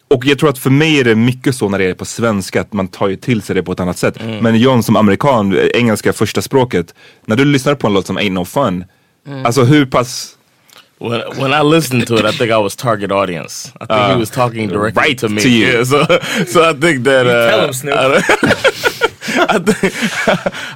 och 0.08 0.26
jag 0.26 0.38
tror 0.38 0.50
att 0.50 0.58
för 0.58 0.70
mig 0.70 1.00
är 1.00 1.04
det 1.04 1.14
mycket 1.14 1.54
så 1.54 1.68
när 1.68 1.78
det 1.78 1.84
är 1.84 1.94
på 1.94 2.04
svenska 2.04 2.60
att 2.60 2.72
man 2.72 2.88
tar 2.88 3.08
ju 3.08 3.16
till 3.16 3.42
sig 3.42 3.54
det 3.54 3.62
på 3.62 3.72
ett 3.72 3.80
annat 3.80 3.98
sätt. 3.98 4.18
Men 4.40 4.56
John 4.56 4.82
som 4.82 4.96
amerikan, 4.96 5.58
engelska 5.74 6.12
första 6.12 6.42
språket. 6.42 6.94
När 7.26 7.36
du 7.36 7.44
lyssnar 7.44 7.74
på 7.74 7.86
en 7.86 7.92
låt 7.92 8.06
som 8.06 8.18
Ain't 8.18 8.32
No 8.32 8.44
Fun. 8.44 8.84
Alltså 9.44 9.62
hur 9.62 9.86
pass 9.86 10.36
When 11.00 11.22
when 11.36 11.52
I 11.52 11.62
listened 11.62 12.06
to 12.06 12.14
it, 12.18 12.26
I 12.26 12.32
think 12.32 12.50
I 12.50 12.62
was 12.62 12.76
target 12.76 13.10
audience. 13.10 13.72
I 13.80 13.86
think 13.86 14.12
he 14.12 14.16
was 14.16 14.30
talking 14.30 14.68
directly 14.68 15.02
right 15.02 15.18
to 15.18 15.28
me. 15.28 15.40
to 15.40 15.48
you. 15.48 15.66
Yeah, 15.66 15.84
so 15.84 16.04
so 16.46 16.70
I 16.70 16.74
think 16.74 17.04
that 17.04 17.26
uh, 17.26 17.50
tell 17.50 17.66
him, 17.66 17.72
Snoop. 17.72 17.96
I, 19.36 19.56
I 19.56 19.58
think 19.58 19.94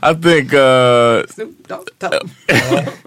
I 0.02 0.14
think 0.14 0.54
uh, 0.54 1.26
Snoop 1.28 1.66
Dogg, 1.68 1.88
tell 1.98 2.10
them. 2.10 2.30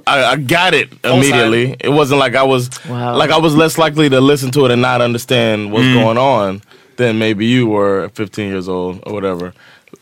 I, 0.08 0.24
I 0.26 0.36
got 0.38 0.74
it 0.74 0.92
immediately. 1.06 1.76
It 1.80 1.90
wasn't 1.90 2.20
like 2.20 2.36
I 2.36 2.44
was 2.44 2.70
Wow. 2.88 3.16
like 3.16 3.30
I 3.32 3.38
was 3.38 3.56
less 3.56 3.78
likely 3.78 4.10
to 4.10 4.22
listen 4.22 4.52
to 4.52 4.66
it 4.66 4.72
and 4.72 4.82
not 4.82 5.02
understand 5.02 5.72
what's 5.72 5.86
going 5.94 6.18
on 6.18 6.62
than 6.98 7.20
maybe 7.20 7.46
you 7.46 7.68
were 7.68 8.10
15 8.16 8.50
years 8.50 8.68
old 8.68 9.04
or 9.06 9.14
whatever. 9.14 9.54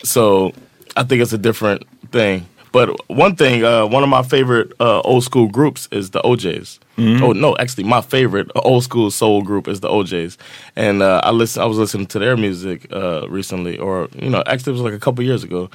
So 0.03 0.53
I 0.95 1.03
think 1.03 1.21
it's 1.21 1.33
a 1.33 1.37
different 1.37 1.83
thing. 2.11 2.45
But 2.75 3.07
one 3.09 3.37
thing, 3.37 3.63
uh, 3.63 3.85
one 3.85 4.03
of 4.03 4.09
my 4.09 4.21
favorite 4.21 4.73
uh, 4.81 4.99
old 4.99 5.23
school 5.23 5.47
groups 5.47 5.87
is 5.93 6.09
the 6.09 6.19
OJ's. 6.23 6.77
Oh 7.23 7.31
no, 7.31 7.55
actually, 7.57 7.85
my 7.85 8.01
favorite 8.01 8.51
old 8.53 8.83
school 8.83 9.11
soul 9.11 9.43
group 9.43 9.69
is 9.69 9.79
the 9.79 9.87
OJ's, 9.87 10.37
and 10.75 11.01
uh, 11.01 11.21
I 11.23 11.31
listen. 11.31 11.63
I 11.63 11.67
was 11.67 11.77
listening 11.77 12.07
to 12.07 12.19
their 12.19 12.35
music 12.35 12.91
uh, 12.91 13.29
recently, 13.29 13.77
or 13.77 14.09
you 14.21 14.29
know, 14.29 14.43
actually, 14.45 14.71
it 14.71 14.73
was 14.73 14.81
like 14.81 14.93
a 14.93 14.99
couple 14.99 15.23
years 15.23 15.41
ago, 15.41 15.69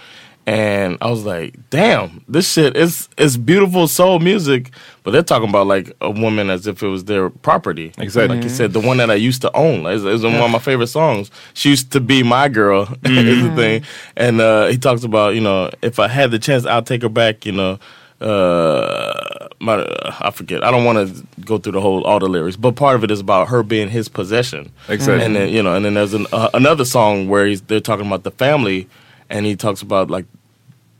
and 0.46 0.98
I 1.00 1.10
was 1.10 1.24
like, 1.24 1.54
"Damn, 1.70 2.24
this 2.28 2.50
shit 2.50 2.76
is 2.76 3.08
is 3.18 3.36
beautiful 3.36 3.86
soul 3.86 4.18
music." 4.18 4.70
But 5.02 5.12
they're 5.12 5.22
talking 5.22 5.48
about 5.48 5.66
like 5.66 5.92
a 6.00 6.10
woman 6.10 6.50
as 6.50 6.66
if 6.66 6.82
it 6.82 6.88
was 6.88 7.04
their 7.04 7.30
property. 7.30 7.92
Exactly. 7.98 8.36
Like 8.36 8.44
you 8.44 8.50
said, 8.50 8.72
the 8.72 8.80
one 8.80 8.96
that 8.98 9.10
I 9.10 9.14
used 9.14 9.42
to 9.42 9.52
own 9.56 9.86
is, 9.86 10.04
is 10.04 10.22
one 10.22 10.34
of 10.34 10.50
my 10.50 10.58
favorite 10.58 10.88
songs. 10.88 11.30
She 11.54 11.70
used 11.70 11.92
to 11.92 12.00
be 12.00 12.22
my 12.22 12.48
girl, 12.48 12.82
is 13.04 13.42
the 13.42 13.54
thing. 13.54 13.82
And 14.16 14.40
uh, 14.40 14.66
he 14.66 14.78
talks 14.78 15.04
about 15.04 15.34
you 15.34 15.40
know, 15.40 15.70
if 15.82 15.98
I 15.98 16.08
had 16.08 16.30
the 16.30 16.38
chance, 16.38 16.66
I'll 16.66 16.82
take 16.82 17.02
her 17.02 17.08
back. 17.08 17.46
You 17.46 17.52
know. 17.52 17.78
Uh, 18.20 19.48
my, 19.60 19.82
I 20.20 20.30
forget. 20.30 20.62
I 20.62 20.70
don't 20.70 20.84
want 20.84 21.08
to 21.08 21.26
go 21.42 21.56
through 21.56 21.72
the 21.72 21.80
whole 21.80 22.04
all 22.04 22.18
the 22.18 22.28
lyrics, 22.28 22.56
but 22.56 22.76
part 22.76 22.96
of 22.96 23.02
it 23.02 23.10
is 23.10 23.20
about 23.20 23.48
her 23.48 23.62
being 23.62 23.88
his 23.88 24.10
possession. 24.10 24.70
Exactly. 24.88 25.24
And 25.24 25.34
then 25.34 25.48
you 25.48 25.62
know, 25.62 25.74
and 25.74 25.84
then 25.84 25.94
there's 25.94 26.12
an, 26.12 26.26
uh, 26.30 26.50
another 26.52 26.84
song 26.84 27.28
where 27.28 27.46
he's 27.46 27.62
they're 27.62 27.80
talking 27.80 28.06
about 28.06 28.24
the 28.24 28.30
family, 28.30 28.88
and 29.30 29.46
he 29.46 29.56
talks 29.56 29.80
about 29.80 30.10
like 30.10 30.26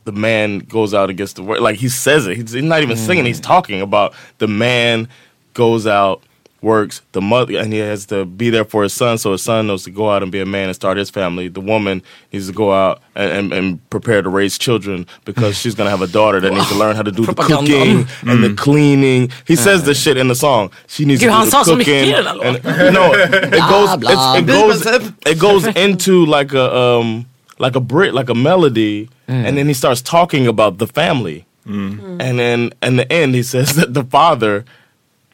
the 0.05 0.11
man 0.11 0.59
goes 0.59 0.93
out 0.93 1.09
against 1.09 1.35
the 1.35 1.43
work. 1.43 1.59
Like 1.59 1.75
he 1.75 1.89
says 1.89 2.25
it. 2.25 2.37
He's, 2.37 2.51
he's 2.51 2.63
not 2.63 2.81
even 2.81 2.97
singing. 2.97 3.25
He's 3.25 3.39
talking 3.39 3.81
about 3.81 4.13
the 4.39 4.47
man 4.47 5.07
goes 5.53 5.85
out, 5.85 6.23
works, 6.61 7.01
the 7.11 7.21
mother, 7.21 7.57
and 7.57 7.71
he 7.73 7.79
has 7.79 8.05
to 8.07 8.25
be 8.25 8.49
there 8.49 8.65
for 8.65 8.83
his 8.83 8.93
son. 8.93 9.17
So 9.17 9.33
his 9.33 9.43
son 9.43 9.67
knows 9.67 9.83
to 9.83 9.91
go 9.91 10.09
out 10.09 10.23
and 10.23 10.31
be 10.31 10.39
a 10.39 10.45
man 10.45 10.69
and 10.69 10.75
start 10.75 10.97
his 10.97 11.09
family. 11.09 11.49
The 11.49 11.61
woman 11.61 12.01
needs 12.31 12.47
to 12.47 12.53
go 12.53 12.73
out 12.73 13.01
and, 13.15 13.31
and, 13.31 13.53
and 13.53 13.89
prepare 13.89 14.21
to 14.21 14.29
raise 14.29 14.57
children 14.57 15.05
because 15.25 15.57
she's 15.57 15.75
gonna 15.75 15.89
have 15.91 16.01
a 16.01 16.07
daughter 16.07 16.39
that 16.39 16.51
needs 16.51 16.69
to 16.69 16.75
learn 16.75 16.95
how 16.95 17.03
to 17.03 17.11
do 17.11 17.25
the 17.25 17.35
cooking 17.35 18.07
and 18.27 18.43
the 18.43 18.49
mm. 18.49 18.57
cleaning. 18.57 19.31
He 19.45 19.55
says 19.55 19.83
this 19.83 20.01
shit 20.01 20.17
in 20.17 20.29
the 20.29 20.35
song. 20.35 20.71
She 20.87 21.05
needs 21.05 21.21
to 21.21 21.31
han 21.31 21.45
do 21.45 21.51
sa 21.51 21.63
the 21.63 21.77
cooking. 21.77 22.13
i 22.13 22.21
den 22.21 22.55
and, 22.65 22.93
no, 22.93 23.11
it 23.13 23.51
goes. 23.51 23.97
It's, 24.01 24.39
it 24.39 24.47
goes. 24.47 25.11
It 25.31 25.39
goes 25.39 25.65
into 25.67 26.25
like 26.25 26.53
a 26.53 26.75
um 26.75 27.25
like 27.61 27.75
a 27.77 27.79
Brit, 27.81 28.13
like 28.13 28.29
a 28.31 28.35
melody, 28.35 29.07
and 29.27 29.57
then 29.57 29.67
he 29.67 29.73
starts 29.73 30.01
talking 30.01 30.47
about 30.47 30.77
the 30.79 30.87
family, 30.87 31.45
and 31.65 32.39
then 32.39 32.71
in 32.87 32.97
the 32.97 33.05
end 33.11 33.35
he 33.35 33.43
says 33.43 33.73
that 33.79 33.93
the 33.93 34.03
father 34.03 34.63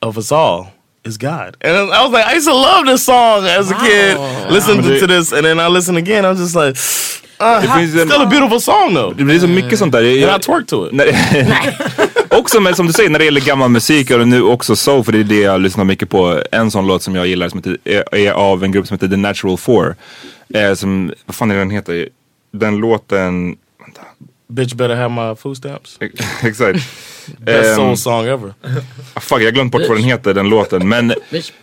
of 0.02 0.18
us 0.18 0.32
all 0.32 0.68
is 1.04 1.18
God, 1.18 1.56
and 1.62 1.76
I 1.78 2.04
was 2.04 2.12
like, 2.12 2.26
I 2.26 2.34
used 2.38 2.48
to 2.48 2.54
love 2.56 2.86
this 2.86 3.04
song 3.06 3.46
as 3.60 3.72
a 3.72 3.76
kid. 3.76 4.18
Listened 4.52 4.82
men 4.82 4.92
det- 4.94 5.00
to 5.00 5.08
this, 5.08 5.34
and 5.34 5.44
then 5.46 5.60
I 5.60 5.68
listened 5.68 5.98
again. 5.98 6.26
I 6.26 6.30
was 6.30 6.40
just 6.40 6.56
like, 6.56 6.76
uh, 7.40 7.62
Det 7.62 7.68
finns 7.80 7.96
en- 7.96 8.08
still 8.10 8.22
a 8.22 8.30
beautiful 8.30 8.60
song 8.62 8.94
though. 8.96 9.14
Det 9.18 9.24
blir 9.24 9.40
så 9.40 9.48
mycket 9.48 9.80
sånt 9.80 9.92
där. 9.92 10.02
Jag, 10.02 10.30
And 10.30 10.42
I 10.42 10.46
twerk 10.46 10.68
to 10.68 10.88
it. 10.88 10.94
också 12.30 12.60
med, 12.60 12.76
som 12.76 12.88
du 12.88 12.94
säger, 12.94 13.10
när 13.10 13.20
det 13.20 13.26
gäller 13.26 13.42
gammal 13.42 13.70
musik 13.70 14.12
och 14.12 14.28
nu 14.28 14.42
också 14.42 14.76
soul, 14.76 15.04
för 15.04 15.12
det 15.12 15.20
är 15.20 15.24
det 15.24 15.40
jag 15.42 15.62
lyssnar 15.62 15.84
mycket 15.84 16.10
på. 16.10 16.42
En 16.52 16.72
sån 16.72 16.88
låt 16.88 17.04
som 17.04 17.16
jag 17.16 17.28
gillar 17.28 17.50
som 17.50 17.60
heter, 17.60 17.78
är, 17.84 18.16
är 18.16 18.32
av 18.32 18.64
en 18.64 18.72
grupp 18.72 18.88
som 18.88 18.96
heter 18.96 19.08
The 19.08 19.18
Natural 19.18 19.58
Four. 19.58 19.96
Eh, 20.54 20.74
som, 20.74 21.12
vad 21.26 21.36
fan 21.36 21.52
är 21.52 21.56
den 21.58 21.70
heter? 21.70 22.10
Den 22.60 22.78
låten... 22.78 23.58
Vänta. 23.80 24.02
Bitch 24.48 24.74
better 24.74 24.96
have 24.96 25.30
my 25.30 25.36
food 25.36 25.58
stamps. 25.58 25.98
Exakt. 26.44 26.80
Best 27.38 27.68
Ehm, 27.68 27.76
soul 27.76 27.98
song 27.98 28.26
ever. 28.26 28.54
Ah, 29.14 29.20
Fuck, 29.20 29.42
jag 29.42 29.54
glömt 29.54 29.72
bort 29.72 29.82
vad 29.88 29.98
den 29.98 30.04
heter, 30.04 30.34
den 30.34 30.50
låten. 30.50 30.90
Men, 30.90 31.14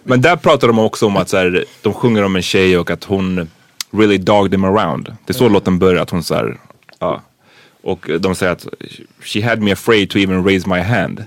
men 0.02 0.20
där 0.20 0.36
pratar 0.36 0.68
de 0.68 0.78
också 0.78 1.06
om 1.06 1.16
att 1.16 1.28
så 1.28 1.36
här, 1.36 1.64
de 1.82 1.92
sjunger 1.92 2.22
om 2.22 2.36
en 2.36 2.42
tjej 2.42 2.78
och 2.78 2.90
att 2.90 3.04
hon 3.04 3.50
really 3.90 4.18
dogged 4.18 4.52
him 4.52 4.64
around. 4.64 5.16
Det 5.26 5.32
är 5.32 5.34
så 5.34 5.48
låten 5.48 5.78
börjar, 5.78 6.02
att 6.02 6.10
hon 6.10 6.22
så 6.24 6.34
här, 6.34 6.58
ja. 6.98 7.22
Och 7.82 8.10
de 8.20 8.34
säger 8.34 8.52
att 8.52 8.66
she 9.20 9.42
had 9.48 9.62
me 9.62 9.72
afraid 9.72 10.10
to 10.10 10.18
even 10.18 10.44
raise 10.44 10.68
my 10.68 10.80
hand. 10.80 11.24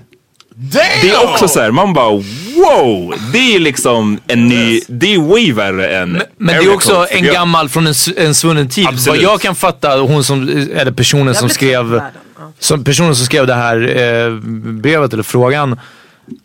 Damn! 0.60 0.82
Det 1.02 1.10
är 1.10 1.24
också 1.32 1.48
så 1.48 1.60
här, 1.60 1.70
man 1.70 1.92
bara 1.92 2.10
wow! 2.10 3.14
Det 3.32 3.54
är 3.54 3.58
liksom 3.58 4.18
en 4.26 4.48
ny, 4.48 4.80
det 4.88 5.14
är 5.14 5.18
way 5.20 5.52
värre 5.52 5.88
än 5.98 6.22
Men 6.36 6.46
det 6.46 6.64
är 6.64 6.74
också 6.74 6.94
Code. 6.94 7.06
en 7.06 7.24
Jag- 7.24 7.34
gammal 7.34 7.68
från 7.68 7.86
en, 7.86 7.94
en 8.16 8.34
svunnen 8.34 8.68
tid. 8.68 8.86
Absolut. 8.88 9.22
Vad 9.22 9.32
jag 9.32 9.40
kan 9.40 9.54
fatta, 9.54 9.98
hon 10.00 10.24
som, 10.24 10.48
eller 10.76 10.90
personen 10.92 11.34
som 11.34 11.48
skrev, 11.48 12.00
som 12.58 12.84
personen 12.84 13.16
som 13.16 13.26
skrev 13.26 13.46
det 13.46 13.54
här 13.54 13.76
eh, 14.26 14.30
brevet 14.80 15.12
eller 15.12 15.22
frågan. 15.22 15.80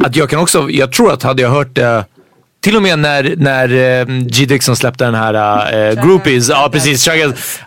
Att 0.04 0.16
jag 0.16 0.30
kan 0.30 0.40
också, 0.40 0.70
jag 0.70 0.92
tror 0.92 1.12
att 1.14 1.24
hade 1.24 1.42
jag 1.42 1.50
hört 1.50 1.76
det 1.76 2.06
till 2.64 2.76
och 2.76 2.82
med 2.82 3.00
när, 3.00 3.34
när 3.38 4.00
eh, 4.00 4.06
G. 4.26 4.46
Dixon 4.46 4.76
släppte 4.76 5.06
den 5.06 5.16
här 5.16 5.34
eh, 5.90 6.06
Groupies, 6.06 6.50
ja 6.50 6.70
precis, 6.72 7.08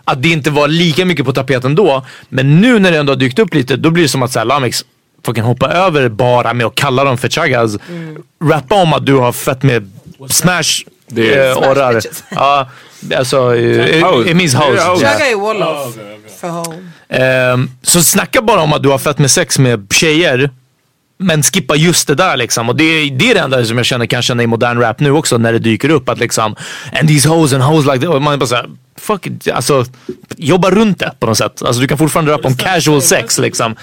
att 0.03 0.21
det 0.23 0.29
inte 0.29 0.49
var 0.49 0.67
lika 0.67 1.05
mycket 1.05 1.25
på 1.25 1.33
tapeten 1.33 1.75
då. 1.75 2.05
Men 2.29 2.61
nu 2.61 2.79
när 2.79 2.91
det 2.91 2.97
ändå 2.97 3.11
har 3.13 3.17
dykt 3.17 3.39
upp 3.39 3.53
lite, 3.53 3.75
då 3.75 3.89
blir 3.89 4.03
det 4.03 4.09
som 4.09 4.23
att 4.23 4.31
så 4.31 4.39
här, 4.39 4.45
Lamix 4.45 4.85
fucking 5.27 5.43
hoppa 5.43 5.67
över 5.69 6.09
bara 6.09 6.53
med 6.53 6.65
att 6.65 6.75
kalla 6.75 7.03
dem 7.03 7.17
för 7.17 7.29
Chuggas. 7.29 7.77
Rappa 8.43 8.75
om 8.75 8.93
att 8.93 9.05
du 9.05 9.13
har 9.15 9.31
fett 9.31 9.63
med 9.63 9.91
smash 10.29 10.63
Det 11.07 11.33
är- 11.35 11.49
eh, 11.51 11.57
orrar. 11.71 12.01
Ja, 12.29 12.69
alltså, 13.17 13.55
eh, 13.55 13.97
it 14.27 14.35
means 14.35 14.53
Det 14.53 14.57
är 14.57 14.91
house. 14.91 15.03
Jagga 15.05 15.27
är 15.29 15.35
Wolof. 15.35 15.95
För 16.41 16.47
home. 16.49 16.77
Ehm, 17.09 17.69
så 17.81 18.01
snacka 18.03 18.41
bara 18.41 18.61
om 18.61 18.73
att 18.73 18.83
du 18.83 18.89
har 18.89 18.97
fett 18.97 19.17
med 19.19 19.31
sex 19.31 19.59
med 19.59 19.87
tjejer. 19.93 20.49
Men 21.19 21.43
skippa 21.43 21.75
just 21.75 22.07
det 22.07 22.15
där 22.15 22.37
liksom. 22.37 22.69
Och 22.69 22.75
det, 22.75 23.09
det 23.09 23.31
är 23.31 23.33
det 23.35 23.39
enda 23.39 23.65
som 23.65 23.77
jag 23.77 23.85
känner 23.85 24.05
kan 24.05 24.21
känna 24.21 24.43
i 24.43 24.47
modern 24.47 24.79
rap 24.79 24.99
nu 24.99 25.11
också 25.11 25.37
när 25.37 25.53
det 25.53 25.59
dyker 25.59 25.89
upp 25.89 26.09
att 26.09 26.17
liksom 26.19 26.55
And 26.99 27.07
these 27.09 27.29
hoes 27.29 27.53
and 27.53 27.63
hoes 27.63 27.85
like 27.85 27.99
that. 27.99 28.09
Och 28.15 28.21
man 28.21 28.33
är 28.33 28.37
bara 28.37 28.47
såhär, 28.47 28.65
fuck 28.97 29.25
it. 29.25 29.47
Alltså 29.47 29.85
jobba 30.37 30.71
runt 30.71 30.99
det 30.99 31.13
på 31.19 31.27
något 31.27 31.37
sätt. 31.37 31.61
Alltså 31.61 31.81
du 31.81 31.87
kan 31.87 31.97
fortfarande 31.97 32.31
rappa 32.31 32.47
om 32.47 32.57
casual 32.57 33.01
sex 33.01 33.39
liksom. 33.39 33.75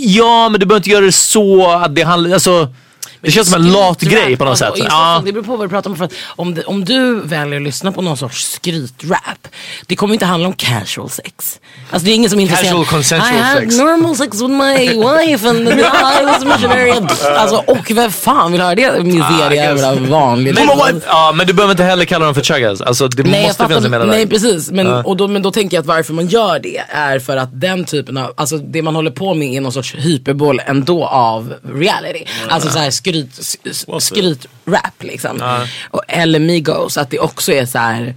Ja 0.00 0.48
men 0.48 0.60
du 0.60 0.66
behöver 0.66 0.80
inte 0.80 0.90
göra 0.90 1.04
det 1.04 1.12
så 1.12 1.70
att 1.70 1.94
det 1.94 2.02
handlar, 2.02 2.32
alltså 2.34 2.74
det 3.22 3.30
känns 3.30 3.50
som 3.50 3.62
en 3.62 3.72
lat 3.72 4.00
grej 4.00 4.36
på 4.36 4.44
något 4.44 4.58
sätt. 4.58 4.72
Ja. 4.76 4.84
Ja. 4.88 5.22
Det 5.24 5.32
beror 5.32 5.44
på 5.44 5.56
vad 5.56 5.66
du 5.66 5.70
pratar 5.70 5.90
om. 5.90 5.96
För 5.96 6.04
att 6.04 6.12
om, 6.26 6.54
det, 6.54 6.62
om 6.64 6.84
du 6.84 7.20
väljer 7.20 7.56
att 7.56 7.62
lyssna 7.62 7.92
på 7.92 8.02
någon 8.02 8.16
sorts 8.16 8.52
skrytrap. 8.52 9.48
Det 9.86 9.96
kommer 9.96 10.14
inte 10.14 10.26
handla 10.26 10.48
om 10.48 10.54
casual 10.54 11.10
sex. 11.10 11.60
Alltså 11.90 12.06
det 12.06 12.12
är 12.12 12.14
ingen 12.14 12.30
som 12.30 12.38
är 12.38 12.42
intresserad. 12.42 12.66
Casual 12.66 12.86
consensual 12.86 13.34
I 13.34 13.38
had 13.38 13.58
sex. 13.58 13.76
normal 13.78 14.16
sex 14.16 14.40
with 14.40 14.50
my 14.50 14.76
wife 14.88 15.48
and 15.48 15.68
I 15.68 16.24
was 16.24 16.42
a 16.42 16.44
missionary. 16.44 16.92
Alltså 17.36 17.56
och 17.56 17.90
vem 17.90 18.10
fan 18.10 18.52
vill 18.52 18.60
höra 18.60 18.74
det? 18.74 19.02
Miseria 19.04 19.54
jävla 19.54 19.94
vanlig. 19.94 20.54
Men, 20.54 20.68
ja, 21.06 21.32
men 21.34 21.46
du 21.46 21.52
behöver 21.52 21.72
inte 21.72 21.84
heller 21.84 22.04
kalla 22.04 22.24
dem 22.24 22.34
för 22.34 22.42
chuggas. 22.42 22.80
Alltså 22.80 23.08
det 23.08 23.22
Nej, 23.22 23.46
måste 23.46 23.66
finnas 23.66 23.84
en 23.84 23.90
mellanväg. 23.90 24.16
nej 24.16 24.26
precis, 24.26 24.70
men, 24.70 24.86
och 24.86 25.16
då, 25.16 25.28
men 25.28 25.42
då 25.42 25.50
tänker 25.50 25.76
jag 25.76 25.82
att 25.82 25.86
varför 25.86 26.14
man 26.14 26.26
gör 26.26 26.58
det 26.58 26.82
är 26.88 27.18
för 27.18 27.36
att 27.36 27.60
den 27.60 27.84
typen 27.84 28.16
av, 28.16 28.32
alltså 28.36 28.58
det 28.58 28.82
man 28.82 28.94
håller 28.94 29.10
på 29.10 29.34
med 29.34 29.48
är 29.56 29.60
någon 29.60 29.72
sorts 29.72 29.94
hyperbol 29.94 30.60
ändå 30.66 31.04
av 31.06 31.54
reality. 31.74 32.24
Alltså 32.48 32.70
såhär 32.70 32.90
skryt, 33.32 34.02
skrytrap 34.02 35.02
liksom. 35.02 35.42
Och, 35.90 36.02
eller 36.08 36.38
Migos, 36.38 36.96
att 36.98 37.10
det 37.10 37.18
också 37.18 37.52
är 37.52 37.66
så 37.66 37.78
här. 37.78 38.14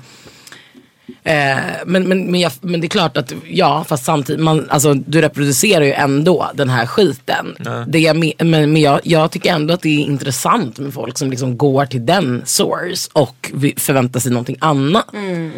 Eh, 1.25 1.57
men, 1.85 2.07
men, 2.07 2.31
men, 2.31 2.39
jag, 2.39 2.51
men 2.61 2.81
det 2.81 2.87
är 2.87 2.89
klart 2.89 3.17
att, 3.17 3.33
ja 3.47 3.85
fast 3.89 4.05
samtidigt, 4.05 4.41
man, 4.41 4.69
alltså, 4.69 4.93
du 4.93 5.21
reproducerar 5.21 5.85
ju 5.85 5.93
ändå 5.93 6.51
den 6.53 6.69
här 6.69 6.85
skiten. 6.85 7.55
Det 7.87 7.99
jag, 7.99 8.15
me- 8.15 8.43
men 8.43 8.73
men 8.73 8.81
jag, 8.81 8.99
jag 9.03 9.31
tycker 9.31 9.53
ändå 9.53 9.73
att 9.73 9.81
det 9.81 9.89
är 9.89 9.99
intressant 10.05 10.79
med 10.79 10.93
folk 10.93 11.17
som 11.17 11.29
liksom 11.29 11.57
går 11.57 11.85
till 11.85 12.05
den 12.05 12.41
source 12.45 13.09
och 13.13 13.51
förväntar 13.77 14.19
sig 14.19 14.31
någonting 14.31 14.57
annat. 14.59 15.05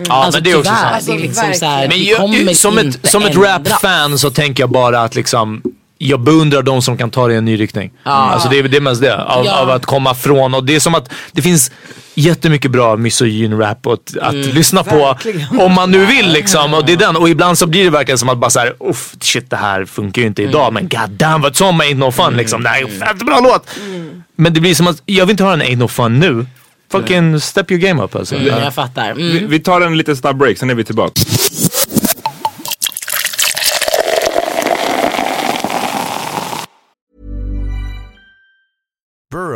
Ja, 0.07 0.29
men 0.33 0.43
det 0.43 0.51
är 0.51 0.57
också 0.57 0.71
tyvärr, 0.71 0.91
sant. 0.91 1.05
Det 1.05 1.13
är 1.13 1.19
liksom 1.19 1.53
så 1.53 1.65
här, 1.65 1.87
Men 1.87 1.89
det 1.89 2.03
jag, 2.05 2.17
kommer 2.19 2.53
som 2.53 2.77
ett, 2.77 3.07
som 3.07 3.23
ett 3.23 3.35
rap-fan 3.35 4.19
så 4.19 4.29
tänker 4.31 4.63
jag 4.63 4.69
bara 4.69 5.01
att 5.01 5.15
liksom 5.15 5.61
jag 5.97 6.19
beundrar 6.21 6.61
de 6.61 6.81
som 6.81 6.97
kan 6.97 7.09
ta 7.11 7.27
det 7.27 7.33
i 7.33 7.37
en 7.37 7.45
ny 7.45 7.59
riktning. 7.59 7.91
Alltså 8.03 8.49
det 8.49 8.59
är 8.59 8.63
det 8.63 8.77
är 8.77 8.81
mest 8.81 9.01
det. 9.01 9.23
Av, 9.23 9.45
Ja. 9.45 9.59
av 9.61 9.69
att 9.69 9.85
komma 9.85 10.15
från. 10.15 10.53
Och 10.53 10.63
det 10.63 10.75
är 10.75 10.79
som 10.79 10.95
att 10.95 11.09
det 11.31 11.41
finns 11.41 11.71
jättemycket 12.15 12.71
bra 12.71 12.95
misogyn 12.97 13.57
rap 13.59 13.87
att, 13.87 14.17
att 14.21 14.33
Mm. 14.33 14.49
lyssna 14.49 14.83
på. 14.83 14.95
Verkligen. 14.97 15.59
Om 15.59 15.73
man 15.73 15.91
nu 15.91 16.05
vill 16.05 16.31
liksom. 16.31 16.73
Och, 16.73 16.85
det 16.85 16.93
är 16.93 16.97
den. 16.97 17.15
och 17.15 17.29
ibland 17.29 17.57
så 17.57 17.67
blir 17.67 17.83
det 17.83 17.89
verkligen 17.89 18.17
som 18.17 18.29
att 18.29 18.37
bara 18.37 18.49
såhär, 18.49 18.73
uff 18.79 19.15
shit 19.21 19.49
det 19.49 19.55
här 19.55 19.85
funkar 19.85 20.21
ju 20.21 20.27
inte 20.27 20.41
Mm. 20.41 20.49
idag. 20.49 20.73
Men 20.73 20.87
god 20.89 21.09
damn 21.09 21.41
what 21.41 21.55
some 21.55 21.83
ain't 21.83 21.95
no 21.95 22.11
fun 22.11 22.37
liksom. 22.37 22.65
Här 22.65 22.81
är 22.81 22.85
en 22.85 22.99
fett 22.99 23.25
bra 23.25 23.39
låt. 23.39 23.67
Men 24.35 24.53
det 24.53 24.59
blir 24.61 24.75
som 24.75 24.87
att, 24.87 25.01
jag 25.05 25.25
vill 25.25 25.31
inte 25.33 25.43
höra 25.43 25.53
en 25.53 25.61
ain't 25.61 25.75
no 25.77 25.87
fun 25.87 26.19
nu. 26.19 26.45
Fucking 26.91 27.39
step 27.39 27.71
your 27.71 27.81
game 27.81 28.03
up 28.03 28.15
alltså. 28.15 28.35
Mm, 28.35 28.47
jag 28.63 28.73
fattar. 28.73 29.11
Mm. 29.11 29.17
Vi, 29.31 29.39
vi 29.45 29.59
tar 29.59 29.81
en 29.81 29.97
liten 29.97 30.15
snabb 30.17 30.37
break, 30.37 30.57
sen 30.57 30.69
är 30.69 30.75
vi 30.75 30.83
tillbaka. 30.83 31.21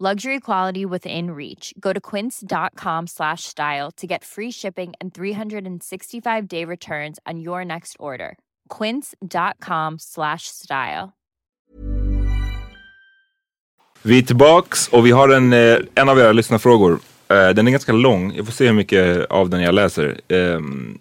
Luxury 0.00 0.38
quality 0.38 0.86
within 0.86 1.30
reach. 1.32 1.74
Go 1.80 1.92
to 1.92 2.00
quince.com 2.00 3.06
slash 3.06 3.42
style 3.42 3.90
to 3.96 4.06
get 4.06 4.24
free 4.24 4.52
shipping 4.52 4.92
and 5.00 5.12
365 5.12 6.46
day 6.48 6.64
returns 6.64 7.18
on 7.26 7.40
your 7.40 7.64
next 7.64 7.96
order. 7.98 8.36
Quince.com 8.78 9.98
slash 9.98 10.42
style. 10.46 11.12
Vi 14.02 14.18
är 14.18 14.22
tillbaks 14.22 14.88
och 14.88 15.06
vi 15.06 15.10
har 15.10 15.28
en, 15.28 15.52
eh, 15.52 15.78
en 15.94 16.08
av 16.08 16.18
era 16.18 16.32
lyssnarfrågor. 16.32 16.98
Eh, 17.28 17.48
den 17.48 17.66
är 17.66 17.70
ganska 17.70 17.92
lång. 17.92 18.34
Jag 18.34 18.46
får 18.46 18.52
se 18.52 18.66
hur 18.66 18.74
mycket 18.74 19.30
av 19.30 19.50
den 19.50 19.60
jag 19.62 19.74
läser. 19.74 20.20
Ehm, 20.28 20.98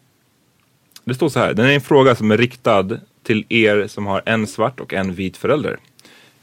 det 1.03 1.13
står 1.13 1.29
så 1.29 1.39
här. 1.39 1.53
Den 1.53 1.65
är 1.65 1.73
en 1.73 1.81
fråga 1.81 2.15
som 2.15 2.31
är 2.31 2.37
riktad 2.37 2.99
till 3.23 3.45
er 3.49 3.87
som 3.87 4.05
har 4.05 4.21
en 4.25 4.47
svart 4.47 4.79
och 4.79 4.93
en 4.93 5.13
vit 5.13 5.37
förälder. 5.37 5.77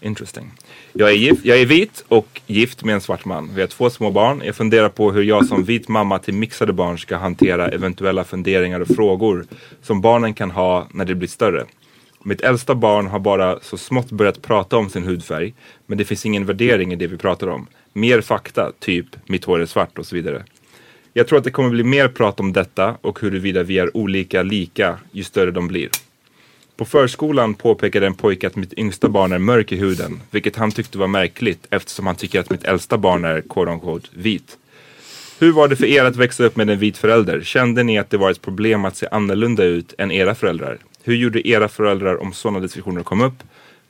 Interesting. 0.04 0.52
Jag 0.92 1.10
är, 1.10 1.14
gift, 1.14 1.44
jag 1.44 1.60
är 1.60 1.66
vit 1.66 2.04
och 2.08 2.40
gift 2.46 2.84
med 2.84 2.94
en 2.94 3.00
svart 3.00 3.24
man. 3.24 3.50
Vi 3.54 3.60
har 3.60 3.68
två 3.68 3.90
små 3.90 4.10
barn. 4.10 4.42
Jag 4.44 4.56
funderar 4.56 4.88
på 4.88 5.12
hur 5.12 5.22
jag 5.22 5.46
som 5.46 5.64
vit 5.64 5.88
mamma 5.88 6.18
till 6.18 6.34
mixade 6.34 6.72
barn 6.72 6.98
ska 6.98 7.16
hantera 7.16 7.68
eventuella 7.68 8.24
funderingar 8.24 8.80
och 8.80 8.88
frågor 8.88 9.46
som 9.82 10.00
barnen 10.00 10.34
kan 10.34 10.50
ha 10.50 10.88
när 10.90 11.04
de 11.04 11.14
blir 11.14 11.28
större. 11.28 11.64
Mitt 12.24 12.40
äldsta 12.40 12.74
barn 12.74 13.06
har 13.06 13.18
bara 13.18 13.60
så 13.60 13.76
smått 13.76 14.10
börjat 14.10 14.42
prata 14.42 14.76
om 14.76 14.90
sin 14.90 15.02
hudfärg. 15.02 15.54
Men 15.86 15.98
det 15.98 16.04
finns 16.04 16.26
ingen 16.26 16.46
värdering 16.46 16.92
i 16.92 16.96
det 16.96 17.06
vi 17.06 17.16
pratar 17.16 17.46
om. 17.46 17.66
Mer 17.92 18.20
fakta, 18.20 18.72
typ 18.78 19.06
mitt 19.26 19.44
hår 19.44 19.60
är 19.60 19.66
svart 19.66 19.98
och 19.98 20.06
så 20.06 20.16
vidare. 20.16 20.44
Jag 21.12 21.28
tror 21.28 21.38
att 21.38 21.44
det 21.44 21.50
kommer 21.50 21.70
bli 21.70 21.84
mer 21.84 22.08
prat 22.08 22.40
om 22.40 22.52
detta 22.52 22.96
och 23.00 23.20
huruvida 23.20 23.62
vi 23.62 23.78
är 23.78 23.96
olika 23.96 24.42
lika 24.42 24.98
ju 25.12 25.24
större 25.24 25.50
de 25.50 25.68
blir. 25.68 25.88
På 26.76 26.84
förskolan 26.84 27.54
påpekade 27.54 28.06
en 28.06 28.14
pojke 28.14 28.46
att 28.46 28.56
mitt 28.56 28.72
yngsta 28.72 29.08
barn 29.08 29.32
är 29.32 29.38
mörk 29.38 29.72
i 29.72 29.76
huden, 29.76 30.20
vilket 30.30 30.56
han 30.56 30.70
tyckte 30.70 30.98
var 30.98 31.06
märkligt 31.06 31.66
eftersom 31.70 32.06
han 32.06 32.16
tycker 32.16 32.40
att 32.40 32.50
mitt 32.50 32.64
äldsta 32.64 32.98
barn 32.98 33.24
är 33.24 33.40
quote 33.40 33.70
unquote 33.70 34.08
vit. 34.12 34.58
Hur 35.38 35.52
var 35.52 35.68
det 35.68 35.76
för 35.76 35.86
er 35.86 36.04
att 36.04 36.16
växa 36.16 36.44
upp 36.44 36.56
med 36.56 36.70
en 36.70 36.78
vit 36.78 36.98
förälder? 36.98 37.40
Kände 37.42 37.82
ni 37.82 37.98
att 37.98 38.10
det 38.10 38.16
var 38.16 38.30
ett 38.30 38.42
problem 38.42 38.84
att 38.84 38.96
se 38.96 39.08
annorlunda 39.10 39.64
ut 39.64 39.94
än 39.98 40.10
era 40.10 40.34
föräldrar? 40.34 40.78
Hur 41.02 41.14
gjorde 41.14 41.48
era 41.48 41.68
föräldrar 41.68 42.22
om 42.22 42.32
sådana 42.32 42.60
diskussioner 42.60 43.02
kom 43.02 43.20
upp? 43.20 43.42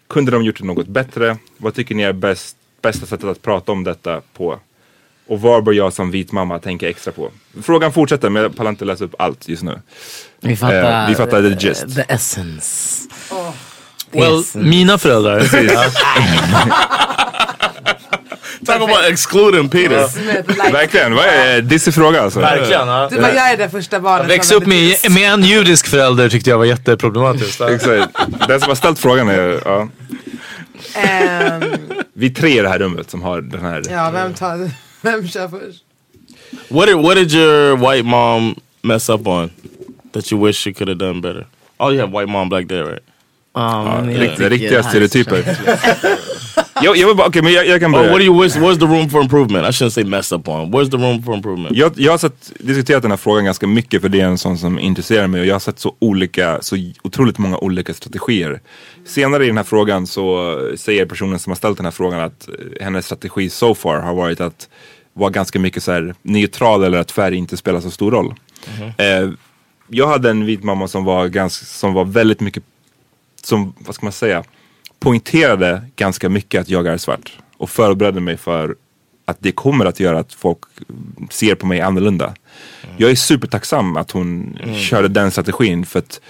Kunde 0.07 0.31
de 0.31 0.43
gjort 0.43 0.59
det 0.59 0.67
något 0.67 0.87
bättre? 0.87 1.37
Vad 1.57 1.75
tycker 1.75 1.95
ni 1.95 2.03
är 2.03 2.13
bäst, 2.13 2.57
bästa 2.83 3.07
sättet 3.07 3.29
att 3.29 3.43
prata 3.43 3.73
om 3.73 3.85
detta 3.85 4.21
på? 4.33 4.59
Och 5.27 5.41
vad 5.41 5.65
bör 5.65 5.73
jag 5.73 5.93
som 5.93 6.11
vit 6.11 6.33
mamma 6.33 6.59
tänka 6.59 6.89
extra 6.89 7.13
på? 7.13 7.31
Frågan 7.63 7.93
fortsätter 7.93 8.31
men 8.31 8.43
jag 8.43 8.57
pallar 8.57 8.71
inte 8.71 8.85
läsa 8.85 9.05
upp 9.05 9.15
allt 9.19 9.49
just 9.49 9.63
nu. 9.63 9.81
Vi 10.41 10.57
fattar, 10.57 11.03
Eh, 11.03 11.09
vi 11.09 11.15
fattar 11.15 11.43
the 11.43 11.67
gist. 11.67 11.95
The 11.97 12.05
essence. 12.09 13.09
The 14.13 14.21
Well, 14.21 14.41
essence. 14.41 14.59
mina 14.59 14.99
föräldrar. 14.99 15.41
Talk 18.67 18.77
about 18.83 19.05
excluding 19.09 19.69
Peter. 19.69 20.09
Like, 20.49 20.73
Verkligen, 20.73 21.15
vad 21.15 21.25
är 21.25 21.61
dissig 21.61 21.95
fråga 21.95 22.23
alltså. 22.23 22.41
Verkligen. 22.41 22.89
Ja. 22.89 23.09
Du 23.11 23.17
bara, 23.21 23.35
jag 23.35 23.51
är 23.53 23.57
det 23.57 23.69
första 23.69 24.01
barnet. 24.01 24.31
Växa 24.31 24.55
upp 24.55 24.67
med, 24.67 24.97
med 25.11 25.31
en 25.33 25.45
judisk 25.45 25.87
förälder 25.87 26.29
tyckte 26.29 26.51
jag 26.51 26.59
var 26.59 26.65
jätteproblematiskt. 26.65 27.61
Exakt. 27.61 28.09
Den 28.49 28.61
som 28.61 28.69
har 28.69 28.75
ställt 28.75 28.99
frågan 28.99 29.29
är, 29.29 29.61
ja. 29.65 29.89
Ehm, 30.95 31.63
Vi 32.13 32.31
tre 32.31 32.59
i 32.59 32.63
det 32.63 32.69
här 32.69 32.79
rummet 32.79 33.11
som 33.11 33.23
har 33.23 33.41
den 33.41 33.61
här. 33.61 33.83
ja, 33.91 34.11
vem 34.11 34.35
tar 34.35 34.71
Vem 35.05 35.29
kör 35.29 35.49
först? 35.49 35.85
What 36.69 36.87
did 36.87 36.97
what 36.97 37.17
did 37.17 37.33
your 37.33 37.77
white 37.77 38.03
mom 38.03 38.55
mess 38.83 39.09
up 39.09 39.27
on 39.27 39.51
that 40.13 40.33
you 40.33 40.47
wish 40.47 40.57
she 40.57 40.73
could 40.73 40.89
have 40.89 40.99
done 40.99 41.21
better? 41.21 41.47
Oh, 41.79 41.91
you 41.93 42.01
have 42.01 42.13
white 42.13 42.27
mom 42.33 42.49
black 42.49 42.67
dad, 42.67 42.87
right? 42.87 43.03
Ja, 43.55 44.01
men 44.05 44.15
jag 44.15 44.53
Riktiga, 44.53 44.83
stereotyper. 44.83 45.45
jag, 46.83 46.97
jag, 46.97 47.07
vill 47.07 47.17
bara, 47.17 47.27
okej, 47.29 47.43
men 47.43 47.53
jag, 47.53 47.67
jag 47.67 47.81
kan 47.81 47.95
Oh, 47.95 47.99
börja. 47.99 48.11
what 48.11 48.21
do 48.21 48.25
you 48.25 48.43
wish? 48.43 48.57
Where's 48.57 48.79
the 48.79 48.87
room 48.87 49.11
for 49.11 49.23
improvement? 49.23 49.67
I 49.67 49.71
shouldn't 49.71 49.91
say 49.91 50.05
mess 50.05 50.33
up 50.33 50.49
on. 50.49 50.71
Where's 50.73 50.91
the 50.91 50.97
room 50.97 51.23
for 51.23 51.35
improvement? 51.35 51.77
Jag, 51.77 51.93
jag 51.97 52.13
har 52.13 52.19
sett, 52.19 52.53
diskuterat 52.59 53.03
den 53.03 53.11
här 53.11 53.19
frågan 53.19 53.45
ganska 53.45 53.67
mycket 53.67 54.03
för 54.03 54.09
det 54.09 54.21
är 54.21 54.25
en 54.27 54.39
sån 54.39 54.59
som 54.59 54.79
intresserar 54.79 55.27
mig 55.27 55.41
och 55.41 55.47
jag 55.47 55.55
har 55.55 55.61
sett 55.61 55.79
så 55.79 55.95
olika, 55.99 56.59
så 56.63 56.77
otroligt 57.05 57.39
många 57.39 57.59
olika 57.59 57.95
strategier. 57.95 58.61
Senare 59.07 59.45
i 59.45 59.47
den 59.47 59.57
här 59.57 59.65
frågan 59.65 60.07
så 60.07 60.57
säger 60.77 61.07
personen 61.07 61.39
som 61.39 61.51
har 61.51 61.57
ställt 61.57 61.77
den 61.77 61.87
här 61.87 61.91
frågan 61.93 62.21
att 62.21 62.49
eh, 62.49 62.55
hennes 62.85 63.07
strategi 63.07 63.51
so 63.51 63.75
far 63.75 64.01
har 64.01 64.15
varit 64.15 64.41
att 64.41 64.69
vara 65.15 65.31
ganska 65.31 65.59
mycket 65.59 65.83
så 65.83 65.93
här 65.93 66.15
neutral 66.23 66.85
eller 66.85 66.99
att 66.99 67.11
färg 67.11 67.37
inte 67.37 67.57
spelar 67.57 67.81
så 67.81 67.91
stor 67.91 68.11
roll. 68.11 68.35
Eh, 68.99 69.31
jag 69.89 70.07
hade 70.09 70.31
en 70.31 70.47
vit 70.47 70.65
mamma 70.65 70.89
som 70.89 71.05
var, 71.05 71.29
ganska, 71.29 71.67
som 71.67 71.93
var 71.93 72.05
väldigt 72.05 72.41
mycket, 72.41 72.63
som, 73.43 73.75
vad 73.79 73.95
ska 73.95 74.07
man 74.07 74.13
säga, 74.13 74.45
poängterade 75.01 75.83
ganska 75.97 76.29
mycket 76.29 76.61
att 76.61 76.69
jag 76.69 76.87
är 76.87 76.97
svart. 76.97 77.39
Och 77.57 77.71
förberedde 77.71 78.21
mig 78.21 78.37
för 78.37 78.77
att 79.25 79.37
det 79.41 79.53
kommer 79.53 79.87
att 79.87 80.01
göra 80.01 80.19
att 80.19 80.33
folk 80.33 80.59
ser 81.31 81.55
på 81.55 81.67
mig 81.67 81.81
annorlunda. 81.81 82.35
Jag 82.97 83.11
är 83.11 83.15
supertacksam 83.15 83.97
att 83.97 84.11
hon 84.11 84.59
körde 84.77 85.09
den 85.09 85.31
strategin 85.31 85.87
för 85.87 85.99
att 85.99 86.21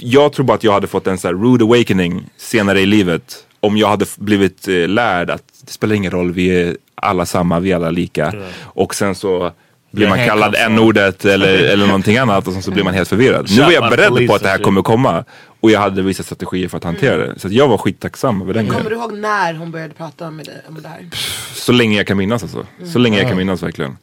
jag 0.00 0.32
tror 0.32 0.46
bara 0.46 0.54
att 0.54 0.64
jag 0.64 0.72
hade 0.72 0.86
fått 0.86 1.06
en 1.06 1.18
så 1.18 1.32
rude 1.32 1.64
awakening 1.64 2.24
senare 2.36 2.80
i 2.80 2.86
livet 2.86 3.46
om 3.66 3.76
jag 3.76 3.88
hade 3.88 4.06
blivit 4.16 4.68
eh, 4.68 4.88
lärd 4.88 5.30
att 5.30 5.42
det 5.66 5.72
spelar 5.72 5.94
ingen 5.94 6.10
roll, 6.10 6.32
vi 6.32 6.48
är 6.48 6.76
alla 6.94 7.26
samma, 7.26 7.60
vi 7.60 7.72
är 7.72 7.76
alla 7.76 7.90
lika. 7.90 8.34
Och 8.62 8.94
sen 8.94 9.14
så 9.14 9.52
blir 9.90 10.08
man 10.08 10.18
kallad 10.18 10.54
n-ordet 10.58 11.24
eller, 11.24 11.54
eller 11.72 11.86
någonting 11.86 12.16
annat 12.16 12.46
och 12.46 12.52
sen 12.52 12.62
så 12.62 12.70
blir 12.70 12.84
man 12.84 12.94
helt 12.94 13.08
förvirrad. 13.08 13.46
Nu 13.50 13.62
var 13.62 13.72
jag 13.72 13.90
beredd 13.90 14.28
på 14.28 14.34
att 14.34 14.42
det 14.42 14.48
här 14.48 14.58
kommer 14.58 14.82
komma 14.82 15.24
och 15.60 15.70
jag 15.70 15.80
hade 15.80 16.02
vissa 16.02 16.22
strategier 16.22 16.68
för 16.68 16.76
att 16.76 16.84
hantera 16.84 17.16
det. 17.16 17.38
Så 17.38 17.46
att 17.46 17.52
jag 17.52 17.68
var 17.68 17.78
skittacksam 17.78 18.42
över 18.42 18.54
den 18.54 18.66
Kommer 18.66 18.80
grejen. 18.80 18.98
du 18.98 19.04
ihåg 19.04 19.18
när 19.18 19.54
hon 19.54 19.70
började 19.70 19.94
prata 19.94 20.30
med 20.30 20.46
dig 20.46 20.62
om 20.68 20.82
det 20.82 20.88
här? 20.88 21.08
Så 21.54 21.72
länge 21.72 21.96
jag 21.96 22.06
kan 22.06 22.16
minnas 22.16 22.42
alltså. 22.42 22.66
Så 22.92 22.98
länge 22.98 23.18
jag 23.18 23.28
kan 23.28 23.36
minnas 23.36 23.62
verkligen. 23.62 23.96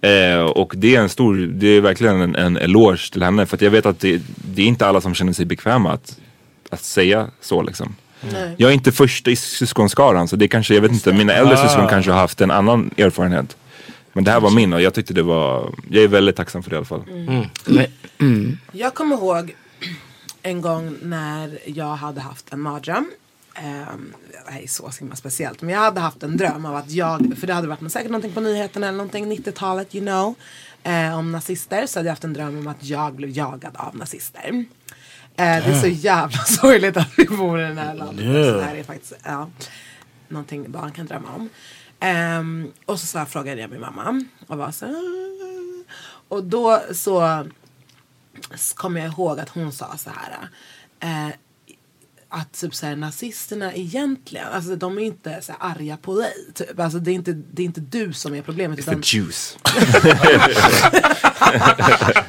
Eh, 0.00 0.40
och 0.40 0.72
det 0.76 0.96
är 0.96 1.00
en 1.00 1.08
stor, 1.08 1.36
det 1.36 1.66
är 1.68 1.80
verkligen 1.80 2.20
en, 2.20 2.36
en 2.36 2.56
eloge 2.56 3.12
till 3.12 3.22
henne. 3.22 3.46
För 3.46 3.56
att 3.56 3.62
jag 3.62 3.70
vet 3.70 3.86
att 3.86 4.00
det, 4.00 4.22
det 4.26 4.62
är 4.62 4.66
inte 4.66 4.86
alla 4.86 5.00
som 5.00 5.14
känner 5.14 5.32
sig 5.32 5.44
bekväma 5.44 5.92
att, 5.92 6.18
att 6.70 6.84
säga 6.84 7.28
så 7.40 7.62
liksom. 7.62 7.96
Jag 8.56 8.70
är 8.70 8.74
inte 8.74 8.92
först 8.92 9.28
i 9.28 9.36
syskonskaran 9.36 10.28
så 10.28 10.36
det 10.36 10.48
kanske, 10.48 10.74
jag 10.74 10.82
vet 10.82 10.92
inte, 10.92 11.12
mina 11.12 11.32
äldre 11.32 11.56
syskon 11.56 11.88
kanske 11.88 12.10
har 12.10 12.18
haft 12.18 12.40
en 12.40 12.50
annan 12.50 12.90
erfarenhet. 12.96 13.56
Men 14.12 14.24
det 14.24 14.30
här 14.30 14.40
var 14.40 14.50
min 14.50 14.72
och 14.72 14.82
jag 14.82 14.94
tyckte 14.94 15.14
det 15.14 15.22
var, 15.22 15.74
jag 15.90 16.04
är 16.04 16.08
väldigt 16.08 16.36
tacksam 16.36 16.62
för 16.62 16.70
det 16.70 16.74
i 16.74 16.76
alla 16.76 16.86
fall. 16.86 17.02
Jag 18.72 18.94
kommer 18.94 19.16
ihåg 19.16 19.54
en 20.42 20.60
gång 20.60 20.96
när 21.02 21.58
jag 21.64 21.96
hade 21.96 22.20
haft 22.20 22.52
en 22.52 22.60
mardröm. 22.60 23.10
Um, 23.58 24.12
det 24.46 24.52
här 24.52 24.60
är 24.60 24.66
så 24.66 24.90
himla 25.00 25.16
speciellt. 25.16 25.62
Men 25.62 25.74
jag 25.74 25.80
hade 25.80 26.00
haft 26.00 26.22
en 26.22 26.36
dröm 26.36 26.66
av 26.66 26.76
att 26.76 26.90
jag, 26.90 27.34
för 27.40 27.46
det 27.46 27.54
hade 27.54 27.68
varit 27.68 27.92
säkert 27.92 28.10
någonting 28.10 28.32
på 28.32 28.40
nyheterna 28.40 28.86
eller 28.86 28.96
någonting 28.96 29.32
90-talet 29.32 29.94
you 29.94 30.04
know. 30.04 30.34
Eh, 30.82 31.18
om 31.18 31.32
nazister. 31.32 31.86
Så 31.86 31.98
hade 31.98 32.06
jag 32.06 32.12
haft 32.12 32.24
en 32.24 32.32
dröm 32.32 32.58
om 32.58 32.66
att 32.66 32.84
jag 32.84 33.14
blev 33.14 33.30
jagad 33.30 33.76
av 33.76 33.96
nazister. 33.96 34.64
Eh, 35.38 35.64
det 35.66 35.70
är 35.70 35.80
så 35.80 35.86
jävla 35.86 36.38
sorgligt 36.44 36.96
att 36.96 37.12
vi 37.16 37.24
bor 37.24 37.60
i 37.60 37.62
den 37.62 37.78
här 37.78 37.94
landet. 37.94 38.24
Yeah. 38.24 38.52
Så 38.52 38.58
det 38.58 38.64
här 38.64 38.74
är 38.74 38.82
faktiskt 38.84 39.12
ja, 39.24 39.50
någonting 40.28 40.70
barn 40.70 40.92
kan 40.92 41.06
drömma 41.06 41.28
om. 41.34 41.48
Ehm, 42.00 42.72
och 42.86 43.00
så, 43.00 43.06
så 43.06 43.18
här 43.18 43.24
frågade 43.24 43.60
jag 43.60 43.70
min 43.70 43.80
mamma. 43.80 44.24
Och 44.46 44.58
var 44.58 44.70
så 44.70 44.86
här, 44.86 44.94
Och 46.28 46.44
då 46.44 46.82
så 46.92 47.46
kommer 48.74 49.00
jag 49.00 49.12
ihåg 49.12 49.40
att 49.40 49.48
hon 49.48 49.72
sa 49.72 49.96
så 49.96 50.10
här. 50.10 50.48
Eh, 51.00 51.34
att 52.36 52.60
typ 52.60 52.74
så 52.74 52.86
här, 52.86 52.96
nazisterna 52.96 53.74
egentligen, 53.74 54.46
alltså 54.52 54.76
de 54.76 54.98
är 54.98 55.02
inte 55.02 55.42
så 55.42 55.52
här, 55.52 55.70
arga 55.70 55.96
på 55.96 56.20
dig. 56.20 56.32
Typ. 56.54 56.80
Alltså, 56.80 56.98
det, 56.98 57.10
är 57.10 57.14
inte, 57.14 57.32
det 57.32 57.62
är 57.62 57.66
inte 57.66 57.80
du 57.80 58.12
som 58.12 58.34
är 58.34 58.42
problemet. 58.42 58.76
The 58.76 58.82
Utan, 58.82 59.02
juice. 59.04 59.58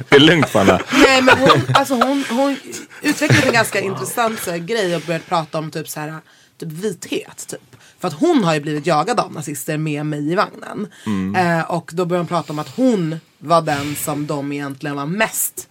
det 0.10 0.16
är 0.16 0.20
lugnt 0.20 0.50
Fanna. 0.50 0.82
nej, 0.94 1.22
men 1.22 1.38
hon, 1.38 1.62
alltså, 1.74 1.94
hon, 1.94 2.24
hon 2.30 2.58
utvecklade 3.02 3.48
en 3.48 3.54
ganska 3.54 3.80
intressant 3.80 4.40
så 4.40 4.52
här, 4.52 4.58
grej 4.58 4.96
och 4.96 5.02
började 5.02 5.26
prata 5.26 5.60
om 5.60 5.72
typ, 5.72 5.90
så 5.90 6.00
här, 6.00 6.16
typ 6.58 6.72
vithet. 6.72 7.48
Typ. 7.48 7.76
För 8.00 8.08
att 8.08 8.14
hon 8.14 8.44
har 8.44 8.54
ju 8.54 8.60
blivit 8.60 8.86
jagad 8.86 9.20
av 9.20 9.34
nazister 9.34 9.78
med 9.78 10.06
mig 10.06 10.32
i 10.32 10.36
vagnen. 10.36 10.88
Eh, 11.36 11.72
och 11.72 11.92
då 11.94 12.06
började 12.06 12.22
hon 12.22 12.28
prata 12.28 12.54
om 12.54 12.60
att 12.60 12.76
hon 12.76 13.20
var 13.40 13.62
den 13.62 13.96
som 13.96 14.28
de 14.28 14.52
egentligen 14.52 14.96
var 14.96 15.06
mest 15.06 15.68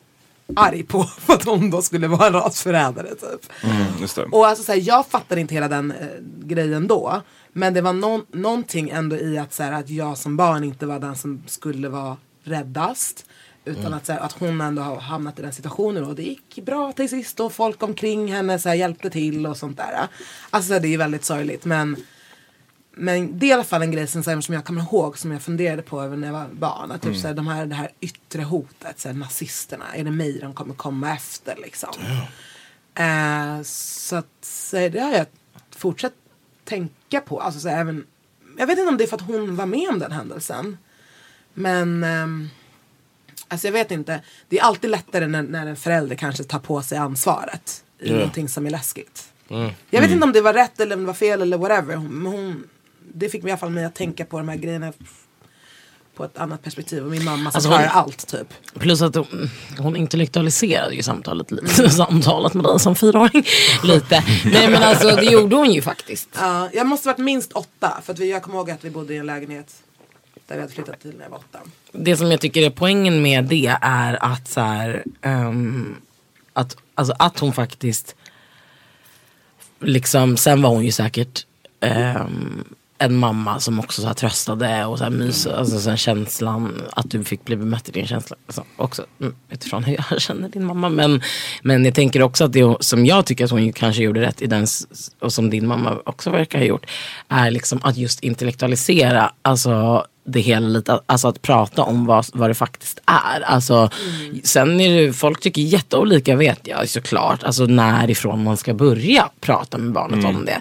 arg 0.56 0.82
på. 0.82 1.04
För 1.18 1.34
att 1.34 1.44
hon 1.44 1.70
då 1.70 1.82
skulle 1.82 2.08
vara 2.08 2.26
en 2.26 2.32
rasförrädare 2.32 3.08
typ. 3.08 3.52
Mm. 3.62 4.32
Och 4.32 4.46
alltså 4.46 4.64
så 4.64 4.72
här, 4.72 4.80
jag 4.84 5.06
fattade 5.06 5.40
inte 5.40 5.54
hela 5.54 5.68
den 5.68 5.90
eh, 5.90 6.06
grejen 6.44 6.86
då. 6.86 7.22
Men 7.52 7.74
det 7.74 7.80
var 7.80 7.92
någon, 7.92 8.26
någonting 8.32 8.90
ändå 8.90 9.16
i 9.16 9.38
att, 9.38 9.54
så 9.54 9.62
här, 9.62 9.72
att 9.72 9.90
jag 9.90 10.18
som 10.18 10.36
barn 10.36 10.64
inte 10.64 10.86
var 10.86 10.98
den 10.98 11.16
som 11.16 11.42
skulle 11.46 11.88
vara 11.88 12.16
räddast. 12.42 13.26
Utan 13.64 13.94
att, 13.94 14.06
så 14.06 14.12
här, 14.12 14.20
att 14.20 14.32
hon 14.32 14.60
ändå 14.60 14.82
har 14.82 14.96
hamnat 14.96 15.38
i 15.38 15.42
den 15.42 15.52
situationen 15.52 16.04
och 16.04 16.14
det 16.14 16.22
gick 16.22 16.58
bra 16.66 16.92
till 16.92 17.08
sist 17.08 17.40
och 17.40 17.52
folk 17.52 17.82
omkring 17.82 18.32
henne 18.32 18.58
så 18.58 18.74
hjälpte 18.74 19.10
till 19.10 19.46
och 19.46 19.56
sånt 19.56 19.76
där. 19.76 20.08
Alltså 20.50 20.78
det 20.78 20.88
är 20.88 20.90
ju 20.90 20.96
väldigt 20.96 21.24
sorgligt 21.24 21.64
men 21.64 21.96
men 22.98 23.38
det 23.38 23.46
är 23.46 23.48
i 23.48 23.52
alla 23.52 23.64
fall 23.64 23.82
en 23.82 23.90
grej 23.90 24.06
här, 24.26 24.40
som 24.40 24.54
jag 24.54 24.64
kommer 24.64 24.82
ihåg 24.82 25.18
som 25.18 25.32
jag 25.32 25.42
funderade 25.42 25.82
på 25.82 26.00
även 26.00 26.20
när 26.20 26.26
jag 26.28 26.34
var 26.34 26.46
barn. 26.52 26.90
Att 26.90 27.02
typ, 27.02 27.08
Mm. 27.10 27.22
så 27.22 27.32
de 27.32 27.46
här, 27.46 27.66
det 27.66 27.74
här 27.74 27.90
yttre 28.00 28.42
hotet, 28.42 29.00
så 29.00 29.12
nazisterna, 29.12 29.84
är 29.94 30.04
det 30.04 30.10
mig 30.10 30.38
de 30.40 30.54
kommer 30.54 30.74
komma 30.74 31.14
efter 31.14 31.56
liksom? 31.56 31.94
Eh, 32.94 33.62
så 33.62 34.16
att 34.16 34.26
så 34.42 34.76
det 34.76 35.00
har 35.00 35.12
jag 35.12 35.26
fortsatt 35.76 36.12
tänka 36.64 37.20
på. 37.20 37.40
Alltså, 37.40 37.60
så 37.60 37.68
även, 37.68 38.06
jag 38.58 38.66
vet 38.66 38.78
inte 38.78 38.88
om 38.88 38.96
det 38.96 39.04
är 39.04 39.08
för 39.08 39.16
att 39.16 39.22
hon 39.26 39.56
var 39.56 39.66
med 39.66 39.88
om 39.88 39.98
den 39.98 40.12
händelsen. 40.12 40.78
Men 41.54 42.04
ehm, 42.04 42.48
alltså 43.48 43.66
jag 43.66 43.72
vet 43.72 43.90
inte. 43.90 44.20
Det 44.48 44.58
är 44.58 44.62
alltid 44.62 44.90
lättare 44.90 45.26
när, 45.26 45.42
när 45.42 45.66
en 45.66 45.76
förälder 45.76 46.16
kanske 46.16 46.44
tar 46.44 46.58
på 46.58 46.82
sig 46.82 46.98
ansvaret 46.98 47.84
i 47.98 48.08
Ja. 48.10 48.14
någonting 48.16 48.48
som 48.48 48.66
är 48.66 48.70
läskigt. 48.70 49.32
Mm. 49.48 49.62
Jag 49.90 50.00
vet 50.00 50.08
Mm. 50.10 50.12
inte 50.12 50.24
om 50.24 50.32
det 50.32 50.40
var 50.40 50.52
rätt 50.52 50.80
eller 50.80 50.94
om 50.96 51.00
det 51.02 51.06
var 51.06 51.14
fel 51.14 51.42
eller 51.42 51.58
whatever. 51.58 51.94
Hon, 51.96 52.26
hon, 52.26 52.68
det 53.14 53.28
fick 53.28 53.42
mig 53.42 53.50
i 53.50 53.52
alla 53.52 53.58
fall 53.58 53.70
mig 53.70 53.84
att 53.84 53.94
tänka 53.94 54.24
på 54.24 54.38
de 54.38 54.48
här 54.48 54.56
grejerna 54.56 54.92
på 56.16 56.24
ett 56.24 56.38
annat 56.38 56.62
perspektiv. 56.62 57.04
Och 57.04 57.10
min 57.10 57.24
mamma 57.24 57.50
som 57.50 57.56
Alltså, 57.56 57.70
klarar 57.70 57.86
hon- 57.88 58.02
allt 58.02 58.26
typ. 58.26 58.48
Plus 58.78 59.02
att 59.02 59.14
hon, 59.14 59.50
hon 59.78 59.96
intellektualiserade 59.96 60.94
ju 60.94 61.02
samtalet 61.02 61.50
lite. 61.50 61.90
Samtalet 61.90 62.54
med 62.54 62.64
dig 62.64 62.80
som 62.80 62.96
fyraåring. 62.96 63.44
Lite. 63.84 64.24
Nej 64.44 64.70
men 64.70 64.82
alltså 64.82 65.16
det 65.16 65.24
gjorde 65.24 65.56
hon 65.56 65.72
ju 65.72 65.82
faktiskt. 65.82 66.28
Ja, 66.34 66.68
jag 66.72 66.86
måste 66.86 67.08
varit 67.08 67.18
minst 67.18 67.52
åtta. 67.52 68.00
För 68.04 68.12
att 68.12 68.18
vi, 68.18 68.30
jag 68.30 68.42
kommer 68.42 68.58
ihåg 68.58 68.70
att 68.70 68.84
vi 68.84 68.90
bodde 68.90 69.14
i 69.14 69.16
en 69.16 69.26
lägenhet 69.26 69.74
där 70.46 70.54
vi 70.54 70.60
hade 70.60 70.72
flyttat 70.74 71.00
till 71.00 71.14
när 71.16 71.22
jag 71.22 71.30
var 71.30 71.38
åtta. 71.38 71.58
Det 71.92 72.16
som 72.16 72.30
jag 72.30 72.40
tycker 72.40 72.62
är 72.62 72.70
poängen 72.70 73.22
med 73.22 73.44
det 73.44 73.76
är 73.80 74.24
att 74.24 74.48
så 74.48 74.60
här, 74.60 75.04
ehm, 75.22 75.96
att, 76.52 76.76
alltså 76.94 77.14
att 77.18 77.38
hon 77.38 77.52
faktiskt 77.52 78.14
liksom, 79.80 80.36
sen 80.36 80.62
var 80.62 80.70
hon 80.70 80.84
ju 80.84 80.92
säkert 80.92 81.46
ehm, 81.80 82.64
en 82.98 83.16
mamma 83.16 83.60
som 83.60 83.78
också 83.78 84.00
så 84.00 84.06
här 84.06 84.14
tröstade 84.14 84.84
och 84.84 84.98
så 84.98 85.04
här 85.04 85.10
mys, 85.10 85.46
alltså 85.46 85.80
så 85.80 85.90
här 85.90 85.96
känslan 85.96 86.82
att 86.92 87.10
du 87.10 87.24
fick 87.24 87.44
bli 87.44 87.56
bemött 87.56 87.88
i 87.88 87.92
din 87.92 88.06
känsla. 88.06 88.36
Alltså, 88.46 88.64
också 88.76 89.06
mm, 89.20 89.34
utifrån 89.50 89.84
hur 89.84 89.96
jag 90.10 90.20
känner 90.20 90.48
din 90.48 90.64
mamma. 90.64 90.88
Men, 90.88 91.22
men 91.62 91.84
jag 91.84 91.94
tänker 91.94 92.22
också 92.22 92.44
att 92.44 92.52
det 92.52 92.76
som 92.80 93.06
jag 93.06 93.26
tycker 93.26 93.44
att 93.44 93.50
hon 93.50 93.72
kanske 93.72 94.02
gjorde 94.02 94.20
rätt 94.20 94.42
i 94.42 94.46
den, 94.46 94.66
och 95.20 95.32
som 95.32 95.50
din 95.50 95.66
mamma 95.66 95.98
också 96.04 96.30
verkar 96.30 96.58
ha 96.58 96.66
gjort, 96.66 96.86
är 97.28 97.50
liksom 97.50 97.80
att 97.82 97.96
just 97.96 98.20
intellektualisera 98.20 99.32
alltså 99.42 100.06
det 100.28 100.40
hela 100.40 100.68
lite, 100.68 101.00
alltså 101.06 101.28
att 101.28 101.42
prata 101.42 101.82
om 101.82 102.06
vad, 102.06 102.26
vad 102.32 102.50
det 102.50 102.54
faktiskt 102.54 102.98
är. 103.06 103.40
Alltså, 103.40 103.90
Sen 104.44 104.80
är 104.80 105.02
det, 105.02 105.12
folk 105.12 105.40
tycker 105.40 105.62
jätteolika 105.62 106.36
vet 106.36 106.60
jag 106.64 106.88
såklart, 106.88 107.42
alltså 107.42 107.64
närifrån 107.64 108.44
man 108.44 108.56
ska 108.56 108.74
börja 108.74 109.28
prata 109.40 109.78
med 109.78 109.92
barnet 109.92 110.18
Mm. 110.24 110.36
om 110.36 110.44
det. 110.44 110.60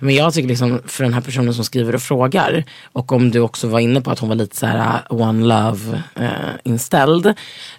Men 0.00 0.14
jag 0.14 0.34
tycker 0.34 0.48
liksom 0.48 0.80
för 0.86 1.04
den 1.04 1.14
här 1.14 1.20
personen 1.20 1.54
som 1.54 1.64
skriver 1.64 1.94
och 1.94 2.02
frågar 2.02 2.64
och 2.92 3.12
om 3.12 3.30
du 3.30 3.40
också 3.40 3.68
var 3.68 3.80
inne 3.80 4.00
på 4.00 4.10
att 4.10 4.18
hon 4.18 4.28
var 4.28 4.36
lite 4.36 4.56
så 4.56 4.66
här 4.66 5.02
uh, 5.10 5.20
one 5.20 5.46
love 5.46 6.02
uh, 6.20 6.28
inställd. 6.64 7.34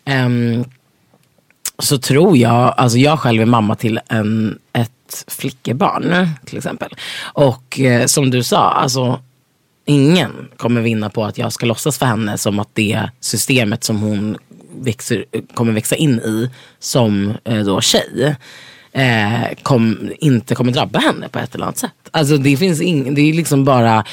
ehm, 0.06 0.66
så 1.80 1.98
tror 1.98 2.38
jag, 2.38 2.74
alltså 2.78 2.98
jag 2.98 3.20
själv 3.20 3.42
är 3.42 3.46
mamma 3.46 3.76
till 3.76 4.00
en, 4.10 4.60
ett 4.74 5.24
flickebarn 5.28 6.28
till 6.46 6.58
exempel. 6.58 6.96
Och 7.34 7.80
eh, 7.80 8.06
som 8.06 8.30
du 8.30 8.44
sa, 8.44 8.70
alltså 8.72 9.20
ingen 9.86 10.48
kommer 10.58 10.82
vinna 10.82 11.10
på 11.10 11.26
att 11.26 11.38
jag 11.38 11.54
ska 11.54 11.66
låtsas 11.66 11.98
för 11.98 12.06
henne 12.06 12.38
som 12.38 12.60
att 12.60 12.70
det 12.74 13.10
systemet 13.20 13.84
som 13.84 13.98
hon 13.98 14.38
växer, 14.80 15.26
kommer 15.54 15.74
växa 15.74 15.96
in 15.96 16.20
i 16.20 16.50
som 16.80 17.34
eh, 17.44 17.60
då 17.60 17.82
tjej 17.82 18.36
eh, 18.92 19.58
kom, 19.64 20.12
inte 20.20 20.56
kommer 20.56 20.72
drabba 20.72 21.00
henne 21.00 21.30
på 21.30 21.40
ett 21.40 21.56
eller 21.56 21.66
annat 21.66 21.78
sätt. 21.78 22.10
Alltså 22.12 22.38
det 22.38 22.58
finns 22.58 22.82
ing, 22.82 23.16
det 23.16 23.22
är 23.22 23.34
liksom 23.34 23.66
bara 23.66 24.06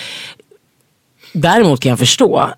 Däremot 1.33 1.81
kan 1.81 1.91
jag 1.91 1.99
förstå 1.99 2.51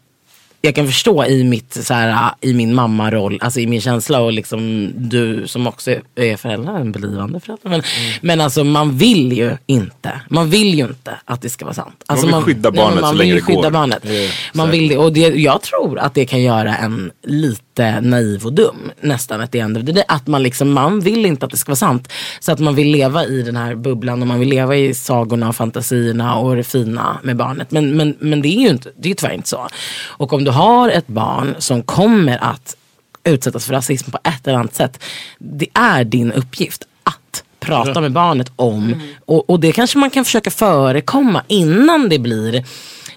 jag 0.63 0.75
kan 0.75 0.87
förstå 0.87 1.25
i, 1.25 1.45
mitt, 1.45 1.85
så 1.85 1.95
här, 1.95 2.33
i 2.41 2.55
min 2.55 2.75
mammaroll, 2.75 3.39
alltså 3.43 3.61
i 3.61 3.67
min 3.67 3.81
känsla 3.81 4.21
och 4.21 4.33
liksom 4.33 4.91
du 4.97 5.47
som 5.47 5.67
också 5.67 5.91
är 6.15 6.37
förälder, 6.37 6.73
en 6.73 6.93
blivande 6.93 7.41
förälder. 7.41 7.71
Men, 7.71 7.83
men 8.21 8.41
alltså 8.41 8.65
man 8.65 8.97
vill 8.97 9.33
ju 9.33 9.57
inte, 9.67 10.21
man 10.29 10.51
vill 10.51 10.75
ju 10.75 10.85
inte 10.85 11.15
att 11.25 11.43
det 11.43 11.51
ska 11.51 11.65
vara 11.65 11.75
sant. 11.75 12.05
Alltså, 12.07 12.27
vill 12.27 12.35
skydda 12.35 12.71
nej, 12.71 12.77
barnet 12.77 13.01
man 13.01 13.11
så 13.11 13.19
vill 13.19 13.19
länge 13.19 13.35
det 13.35 13.55
går. 13.55 13.71
Barnet. 13.71 14.05
Ja, 14.05 14.29
man 14.55 14.71
vill 14.71 14.89
det, 14.89 14.97
och 14.97 15.13
det, 15.13 15.21
jag 15.21 15.63
tror 15.63 15.99
att 15.99 16.15
det 16.15 16.25
kan 16.25 16.43
göra 16.43 16.77
en 16.77 17.11
lite 17.23 18.01
naiv 18.01 18.47
och 18.47 18.53
dum 18.53 18.91
nästan 19.01 19.41
at 19.41 19.53
the 19.53 19.59
end 19.59 19.79
of 19.79 19.87
the 19.87 19.93
day. 19.93 20.05
Att 20.09 20.27
man 20.27 20.43
liksom, 20.43 20.73
man 20.73 21.01
vill 21.01 21.27
inte 21.27 21.47
att 21.47 21.51
det 21.51 21.57
ska 21.57 21.71
vara 21.71 21.77
sant. 21.77 22.13
Så 22.41 22.53
att 22.53 22.59
man 22.59 22.75
vill 22.75 22.91
leva 22.91 23.25
i 23.25 23.43
den 23.43 23.57
här 23.57 23.75
bubblan 23.75 24.23
och 24.23 24.29
man 24.29 24.41
vill 24.41 24.49
leva 24.49 24.77
i 24.77 24.95
sagorna 24.95 25.49
och 25.49 25.57
fantasierna 25.57 26.37
och 26.37 26.57
det 26.57 26.65
fina 26.65 27.19
med 27.23 27.37
barnet. 27.37 27.71
Men, 27.71 27.97
men, 27.97 28.17
men 28.19 28.43
det 28.43 28.49
är 28.49 28.61
ju 28.61 28.69
inte, 28.69 28.91
det 28.99 29.11
är 29.11 29.15
tyvärr 29.15 29.35
inte 29.35 29.49
så. 29.49 29.69
Och 30.07 30.33
om 30.33 30.45
du 30.45 30.50
har 30.51 30.89
ett 30.89 31.07
barn 31.07 31.55
som 31.59 31.83
kommer 31.83 32.45
att 32.45 32.77
utsättas 33.25 33.67
för 33.67 33.73
rasism 33.73 34.11
på 34.11 34.19
ett 34.25 34.47
eller 34.47 34.59
annat 34.59 34.75
sätt. 34.75 35.03
Det 35.39 35.67
är 35.75 36.05
din 36.05 36.33
uppgift 36.33 36.85
att 37.03 37.45
prata 37.61 38.01
med 38.01 38.13
barnet 38.13 38.53
om. 38.57 39.03
Och, 39.27 39.51
och 39.51 39.61
det 39.61 39.73
kanske 39.73 39.99
man 39.99 40.11
kan 40.11 40.25
försöka 40.25 40.51
förekomma 40.51 41.43
innan 41.49 42.09
det 42.09 42.19
blir 42.19 42.65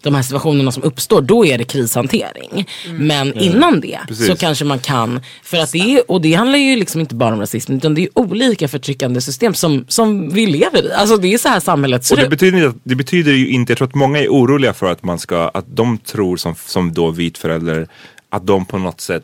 de 0.04 0.16
här 0.16 0.22
situationerna 0.22 0.72
som 0.72 0.84
uppstår, 0.84 1.22
då 1.22 1.46
är 1.46 1.58
det 1.58 1.64
krishantering. 1.64 2.68
Men 2.92 3.32
Mm. 3.32 3.44
innan 3.44 3.80
det 3.82 4.00
Precis. 4.08 4.28
så 4.28 4.36
kanske 4.36 4.66
man 4.66 4.80
kan, 4.80 5.22
för 5.44 5.58
att 5.58 5.72
det 5.72 5.78
är, 5.80 6.12
och 6.12 6.22
det 6.22 6.34
handlar 6.34 6.58
ju 6.58 6.76
liksom 6.76 7.02
inte 7.02 7.16
bara 7.16 7.34
om 7.34 7.40
rasism 7.40 7.74
utan 7.74 7.96
det 7.96 8.02
är 8.04 8.10
olika 8.14 8.68
förtryckande 8.68 9.22
system 9.22 9.54
som, 9.54 9.86
som 9.88 10.30
vi 10.30 10.46
lever 10.46 10.86
i. 10.86 10.92
Alltså 10.94 11.18
det 11.18 11.34
är 11.34 11.38
så 11.38 11.50
här 11.50 11.60
samhället 11.60 12.04
ser 12.06 12.16
Och 12.16 12.20
det 12.20 12.24
ut. 12.24 12.30
betyder, 12.30 12.74
det 12.84 12.96
betyder 12.96 13.32
ju 13.32 13.48
inte, 13.50 13.72
jag 13.72 13.78
tror 13.78 13.88
att 13.88 13.96
många 13.96 14.20
är 14.20 14.28
oroliga 14.28 14.74
för 14.74 14.92
att 14.92 15.04
man 15.04 15.20
ska, 15.20 15.52
att 15.54 15.66
de 15.68 15.98
tror 15.98 16.38
som, 16.38 16.56
som 16.66 16.94
då 16.94 17.12
vit 17.12 17.38
förälder, 17.38 17.88
att 18.30 18.48
de 18.48 18.66
på 18.66 18.78
något 18.78 19.02
sätt 19.02 19.24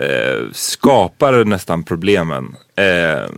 eh, 0.00 0.46
skapar 0.52 1.44
nästan 1.44 1.82
problemen. 1.84 2.44
Eh, 2.76 3.30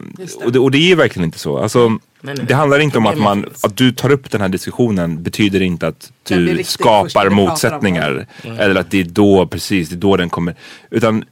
och, 0.44 0.52
det, 0.52 0.58
och 0.58 0.70
det 0.70 0.78
är 0.78 0.88
ju 0.88 0.94
verkligen 0.94 1.24
inte 1.24 1.38
så. 1.38 1.58
Alltså, 1.58 1.88
Nej, 1.88 1.98
nej. 2.20 2.46
det 2.48 2.54
handlar 2.54 2.78
inte 2.78 2.98
om 2.98 3.06
att 3.06 3.18
man, 3.18 3.46
att 3.62 3.76
du 3.76 3.92
tar 3.92 4.10
upp 4.10 4.30
den 4.30 4.40
här 4.40 4.48
diskussionen 4.48 5.22
betyder 5.22 5.62
inte 5.62 5.86
att 5.86 6.12
du 6.22 6.64
skapar 6.64 7.30
motsättningar. 7.30 8.26
Mm. 8.42 8.58
Eller 8.58 8.80
att 8.80 8.90
det 8.90 9.00
är 9.00 9.04
då, 9.04 9.46
precis, 9.46 9.88
det 9.88 9.94
är 9.94 9.98
då 9.98 10.16
den 10.16 10.30
kommer. 10.30 10.54
Utan 10.90 11.24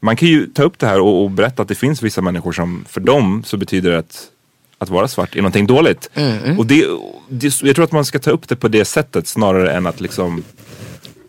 man 0.00 0.16
kan 0.16 0.28
ju 0.28 0.46
ta 0.46 0.62
upp 0.62 0.78
det 0.78 0.86
här 0.86 1.00
och, 1.00 1.24
och 1.24 1.30
berätta 1.30 1.62
att 1.62 1.68
det 1.68 1.74
finns 1.74 2.02
vissa 2.02 2.22
människor 2.22 2.52
som, 2.52 2.84
för 2.88 3.00
dem 3.00 3.42
så 3.44 3.56
betyder 3.56 3.90
det 3.90 3.98
att 3.98 4.30
att 4.78 4.88
vara 4.88 5.08
svart 5.08 5.34
är 5.34 5.38
någonting 5.38 5.66
dåligt. 5.66 6.10
Mm. 6.14 6.58
Och 6.58 6.66
det, 6.66 6.86
det, 7.28 7.62
jag 7.62 7.74
tror 7.74 7.84
att 7.84 7.92
man 7.92 8.04
ska 8.04 8.18
ta 8.18 8.30
upp 8.30 8.48
det 8.48 8.56
på 8.56 8.68
det 8.68 8.84
sättet 8.84 9.26
snarare 9.26 9.72
än 9.72 9.86
att 9.86 10.00
liksom 10.00 10.42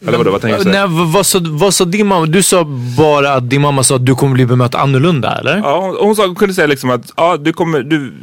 eller 0.02 0.18
vadå, 0.18 0.32
vad 0.32 0.41
tänker 0.41 0.58
du 0.58 0.64
säga? 0.64 0.88
Nej, 0.88 1.06
vad, 1.14 1.26
sa, 1.26 1.39
vad 1.43 1.74
sa 1.74 1.86
din 1.86 2.08
mamma? 2.08 2.26
Du 2.26 2.43
sa 2.43 2.64
bara 2.98 3.34
att 3.34 3.50
din 3.50 3.62
mamma 3.62 3.84
sa 3.84 3.95
att 3.95 4.06
du 4.06 4.16
kommer 4.16 4.34
bli 4.34 4.45
bemött 4.45 4.76
annorlunda 4.76 5.38
eller? 5.39 5.58
Ja, 5.58 5.80
hon, 5.80 5.95
hon, 6.00 6.16
sa, 6.16 6.26
hon 6.26 6.36
kunde 6.36 6.54
säga 6.54 6.68
liksom 6.68 6.89
att 6.89 7.14
ja, 7.18 7.38
du 7.38 7.54
kommer, 7.54 7.84
du, 7.84 8.14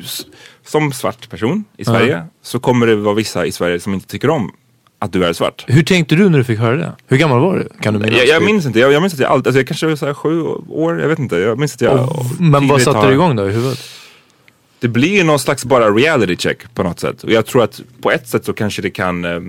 som 0.66 0.92
svart 0.92 1.30
person 1.30 1.64
i 1.76 1.84
Sverige 1.84 2.12
Ja. 2.12 2.26
så 2.42 2.58
kommer 2.58 2.86
det 2.86 2.96
vara 2.96 3.14
vissa 3.14 3.46
i 3.46 3.52
Sverige 3.52 3.80
som 3.80 3.94
inte 3.94 4.06
tycker 4.06 4.30
om 4.30 4.52
att 4.98 5.12
du 5.12 5.24
är 5.24 5.32
svart. 5.32 5.64
Hur 5.68 5.82
tänkte 5.82 6.14
du 6.14 6.28
när 6.28 6.38
du 6.38 6.44
fick 6.44 6.58
höra 6.58 6.76
det? 6.76 6.92
Hur 7.08 7.16
gammal 7.16 7.40
var 7.40 7.54
du? 7.56 7.68
Kan 7.82 7.94
du 7.94 8.00
minnas? 8.00 8.18
Jag, 8.18 8.26
jag 8.28 8.42
minns 8.44 8.66
inte, 8.66 8.78
jag, 8.80 8.92
jag 8.92 9.00
minns 9.02 9.14
att 9.14 9.20
jag 9.20 9.30
alltid, 9.30 9.46
alltså 9.46 9.58
jag 9.60 9.66
kanske 9.68 9.86
var 9.86 9.96
så 9.96 10.06
här 10.06 10.14
sju 10.14 10.42
år, 10.68 11.00
jag 11.00 11.08
vet 11.08 11.18
inte. 11.18 11.36
Jag 11.36 11.58
minns 11.58 11.74
att 11.74 11.80
jag 11.80 12.02
Och- 12.08 12.26
men 12.40 12.68
vad 12.68 12.82
satte 12.82 12.98
har- 12.98 13.06
du 13.08 13.12
igång 13.14 13.36
då 13.36 13.48
i 13.48 13.52
huvudet? 13.52 13.78
Det 14.80 14.88
blir 14.88 15.08
ju 15.16 15.22
någon 15.24 15.38
slags 15.38 15.64
bara 15.64 15.90
reality 15.90 16.36
check 16.36 16.74
på 16.74 16.82
något 16.82 17.00
sätt. 17.00 17.22
Och 17.22 17.30
jag 17.32 17.46
tror 17.46 17.62
att 17.62 17.80
på 18.02 18.10
ett 18.10 18.28
sätt 18.28 18.44
så 18.44 18.52
kanske 18.52 18.82
det 18.82 18.90
kan 18.90 19.24
eh, 19.24 19.40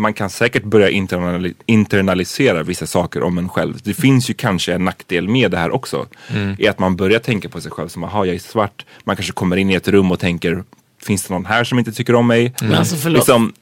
man 0.00 0.14
kan 0.14 0.30
säkert 0.30 0.64
börja 0.64 0.90
internali- 0.90 1.54
internalisera 1.66 2.62
vissa 2.62 2.86
saker 2.86 3.22
om 3.22 3.38
en 3.38 3.48
själv. 3.48 3.78
Det 3.82 3.94
finns 3.94 4.30
ju 4.30 4.34
kanske 4.34 4.74
en 4.74 4.84
nackdel 4.84 5.28
med 5.28 5.50
det 5.50 5.56
här 5.58 5.70
också. 5.70 6.06
Mm. 6.28 6.56
I 6.58 6.68
att 6.68 6.78
man 6.78 6.96
börjar 6.96 7.18
tänka 7.18 7.48
på 7.48 7.60
sig 7.60 7.70
själv 7.70 7.88
som, 7.88 8.02
jaha 8.02 8.26
jag 8.26 8.34
är 8.34 8.38
svart. 8.38 8.84
Man 9.04 9.16
kanske 9.16 9.32
kommer 9.32 9.56
in 9.56 9.70
i 9.70 9.74
ett 9.74 9.88
rum 9.88 10.12
och 10.12 10.18
tänker, 10.20 10.64
finns 11.02 11.24
det 11.24 11.34
någon 11.34 11.46
här 11.46 11.64
som 11.64 11.78
inte 11.78 11.92
tycker 11.92 12.14
om 12.14 12.26
mig? 12.26 12.54
Men 12.62 12.74
alltså, 12.74 12.96
förlåt. 12.96 13.18
Liksom, 13.18 13.52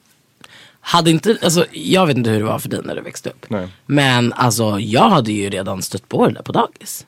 Hade 0.81 1.11
inte, 1.11 1.39
alltså, 1.43 1.67
jag 1.73 2.07
vet 2.07 2.17
inte 2.17 2.31
hur 2.31 2.39
det 2.39 2.45
var 2.45 2.59
för 2.59 2.69
dig 2.69 2.81
när 2.85 2.95
du 2.95 3.01
växte 3.01 3.29
upp. 3.31 3.47
nej. 3.49 3.69
Men 3.87 4.33
alltså 4.33 4.81
jag 4.81 5.09
hade 5.11 5.33
ju 5.33 5.51
redan 5.51 5.83
stött 5.83 6.09
på 6.09 6.27
det 6.27 6.33
där 6.35 6.43
på 6.43 6.53
dagis. 6.53 7.07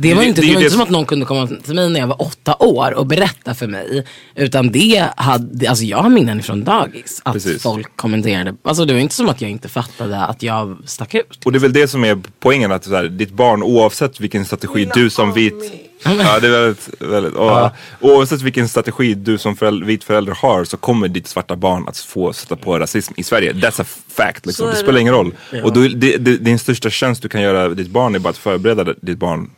Det 0.00 0.14
var 0.14 0.20
Det- 0.20 0.24
ju 0.24 0.28
inte, 0.28 0.40
det 0.40 0.46
det 0.46 0.50
är 0.52 0.54
var 0.54 0.60
inte 0.60 0.66
det 0.66 0.72
som 0.72 0.80
att 0.80 0.90
någon 0.90 1.06
kunde 1.06 1.26
komma 1.26 1.46
till 1.64 1.74
mig 1.74 1.90
när 1.90 2.00
jag 2.00 2.06
var 2.06 2.22
åtta 2.22 2.56
år 2.58 2.94
och 2.94 3.06
berätta 3.06 3.54
för 3.54 3.66
mig. 3.66 4.04
Utan 4.34 4.72
det 4.72 5.08
hade, 5.16 5.68
alltså 5.68 5.84
jag 5.84 5.98
har 5.98 6.10
minnen 6.10 6.42
från 6.42 6.64
dagis. 6.64 7.20
Att 7.24 7.32
Precis. 7.32 7.62
folk 7.62 7.96
kommenterade. 7.96 8.54
Alltså 8.64 8.84
det 8.84 8.92
var 8.92 9.00
inte 9.00 9.14
som 9.14 9.28
att 9.28 9.40
jag 9.40 9.50
inte 9.50 9.68
fattade 9.68 10.18
att 10.24 10.42
jag 10.42 10.76
stack 10.84 11.14
ut. 11.14 11.40
Och 11.44 11.52
det 11.52 11.58
är 11.58 11.60
väl 11.60 11.72
det 11.72 11.88
som 11.88 12.04
är 12.04 12.18
poängen, 12.40 12.72
att 12.72 12.84
så 12.84 12.94
här, 12.96 13.04
ditt 13.04 13.32
barn 13.32 13.62
oavsett 13.62 14.20
vilken 14.20 14.44
strategi 14.44 14.88
du 14.94 15.10
som 15.10 15.32
vit 15.32 15.72
Ja, 16.04 16.40
det 16.40 16.46
är 16.46 16.50
väldigt, 16.50 16.88
väldigt 16.98 17.32
och, 17.34 17.46
Ja. 17.46 17.72
Oavsett 18.00 18.42
vilken 18.42 18.68
strategi 18.68 19.14
du 19.14 19.38
som 19.38 19.56
föräldrar, 19.56 19.86
vit 19.86 20.04
förälder 20.04 20.32
har 20.32 20.64
så 20.64 20.76
kommer 20.76 21.08
ditt 21.08 21.26
svarta 21.28 21.56
barn 21.56 21.88
att 21.88 21.98
få 21.98 22.32
sätta 22.32 22.56
på 22.56 22.78
rasism 22.78 23.14
i 23.16 23.22
Sverige. 23.22 23.52
That's 23.52 23.82
a 23.82 23.84
fact. 24.16 24.46
Liksom. 24.46 24.66
Det 24.66 24.72
det. 24.72 24.78
spelar 24.78 25.00
ingen 25.00 25.14
roll. 25.14 25.32
Ja. 25.52 25.64
Och 25.64 25.72
då, 25.72 25.80
det, 25.80 26.16
det, 26.16 26.36
din 26.36 26.58
största 26.58 26.90
tjänst 26.90 27.22
du 27.22 27.28
kan 27.28 27.42
göra 27.42 27.68
ditt 27.68 27.88
barn 27.90 28.14
är 28.14 28.18
bara 28.18 28.28
att 28.30 28.36
förbereda 28.38 28.94
ditt 29.02 29.18
barn 29.18 29.50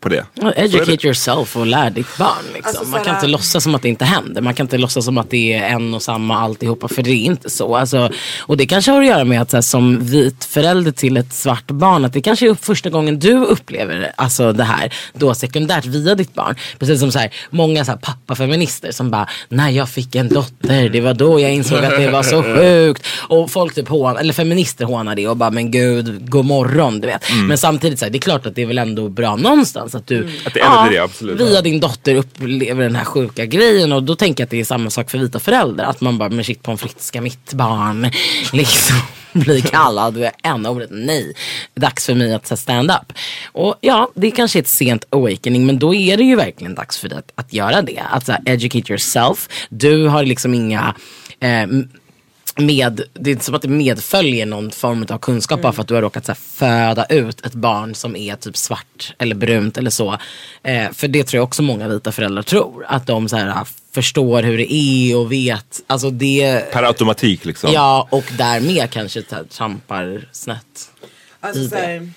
på 0.00 0.08
det. 0.08 0.24
Ja, 0.34 0.52
Educate 0.52 1.06
yourself 1.06 1.56
och 1.56 1.66
lär 1.66 1.90
ditt 1.90 2.18
barn. 2.18 2.44
Liksom. 2.54 2.68
Alltså, 2.78 2.84
man 2.84 3.04
kan 3.04 3.14
inte 3.14 3.26
låtsas 3.26 3.64
som 3.64 3.74
att 3.74 3.82
det 3.82 3.88
inte 3.88 4.04
händer. 4.04 4.42
Man 4.42 4.54
kan 4.54 4.64
inte 4.64 4.78
låtsas 4.78 5.04
som 5.04 5.18
att 5.18 5.30
det 5.30 5.52
är 5.52 5.62
en 5.68 5.94
och 5.94 6.02
samma 6.02 6.38
alltihopa. 6.38 6.88
För 6.88 7.02
det 7.02 7.10
är 7.10 7.24
inte 7.24 7.50
så. 7.50 7.76
Alltså, 7.76 8.10
och 8.40 8.56
det 8.56 8.66
kanske 8.66 8.90
har 8.90 9.00
att 9.00 9.06
göra 9.06 9.24
med 9.24 9.42
att 9.42 9.50
såhär, 9.50 9.62
som 9.62 10.06
vit 10.06 10.44
förälder 10.44 10.92
till 10.92 11.16
ett 11.16 11.32
svart 11.32 11.66
barn. 11.66 12.04
Att 12.04 12.12
det 12.12 12.20
kanske 12.20 12.50
är 12.50 12.54
första 12.54 12.90
gången 12.90 13.18
du 13.18 13.36
upplever 13.36 14.12
alltså, 14.16 14.52
det 14.52 14.64
här. 14.64 14.94
Då 15.12 15.34
sekundärt 15.34 15.86
via 15.86 16.14
ditt 16.14 16.34
barn. 16.34 16.54
Precis 16.78 17.00
som 17.00 17.12
såhär, 17.12 17.34
många 17.50 17.84
såhär, 17.84 17.98
pappafeminister 17.98 18.92
som 18.92 19.10
bara. 19.10 19.28
När 19.48 19.70
jag 19.70 19.88
fick 19.88 20.14
en 20.14 20.28
dotter. 20.28 20.88
Det 20.88 21.00
var 21.00 21.14
då 21.14 21.40
jag 21.40 21.52
insåg 21.52 21.84
att 21.84 21.96
det 21.96 22.10
var 22.10 22.22
så 22.22 22.42
sjukt. 22.56 23.06
Och 23.28 23.50
folk 23.50 23.74
typ 23.74 23.88
hån, 23.88 24.16
eller 24.16 24.32
feminister 24.32 24.84
hånar 24.84 25.14
det 25.14 25.28
och 25.28 25.36
bara 25.36 25.50
men 25.50 25.70
gud, 25.70 26.30
god 26.30 26.44
morgon. 26.44 27.00
Du 27.00 27.06
vet. 27.06 27.30
Mm. 27.30 27.46
Men 27.46 27.58
samtidigt 27.58 27.98
så 27.98 28.04
här, 28.04 28.10
det 28.12 28.18
är 28.18 28.20
klart 28.20 28.46
att 28.46 28.54
det 28.54 28.62
är 28.62 28.66
väl 28.66 28.78
ändå 28.78 29.08
bra 29.08 29.36
någonstans 29.36 29.89
att 29.94 30.06
du 30.06 30.28
Att 30.44 30.54
det 30.54 30.60
är 30.60 30.90
det, 30.90 30.98
absolut. 30.98 31.40
via 31.40 31.62
din 31.62 31.80
dotter 31.80 32.14
upplever 32.14 32.82
den 32.82 32.96
här 32.96 33.04
sjuka 33.04 33.46
grejen 33.46 33.92
och 33.92 34.02
då 34.02 34.16
tänker 34.16 34.42
jag 34.42 34.46
att 34.46 34.50
det 34.50 34.60
är 34.60 34.64
samma 34.64 34.90
sak 34.90 35.10
för 35.10 35.18
vita 35.18 35.38
föräldrar. 35.38 35.84
Att 35.84 36.00
man 36.00 36.18
bara, 36.18 36.28
men 36.28 36.44
shit 36.44 36.62
pommes 36.62 36.80
frites 36.80 37.06
ska 37.06 37.20
mitt 37.20 37.52
barn 37.52 38.10
liksom 38.52 38.96
bli 39.32 39.62
kallad 39.62 40.16
med 40.16 40.32
n-ordet? 40.42 40.90
Nej, 40.92 41.34
dags 41.74 42.06
för 42.06 42.14
mig 42.14 42.34
att 42.34 42.58
stand 42.58 42.90
up. 42.90 43.12
Och 43.52 43.74
ja, 43.80 44.10
det 44.14 44.30
kanske 44.30 44.58
är 44.58 44.62
ett 44.62 44.68
sent 44.68 45.04
awakening 45.10 45.66
men 45.66 45.78
då 45.78 45.94
är 45.94 46.16
det 46.16 46.24
ju 46.24 46.36
verkligen 46.36 46.74
dags 46.74 46.98
för 46.98 47.08
dig 47.08 47.18
att, 47.18 47.32
att 47.34 47.52
göra 47.52 47.82
det. 47.82 48.02
Att 48.10 48.26
så 48.26 48.32
här, 48.32 48.42
educate 48.46 48.92
yourself. 48.92 49.48
Du 49.68 50.06
har 50.06 50.24
liksom 50.24 50.54
inga 50.54 50.94
eh, 51.40 51.66
med, 52.58 53.02
det 53.12 53.30
är 53.30 53.32
inte 53.32 53.44
som 53.44 53.54
att 53.54 53.62
det 53.62 53.68
medföljer 53.68 54.46
någon 54.46 54.70
form 54.70 55.06
av 55.08 55.18
kunskap 55.18 55.62
bara 55.62 55.72
för 55.72 55.82
att 55.82 55.88
du 55.88 55.94
har 55.94 56.02
råkat 56.02 56.26
så 56.26 56.32
här, 56.32 56.36
föda 56.36 57.04
ut 57.04 57.46
ett 57.46 57.54
barn 57.54 57.94
som 57.94 58.16
är 58.16 58.36
typ 58.36 58.56
svart 58.56 59.14
eller 59.18 59.34
brunt 59.34 59.78
eller 59.78 59.90
så. 59.90 60.18
Eh, 60.62 60.92
för 60.92 61.08
det 61.08 61.24
tror 61.24 61.38
jag 61.38 61.44
också 61.44 61.62
många 61.62 61.88
vita 61.88 62.12
föräldrar 62.12 62.42
tror. 62.42 62.84
Att 62.88 63.06
de 63.06 63.28
så 63.28 63.36
här, 63.36 63.66
förstår 63.92 64.42
hur 64.42 64.58
det 64.58 64.72
är 64.72 65.16
och 65.16 65.32
vet. 65.32 65.80
Alltså 65.86 66.10
det, 66.10 66.72
Per 66.72 66.82
automatik 66.82 67.44
liksom. 67.44 67.72
ja 67.72 68.08
och 68.10 68.24
därmed 68.38 68.90
kanske 68.90 69.22
här, 69.30 69.44
trampar 69.44 70.28
snett. 70.32 70.90
Alltså, 71.40 71.68
så 71.68 71.76
här, 71.76 72.10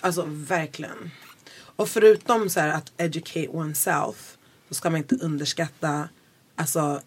alltså 0.00 0.24
verkligen. 0.26 1.10
Och 1.76 1.88
förutom 1.88 2.50
så 2.50 2.60
här, 2.60 2.68
att 2.68 2.92
educate 2.96 3.48
oneself 3.48 4.36
så 4.68 4.74
ska 4.74 4.90
man 4.90 4.98
inte 4.98 5.14
underskatta 5.14 6.08
alltså, 6.56 7.00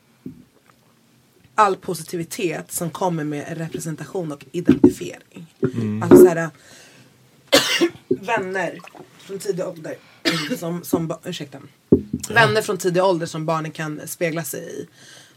all 1.55 1.75
positivitet 1.75 2.71
som 2.71 2.89
kommer 2.89 3.23
med 3.23 3.57
representation 3.57 4.31
och 4.31 4.45
identifiering. 4.51 5.55
Mm. 5.73 6.03
Alltså 6.03 6.17
så 6.17 6.27
här, 6.27 6.49
vänner 8.07 8.79
från 9.17 9.39
tidig 9.39 9.65
ålder 9.65 9.95
som, 10.57 10.83
som 10.83 11.07
ba- 11.07 11.19
ursäkta. 11.23 11.59
Vänner 12.29 12.61
från 12.61 12.77
tidig 12.77 13.03
ålder 13.03 13.25
som 13.25 13.45
barnen 13.45 13.71
kan 13.71 14.01
spegla 14.07 14.43
sig 14.43 14.61
i. 14.61 14.87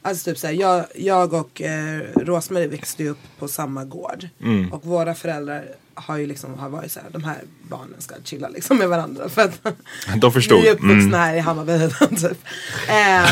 Alltså 0.03 0.31
typ 0.31 0.39
såhär, 0.39 0.55
jag, 0.55 0.87
jag 0.95 1.33
och 1.33 1.62
eh, 1.62 2.01
Rosmarie 2.17 2.69
växte 2.69 3.09
upp 3.09 3.19
på 3.39 3.49
samma 3.49 3.85
gård. 3.85 4.29
Mm. 4.41 4.73
Och 4.73 4.85
våra 4.85 5.15
föräldrar 5.15 5.75
har 5.95 6.16
ju 6.16 6.26
liksom 6.26 6.59
har 6.59 6.68
varit 6.68 6.92
såhär, 6.92 7.09
de 7.11 7.24
här 7.24 7.36
barnen 7.62 7.95
ska 8.01 8.14
chilla 8.24 8.49
liksom 8.49 8.76
med 8.78 8.88
varandra. 8.88 9.28
För 9.28 9.42
att 9.42 9.61
De 10.16 10.32
förstod. 10.32 10.62
Vi 10.62 10.68
är 10.68 10.72
uppvuxna 10.72 11.01
Mm. 11.03 11.12
här 11.12 11.34
i 11.34 11.38
Hammarbyhöjden 11.38 12.16
typ. 12.16 12.38
Eh, 12.88 13.30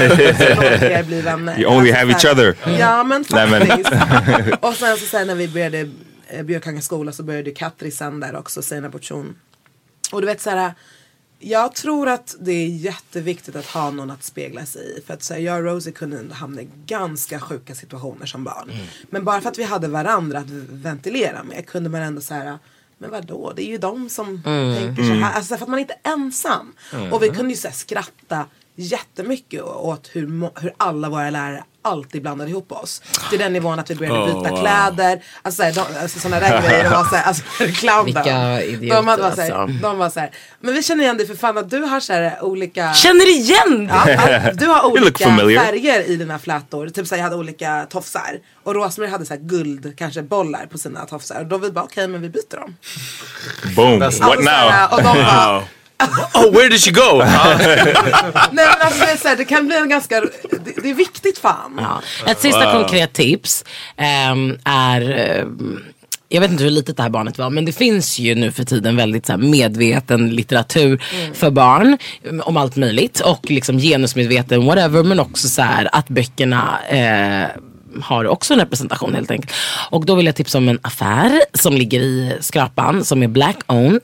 så 0.99 1.05
bli 1.07 1.21
vänner. 1.21 1.61
You 1.61 1.77
only 1.77 1.91
Alltså, 1.91 2.01
have 2.01 2.13
each 2.13 2.23
så 2.23 2.29
här- 2.29 2.35
other. 2.35 2.57
Ja 2.79 3.05
men 3.05 3.25
faktiskt. 3.25 3.91
och 4.61 4.75
sen 4.75 4.97
så 4.97 5.07
sen 5.07 5.27
när 5.27 5.35
vi 5.35 5.49
började 5.49 5.91
eh, 6.29 6.43
Björkanga 6.43 6.81
skola 6.81 7.13
så 7.13 7.23
började 7.23 7.51
Katri 7.51 7.91
sen 7.91 8.21
där 8.21 8.37
också, 8.37 8.63
Sina 8.63 8.91
Portion. 8.91 9.35
Och 10.13 10.21
du 10.21 10.27
vet 10.27 10.41
så 10.41 10.51
här. 10.51 10.73
Jag 11.45 11.75
tror 11.75 12.09
att 12.09 12.37
det 12.41 12.53
är 12.53 12.67
jätteviktigt 12.69 13.57
att 13.57 13.67
ha 13.67 13.91
någon 13.91 14.11
att 14.11 14.25
spegla 14.25 14.67
sig 14.67 14.99
i. 14.99 15.03
För 15.07 15.15
att 15.15 15.23
så 15.23 15.35
här, 15.35 15.41
jag 15.41 15.59
och 15.59 15.65
Rosie 15.65 15.93
kunde 15.93 16.35
hamna 16.35 16.63
i 16.63 16.69
ganska 16.87 17.41
sjuka 17.41 17.75
situationer 17.75 18.27
som 18.27 18.45
barn. 18.45 18.71
Men 19.11 19.25
bara 19.25 19.41
för 19.41 19.49
att 19.49 19.59
vi 19.59 19.63
hade 19.65 19.89
varandra 19.89 20.39
att 20.39 20.47
ventilera 20.71 21.43
med 21.43 21.67
kunde 21.67 21.91
man 21.91 22.03
ändå 22.03 22.21
säga 22.21 22.59
men 22.99 23.11
vadå, 23.11 23.53
det 23.57 23.63
är 23.63 23.71
ju 23.71 23.79
de 23.79 24.09
som 24.09 24.43
Mm. 24.47 24.77
tänker 24.77 25.03
så 25.03 25.11
Mm. 25.11 25.23
här. 25.23 25.33
Alltså 25.33 25.57
för 25.57 25.63
att 25.65 25.69
man 25.69 25.79
är 25.79 25.83
inte 25.83 25.99
ensam. 26.03 26.73
Mm. 26.93 27.13
Och 27.13 27.23
vi 27.23 27.29
kunde 27.29 27.51
ju 27.51 27.57
så 27.57 27.69
här, 27.69 27.75
skratta 27.75 28.47
jättemycket 28.75 29.63
åt 29.63 30.11
hur, 30.13 30.61
hur 30.61 30.75
alla 30.77 31.09
våra 31.09 31.31
lärare 31.31 31.65
alltid 31.83 32.23
blandade 32.23 32.51
ihop 32.51 32.73
oss. 32.73 33.03
Till 33.31 33.39
den 33.39 33.53
nivån 33.53 33.79
att 33.79 33.91
vi 33.91 33.95
började 33.95 34.19
Oh, 34.19 34.27
byta 34.27 34.51
wow. 34.51 34.61
kläder. 34.61 35.23
Alltså, 35.43 35.63
de, 35.63 35.81
alltså 36.03 36.19
sådana 36.21 36.41
där 36.41 36.63
grejer. 36.63 36.85
De 36.85 36.91
var 36.91 37.05
så 37.05 37.17
här, 37.17 37.25
alltså 37.25 37.43
clown 37.75 38.05
Vilka 38.05 38.63
idioter, 38.63 38.97
de, 38.97 39.07
hade 39.09 39.23
bara 39.23 39.35
så 39.35 39.41
här, 39.41 39.51
alltså. 39.53 39.79
de 39.83 39.99
var 39.99 40.11
så 40.11 40.21
här, 40.21 40.31
men 40.61 40.75
vi 40.75 40.83
känner 40.83 41.05
igen 41.05 41.17
dig 41.17 41.27
för 41.27 41.35
fan 41.35 41.59
att 41.59 41.71
du 41.71 41.79
har 41.79 42.01
så 42.01 42.13
här 42.13 42.45
olika 42.45 42.93
Känner 42.95 43.31
igen 43.31 43.91
Ja, 43.93 44.53
du 44.55 44.67
har 44.67 44.87
olika 44.93 45.25
färger 45.37 46.03
i 46.11 46.17
dina 46.17 46.39
flätor. 46.39 46.89
Typ 46.89 47.07
så 47.07 47.15
här, 47.15 47.21
jag 47.21 47.25
hade 47.25 47.37
olika 47.37 47.87
tofsar. 47.91 48.39
Och 48.65 48.75
Rosmarie 48.75 49.11
hade 49.11 49.27
så 49.27 49.35
här 49.35 49.41
guld, 49.41 49.93
kanske 49.99 50.23
bollar 50.23 50.67
på 50.67 50.79
sina 50.79 51.07
tofsar. 51.07 51.41
Och 51.41 51.47
då 51.47 51.59
vi 51.59 51.71
bara 51.71 51.85
okej 51.85 52.09
men 52.09 52.23
vi 52.23 52.29
byter 52.29 52.57
dem. 52.57 52.77
Boom. 53.77 53.99
What 53.99 54.07
Alltså, 54.07 54.23
så 54.25 54.35
now? 54.35 54.45
här, 54.71 54.93
och 54.95 55.03
de 55.03 55.05
bara, 55.25 55.63
Oh, 56.35 56.53
where 56.53 56.69
did 56.69 56.81
she 56.81 56.91
go? 56.91 57.19
Nej 57.23 58.67
men 58.67 58.67
alltså 58.81 59.05
det, 59.05 59.13
är 59.13 59.17
så 59.17 59.29
här, 59.29 59.37
det 59.37 59.45
kan 59.45 59.67
bli 59.67 59.77
en 59.77 59.89
ganska, 59.89 60.21
det, 60.21 60.83
det 60.83 60.91
är 60.91 60.95
viktigt 60.95 61.39
fan. 61.39 61.79
Ja. 61.79 62.03
Ett 62.31 62.41
sista 62.41 62.73
konkret 62.73 63.13
tips 63.13 63.65
ehm, 63.97 64.59
är 64.65 65.11
ehm, 65.11 65.83
jag 66.29 66.41
vet 66.41 66.51
inte 66.51 66.65
hur 66.65 66.71
litet 66.71 66.97
det 66.97 67.03
här 67.03 67.11
barnet 67.11 67.39
var 67.39 67.51
men 67.51 67.65
det 67.65 67.73
finns 67.73 68.19
ju 68.19 68.35
nu 68.35 68.53
för 68.53 68.65
tiden 68.65 68.97
väldigt 68.97 69.27
så 69.27 69.33
här, 69.33 69.39
medveten 69.39 70.31
litteratur 70.31 71.03
för 71.35 71.51
barn 71.51 71.99
mm, 72.25 72.41
om 72.41 72.57
allt 72.57 72.77
möjligt 72.77 73.21
och 73.21 73.51
liksom 73.51 73.79
genusmedveten 73.79 74.67
whatever 74.67 75.03
men 75.03 75.21
också 75.21 75.49
så 75.49 75.63
här 75.63 75.89
att 75.93 76.09
böckerna 76.09 76.79
eh, 76.89 77.61
har 78.01 78.25
också 78.25 78.55
en 78.55 78.61
representation 78.61 79.15
helt 79.15 79.31
enkelt. 79.31 79.53
Och 79.91 80.07
då 80.07 80.15
vill 80.15 80.27
jag 80.27 80.37
tipsa 80.37 80.59
om 80.59 80.69
en 80.69 80.79
affär 80.83 81.43
som 81.55 81.75
ligger 81.75 82.01
i 82.01 82.37
Skrapan 82.41 83.05
som 83.05 83.23
är 83.23 83.29
black 83.29 83.57
owned. 83.67 84.01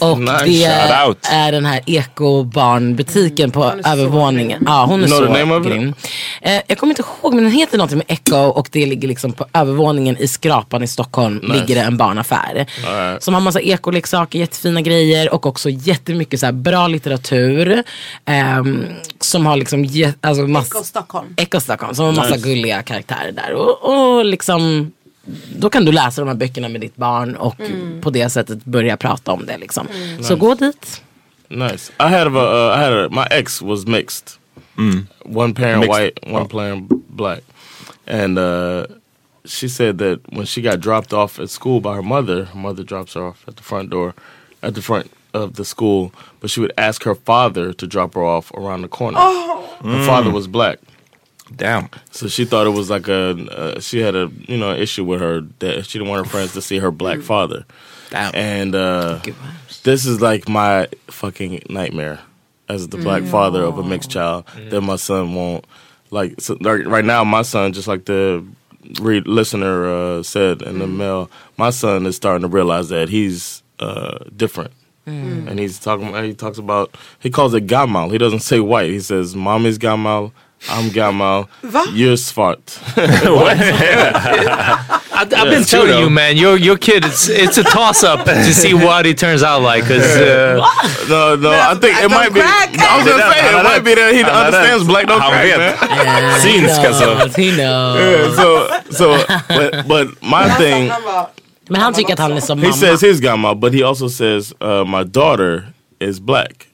Och 0.00 0.18
nice. 0.18 0.44
det 0.46 1.28
är 1.30 1.52
den 1.52 1.64
här 1.66 1.80
ekobarnbutiken 1.86 3.50
på 3.50 3.64
övervåningen. 3.84 4.62
Ja, 4.66 4.84
hon 4.88 5.02
är 5.02 5.06
know 5.06 5.18
så 5.18 5.26
the 5.26 5.32
name 5.32 5.54
of 5.54 5.66
it? 5.66 5.72
grym. 5.72 5.94
Eh, 6.42 6.60
jag 6.66 6.78
kommer 6.78 6.90
inte 6.90 7.02
ihåg 7.22 7.34
men 7.34 7.44
den 7.44 7.52
heter 7.52 7.78
någonting 7.78 7.98
med 7.98 8.06
Echo 8.08 8.36
och 8.36 8.68
det 8.72 8.86
ligger 8.86 9.08
liksom 9.08 9.32
på 9.32 9.46
övervåningen 9.52 10.16
i 10.16 10.28
Skrapan 10.28 10.82
i 10.82 10.86
Stockholm 10.86 11.36
Nice. 11.36 11.52
ligger 11.54 11.74
det 11.74 11.80
en 11.80 11.96
barnaffär. 11.96 12.66
Alright. 12.88 13.22
Som 13.22 13.34
har 13.34 13.40
massa 13.40 13.60
ekoleksaker, 13.60 14.38
jättefina 14.38 14.80
grejer 14.80 15.34
och 15.34 15.46
också 15.46 15.70
jättemycket 15.70 16.40
så 16.40 16.46
här 16.46 16.52
bra 16.52 16.88
litteratur. 16.88 17.82
ehm, 18.26 18.84
som 19.20 19.46
har 19.46 19.56
liksom 19.56 19.86
alltså 20.20 20.42
mass- 20.46 20.66
Echo 20.74 20.84
Stockholm. 20.84 21.34
Echo 21.36 21.60
Stockholm 21.60 21.94
som 21.94 22.04
har 22.04 22.12
massa 22.12 22.34
Nice. 22.34 22.48
gulliga 22.48 22.82
karaktärer 22.82 23.32
där. 23.32 23.52
Och, 23.52 23.84
och 24.18 24.24
liksom 24.24 24.92
då 25.56 25.70
kan 25.70 25.84
du 25.84 25.92
läsa 25.92 26.20
de 26.20 26.28
här 26.28 26.34
böckerna 26.34 26.68
med 26.68 26.80
ditt 26.80 26.96
barn 26.96 27.36
och 27.36 27.60
Mm. 27.60 28.00
på 28.00 28.10
det 28.10 28.28
sättet 28.30 28.64
börja 28.64 28.96
prata 28.96 29.32
om 29.32 29.46
det 29.46 29.58
liksom. 29.58 29.86
Mm. 29.86 30.08
Så 30.22 30.34
Nice. 30.34 30.34
gå 30.34 30.54
dit. 30.54 31.02
Nice. 31.48 31.92
I 32.00 32.02
had 32.02 32.26
a, 32.26 32.30
uh, 32.30 32.78
I 32.78 32.84
had 32.84 32.92
a, 32.92 33.08
my 33.10 33.24
ex 33.38 33.62
was 33.62 33.86
mixed. 33.86 34.30
One 35.24 35.54
parent 35.54 35.80
Mixed. 35.80 35.88
white, 36.02 36.32
one 36.36 36.48
parent 36.48 36.88
black, 37.08 37.40
and 38.06 38.38
uh, 38.38 38.84
she 39.44 39.68
said 39.68 39.98
that 39.98 40.18
when 40.32 40.46
she 40.46 40.60
got 40.60 40.80
dropped 40.80 41.12
off 41.12 41.40
at 41.40 41.50
school 41.50 41.80
by 41.80 41.94
her 41.94 42.02
mother, 42.02 42.44
her 42.44 42.58
mother 42.58 42.84
drops 42.84 43.14
her 43.14 43.22
off 43.24 43.44
at 43.48 43.56
the 43.56 43.62
front 43.62 43.90
door, 43.90 44.12
at 44.62 44.74
the 44.74 44.82
front 44.82 45.10
of 45.32 45.54
the 45.54 45.64
school, 45.64 46.10
but 46.40 46.50
she 46.50 46.60
would 46.60 46.72
ask 46.76 47.04
her 47.04 47.14
father 47.14 47.72
to 47.72 47.86
drop 47.86 48.14
her 48.14 48.22
off 48.24 48.52
around 48.52 48.82
the 48.82 48.88
corner. 48.88 49.18
Oh. 49.20 49.64
Her 49.82 49.88
Mm. 49.98 50.06
father 50.06 50.30
was 50.30 50.46
black. 50.46 50.78
Damn. 51.54 51.88
So 52.10 52.28
she 52.28 52.44
thought 52.44 52.66
it 52.66 52.70
was 52.70 52.90
like 52.90 53.08
a 53.08 53.30
uh, 53.76 53.80
she 53.80 54.00
had 54.00 54.14
a 54.16 54.30
you 54.48 54.56
know 54.56 54.72
issue 54.74 55.04
with 55.04 55.20
her 55.20 55.42
that 55.60 55.86
she 55.86 55.98
didn't 55.98 56.10
want 56.10 56.26
her 56.26 56.30
friends 56.30 56.52
to 56.54 56.62
see 56.62 56.78
her 56.78 56.90
black 56.90 57.20
father. 57.20 57.64
And 58.34 58.74
uh, 58.74 59.20
this 59.84 60.06
is 60.06 60.20
like 60.20 60.48
my 60.48 60.88
fucking 61.08 61.62
nightmare 61.68 62.20
as 62.68 62.88
the 62.88 62.96
black 62.98 63.22
Mm. 63.22 63.28
father 63.30 63.62
of 63.62 63.78
a 63.78 63.84
mixed 63.84 64.10
child 64.10 64.44
that 64.70 64.80
my 64.80 64.96
son 64.96 65.34
won't 65.34 65.64
like. 66.10 66.40
So 66.40 66.56
like, 66.60 66.84
right 66.86 67.04
now, 67.04 67.22
my 67.24 67.42
son, 67.42 67.72
just 67.72 67.86
like 67.88 68.04
the 68.06 68.44
read 69.00 69.26
listener 69.26 69.86
uh, 69.86 70.22
said 70.22 70.62
in 70.62 70.78
the 70.78 70.86
mail, 70.86 71.30
my 71.56 71.70
son 71.70 72.06
is 72.06 72.16
starting 72.16 72.42
to 72.42 72.48
realize 72.48 72.88
that 72.88 73.08
he's 73.08 73.62
uh, 73.78 74.18
different. 74.36 74.72
Mm. 75.06 75.48
And 75.48 75.58
he's 75.60 75.78
talking. 75.78 76.12
He 76.24 76.34
talks 76.34 76.58
about. 76.58 76.96
He 77.20 77.30
calls 77.30 77.54
it 77.54 77.66
gamal. 77.68 78.10
He 78.10 78.18
doesn't 78.18 78.40
say 78.40 78.58
white. 78.58 78.90
He 78.90 78.98
says, 78.98 79.36
"Mommy's 79.36 79.78
gamal. 79.78 80.32
I'm 80.68 80.90
gamal. 80.90 81.46
Va? 81.62 81.84
You're 81.92 82.16
svart." 82.16 82.78
I've 85.16 85.30
been 85.30 85.64
telling 85.64 85.98
you, 85.98 86.10
man, 86.10 86.36
your 86.36 86.56
your 86.58 86.76
kid, 86.76 87.04
it's 87.04 87.28
it's 87.28 87.56
a 87.58 87.62
toss 87.64 88.04
up 88.04 88.24
to 88.26 88.52
see 88.62 88.74
what 88.74 89.06
he 89.06 89.14
turns 89.14 89.42
out 89.42 89.62
like. 89.62 89.84
Cause 89.84 90.16
uh, 90.16 90.60
No, 91.08 91.36
no, 91.36 91.50
I 91.50 91.74
think 91.74 91.96
it 92.02 92.10
might 92.10 92.32
be. 92.34 92.40
I 92.42 92.96
was 92.98 93.06
gonna 93.08 93.32
say 93.32 93.58
it 93.58 93.62
might 93.64 93.84
be 93.84 93.94
that 93.94 94.12
he 94.14 94.22
Han 94.22 94.30
understands 94.46 94.82
rätt. 94.84 94.88
black 94.88 95.06
don't 95.06 95.20
crack, 95.20 95.56
man. 95.56 95.58
Yeah, 95.58 96.38
Synsk 96.38 96.80
he 96.80 96.86
alltså. 96.86 97.04
knows, 97.14 97.36
He 97.36 97.50
knows. 97.56 97.98
Yeah, 97.98 98.34
so, 98.36 98.68
so, 98.90 99.24
but, 99.48 99.88
but 99.88 100.08
my 100.22 100.48
thing, 100.58 100.90
Han 100.90 101.26
Men 101.68 101.80
han 101.80 101.94
tycker 101.94 102.12
att 102.12 102.18
han 102.18 102.32
är 102.32 102.40
som 102.40 102.62
he 102.62 102.72
says 102.72 103.00
his 103.00 103.20
grandma, 103.20 103.54
but 103.54 103.72
he 103.74 103.82
also 103.82 104.08
says 104.08 104.52
uh, 104.60 104.84
my 104.84 105.04
daughter 105.04 105.64
is 106.00 106.20
black. 106.20 106.66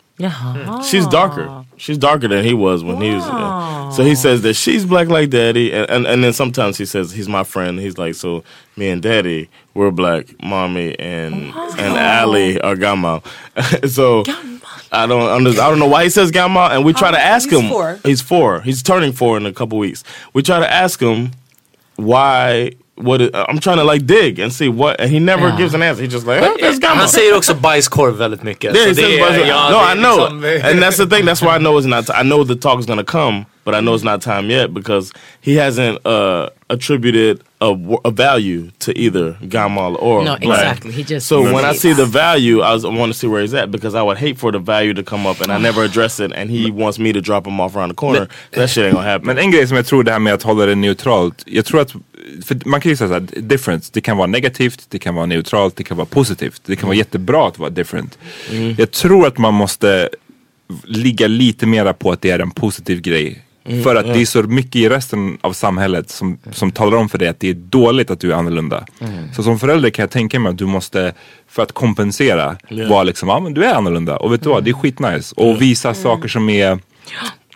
She's 0.83 1.07
darker. 1.07 1.65
She's 1.77 1.99
darker 1.99 2.29
than 2.29 2.45
he 2.45 2.55
was 2.55 2.85
when 2.85 3.01
he 3.01 3.11
was. 3.11 3.25
Uh, 3.25 3.91
so 3.91 4.05
he 4.05 4.15
says 4.15 4.43
that 4.43 4.55
she's 4.55 4.85
black 4.85 5.09
like 5.09 5.31
daddy, 5.31 5.73
and, 5.73 5.91
and 5.91 6.07
and 6.07 6.23
then 6.25 6.33
sometimes 6.33 6.79
he 6.79 6.85
says 6.85 7.13
he's 7.13 7.29
my 7.29 7.45
friend. 7.45 7.79
He's 7.81 7.99
like, 7.99 8.15
so 8.15 8.45
me 8.77 8.89
and 8.89 9.03
daddy, 9.03 9.49
we're 9.75 9.91
black. 9.91 10.27
Mommy 10.43 10.99
and 10.99 11.53
and 11.55 11.97
Allie 11.97 12.61
are 12.61 12.77
gamma. 12.77 13.23
so 13.89 14.23
I 14.93 15.07
don't 15.07 15.29
under, 15.29 15.51
I 15.51 15.69
don't 15.71 15.79
know 15.79 15.89
why 15.89 16.05
he 16.05 16.11
says 16.11 16.31
gamma, 16.31 16.69
and 16.73 16.85
we 16.85 16.93
try 16.93 17.11
to 17.11 17.21
ask 17.21 17.49
he's 17.49 17.59
him. 17.59 17.69
four. 17.71 17.99
He's 18.05 18.21
four. 18.21 18.61
He's 18.61 18.83
turning 18.83 19.13
four 19.13 19.37
in 19.37 19.47
a 19.47 19.53
couple 19.53 19.79
weeks. 19.79 20.05
We 20.35 20.43
try 20.43 20.61
to 20.61 20.71
ask 20.71 21.01
him 21.01 21.33
why. 21.97 22.73
What 22.95 23.21
it, 23.23 23.35
I'm 23.35 23.59
trying 23.59 23.79
to 23.79 23.85
like 23.85 24.07
dig 24.07 24.39
and 24.39 24.53
see 24.53 24.69
what, 24.69 25.01
and 25.01 25.11
he 25.11 25.19
never 25.19 25.51
gives 25.57 25.75
an 25.75 25.83
answer. 25.83 26.03
He 26.03 26.09
just 26.09 26.27
like, 26.27 26.43
oh, 26.43 26.57
there's 26.61 26.79
gamma. 26.79 26.95
han 27.01 27.09
säger 27.09 27.37
också 27.37 27.55
bajskorv 27.55 28.17
väldigt 28.19 28.43
mycket. 28.43 28.75
Yeah, 28.77 28.89
Så 28.89 29.01
det 29.01 29.19
buzzer. 29.19 29.41
är- 29.45 29.47
ja, 29.47 29.71
no, 29.71 29.93
I 29.93 29.95
know, 29.95 30.41
liksom- 30.41 30.71
and 30.71 30.81
that's 30.83 30.97
the 30.97 31.17
thing. 31.17 31.27
That's 31.27 31.43
why 31.43 31.57
I 31.57 31.59
know 31.59 31.81
it's 31.81 31.87
not. 31.89 32.11
I 32.11 32.23
know 32.23 32.45
the 32.45 32.55
talk 32.55 32.81
is 32.81 32.87
gonna 32.87 33.05
come, 33.05 33.45
but 33.65 33.75
I 33.75 33.81
know 33.81 33.95
it's 33.95 34.05
not 34.05 34.23
time 34.23 34.51
yet 34.51 34.73
because 34.75 35.13
he 35.41 35.55
hasn't 35.57 35.99
uh, 36.07 36.49
attributed 36.69 37.41
a, 37.61 37.71
a 38.05 38.11
value 38.11 38.71
to 38.81 38.93
either 38.99 39.33
Gamal 39.43 39.97
or 40.03 40.25
No, 40.25 40.37
Black. 40.37 40.61
exactly. 40.61 40.93
He 40.93 41.05
just 41.05 41.27
So 41.29 41.43
when 41.43 41.65
I 41.65 41.69
hates. 41.69 41.81
see 41.81 41.93
the 41.95 42.07
value, 42.07 42.61
I, 42.61 42.73
was, 42.75 42.85
I 42.85 42.89
want 42.89 43.13
to 43.13 43.19
see 43.19 43.29
where 43.29 43.41
he's 43.43 43.55
at 43.55 43.71
because 43.71 43.95
I 43.95 44.03
would 44.03 44.19
hate 44.19 44.39
for 44.39 44.53
the 44.53 44.59
value 44.59 44.95
to 44.95 45.03
come 45.03 45.27
up 45.31 45.41
and 45.41 45.53
I 45.53 45.59
never 45.69 45.85
address 45.85 46.21
it, 46.21 46.33
and 46.33 46.51
he 46.51 46.71
wants 46.71 46.99
me 46.99 47.13
to 47.13 47.21
drop 47.21 47.47
him 47.47 47.61
off 47.61 47.77
around 47.77 47.91
the 47.91 47.95
corner. 47.95 48.29
that 48.53 48.71
shit 48.71 48.85
ain't 48.87 48.95
gonna 48.95 49.07
happen. 49.09 49.27
Men 49.27 49.39
en 49.39 49.51
grej 49.51 49.67
som 49.67 49.77
jag 49.77 49.87
tror 49.87 50.05
det 50.05 50.13
här 50.13 50.19
med 50.19 50.35
att 50.35 50.43
hålla 50.43 50.67
det 50.67 50.75
neutralt. 50.75 51.43
Jag 51.47 51.65
tror 51.65 51.81
att, 51.81 51.93
för 52.47 52.69
man 52.69 52.81
kan 52.81 52.91
ju 52.91 52.97
säga 52.97 53.09
såhär, 53.09 53.27
different. 53.41 53.93
Det 53.93 54.01
kan 54.01 54.17
vara 54.17 54.27
negativt, 54.27 54.87
det 54.89 54.99
kan 54.99 55.15
vara 55.15 55.27
neutralt, 55.27 55.77
det 55.77 55.85
kan 55.85 55.97
vara 55.97 56.07
positivt. 56.07 56.61
Det 56.67 56.77
kan 56.77 56.87
vara 56.89 56.97
jättebra 56.97 57.49
att 57.49 57.59
vara 57.59 57.71
different. 57.71 58.19
Jag 58.79 58.91
tror 58.91 59.27
att 59.27 59.39
man 59.39 59.55
måste 59.55 60.09
ligga 60.85 61.27
lite 61.27 61.67
mera 61.67 61.93
på 61.93 62.13
att 62.13 62.21
det 62.23 62.31
är 62.31 62.39
en 62.39 62.51
positiv 62.51 63.01
grej. 63.01 63.43
Mm, 63.65 63.83
för 63.83 63.97
att 63.97 64.07
ja. 64.07 64.13
det 64.13 64.21
är 64.21 64.25
så 64.27 64.43
mycket 64.43 64.77
i 64.77 64.89
resten 64.89 65.39
av 65.41 65.53
samhället 65.53 66.11
som, 66.11 66.39
som 66.53 66.71
talar 66.73 66.97
om 66.99 67.09
för 67.09 67.19
dig 67.19 67.29
att 67.29 67.41
det 67.41 67.49
är 67.49 67.55
dåligt 67.55 68.11
att 68.11 68.21
du 68.21 68.33
är 68.33 68.37
annorlunda. 68.37 68.85
Mm. 69.01 69.33
Så 69.37 69.43
som 69.43 69.59
förälder 69.59 69.91
kan 69.91 70.03
jag 70.03 70.11
tänka 70.11 70.39
mig 70.41 70.51
att 70.51 70.59
du 70.59 70.67
måste, 70.67 71.13
för 71.49 71.63
att 71.63 71.73
kompensera, 71.73 72.57
Ja. 72.69 72.89
vara 72.89 73.03
liksom, 73.03 73.29
ja 73.29 73.41
men 73.41 73.55
du 73.55 73.65
är 73.65 73.75
annorlunda. 73.75 74.17
Och 74.17 74.33
vet 74.33 74.43
du 74.43 74.49
vad, 74.49 74.65
det 74.65 74.71
är 74.71 74.75
skitnice. 74.75 75.35
Och 75.37 75.63
visa 75.63 75.95
saker 75.95 76.29
som 76.29 76.49
är 76.49 76.79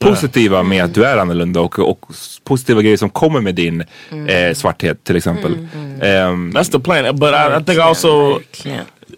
positiva 0.00 0.62
med 0.62 0.84
att 0.84 0.94
du 0.94 1.04
är 1.04 1.16
annorlunda 1.16 1.60
och, 1.60 1.78
och 1.78 2.00
positiva 2.44 2.82
grejer 2.82 2.96
som 2.96 3.10
kommer 3.10 3.40
med 3.40 3.54
din 3.54 3.84
eh, 4.28 4.54
svarthet 4.54 5.04
till 5.04 5.16
exempel. 5.16 5.68
Ehm, 6.02 6.52
That's 6.52 6.72
the 6.72 6.80
plan. 6.80 7.16
But 7.16 7.30
I, 7.34 7.60
I 7.60 7.64
think 7.64 7.78
also 7.80 8.40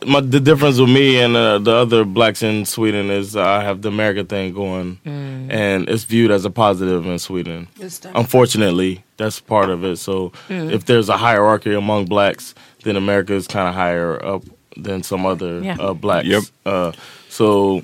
my, 0.07 0.21
the 0.21 0.41
difference 0.41 0.79
with 0.79 0.89
me 0.91 1.21
and 1.21 1.37
uh, 1.37 1.59
the 1.59 1.73
other 1.73 2.05
blacks 2.05 2.43
in 2.43 2.65
Sweden 2.65 3.11
is 3.11 3.37
I 3.37 3.63
have 3.63 3.83
the 3.83 3.89
America 3.89 4.25
thing 4.25 4.53
going, 4.55 4.99
and 5.05 5.89
it's 5.89 6.05
viewed 6.05 6.31
as 6.31 6.45
a 6.45 6.51
positive 6.51 7.07
in 7.07 7.19
Sweden. 7.19 7.69
Unfortunately, 8.15 9.03
that's 9.17 9.41
part 9.41 9.71
of 9.71 9.85
it. 9.85 9.97
So 9.97 10.31
Mm. 10.49 10.73
if 10.73 10.85
there's 10.85 11.09
a 11.09 11.17
hierarchy 11.17 11.75
among 11.75 12.07
blacks, 12.07 12.55
then 12.85 12.97
America 12.97 13.33
is 13.35 13.47
kind 13.47 13.69
of 13.69 13.75
higher 13.75 14.25
up 14.25 14.43
than 14.77 15.03
some 15.03 15.27
other 15.27 15.61
Yeah. 15.61 15.77
uh, 15.81 15.95
blacks. 15.95 16.27
Yep. 16.29 16.43
Uh, 16.67 16.93
so. 17.29 17.83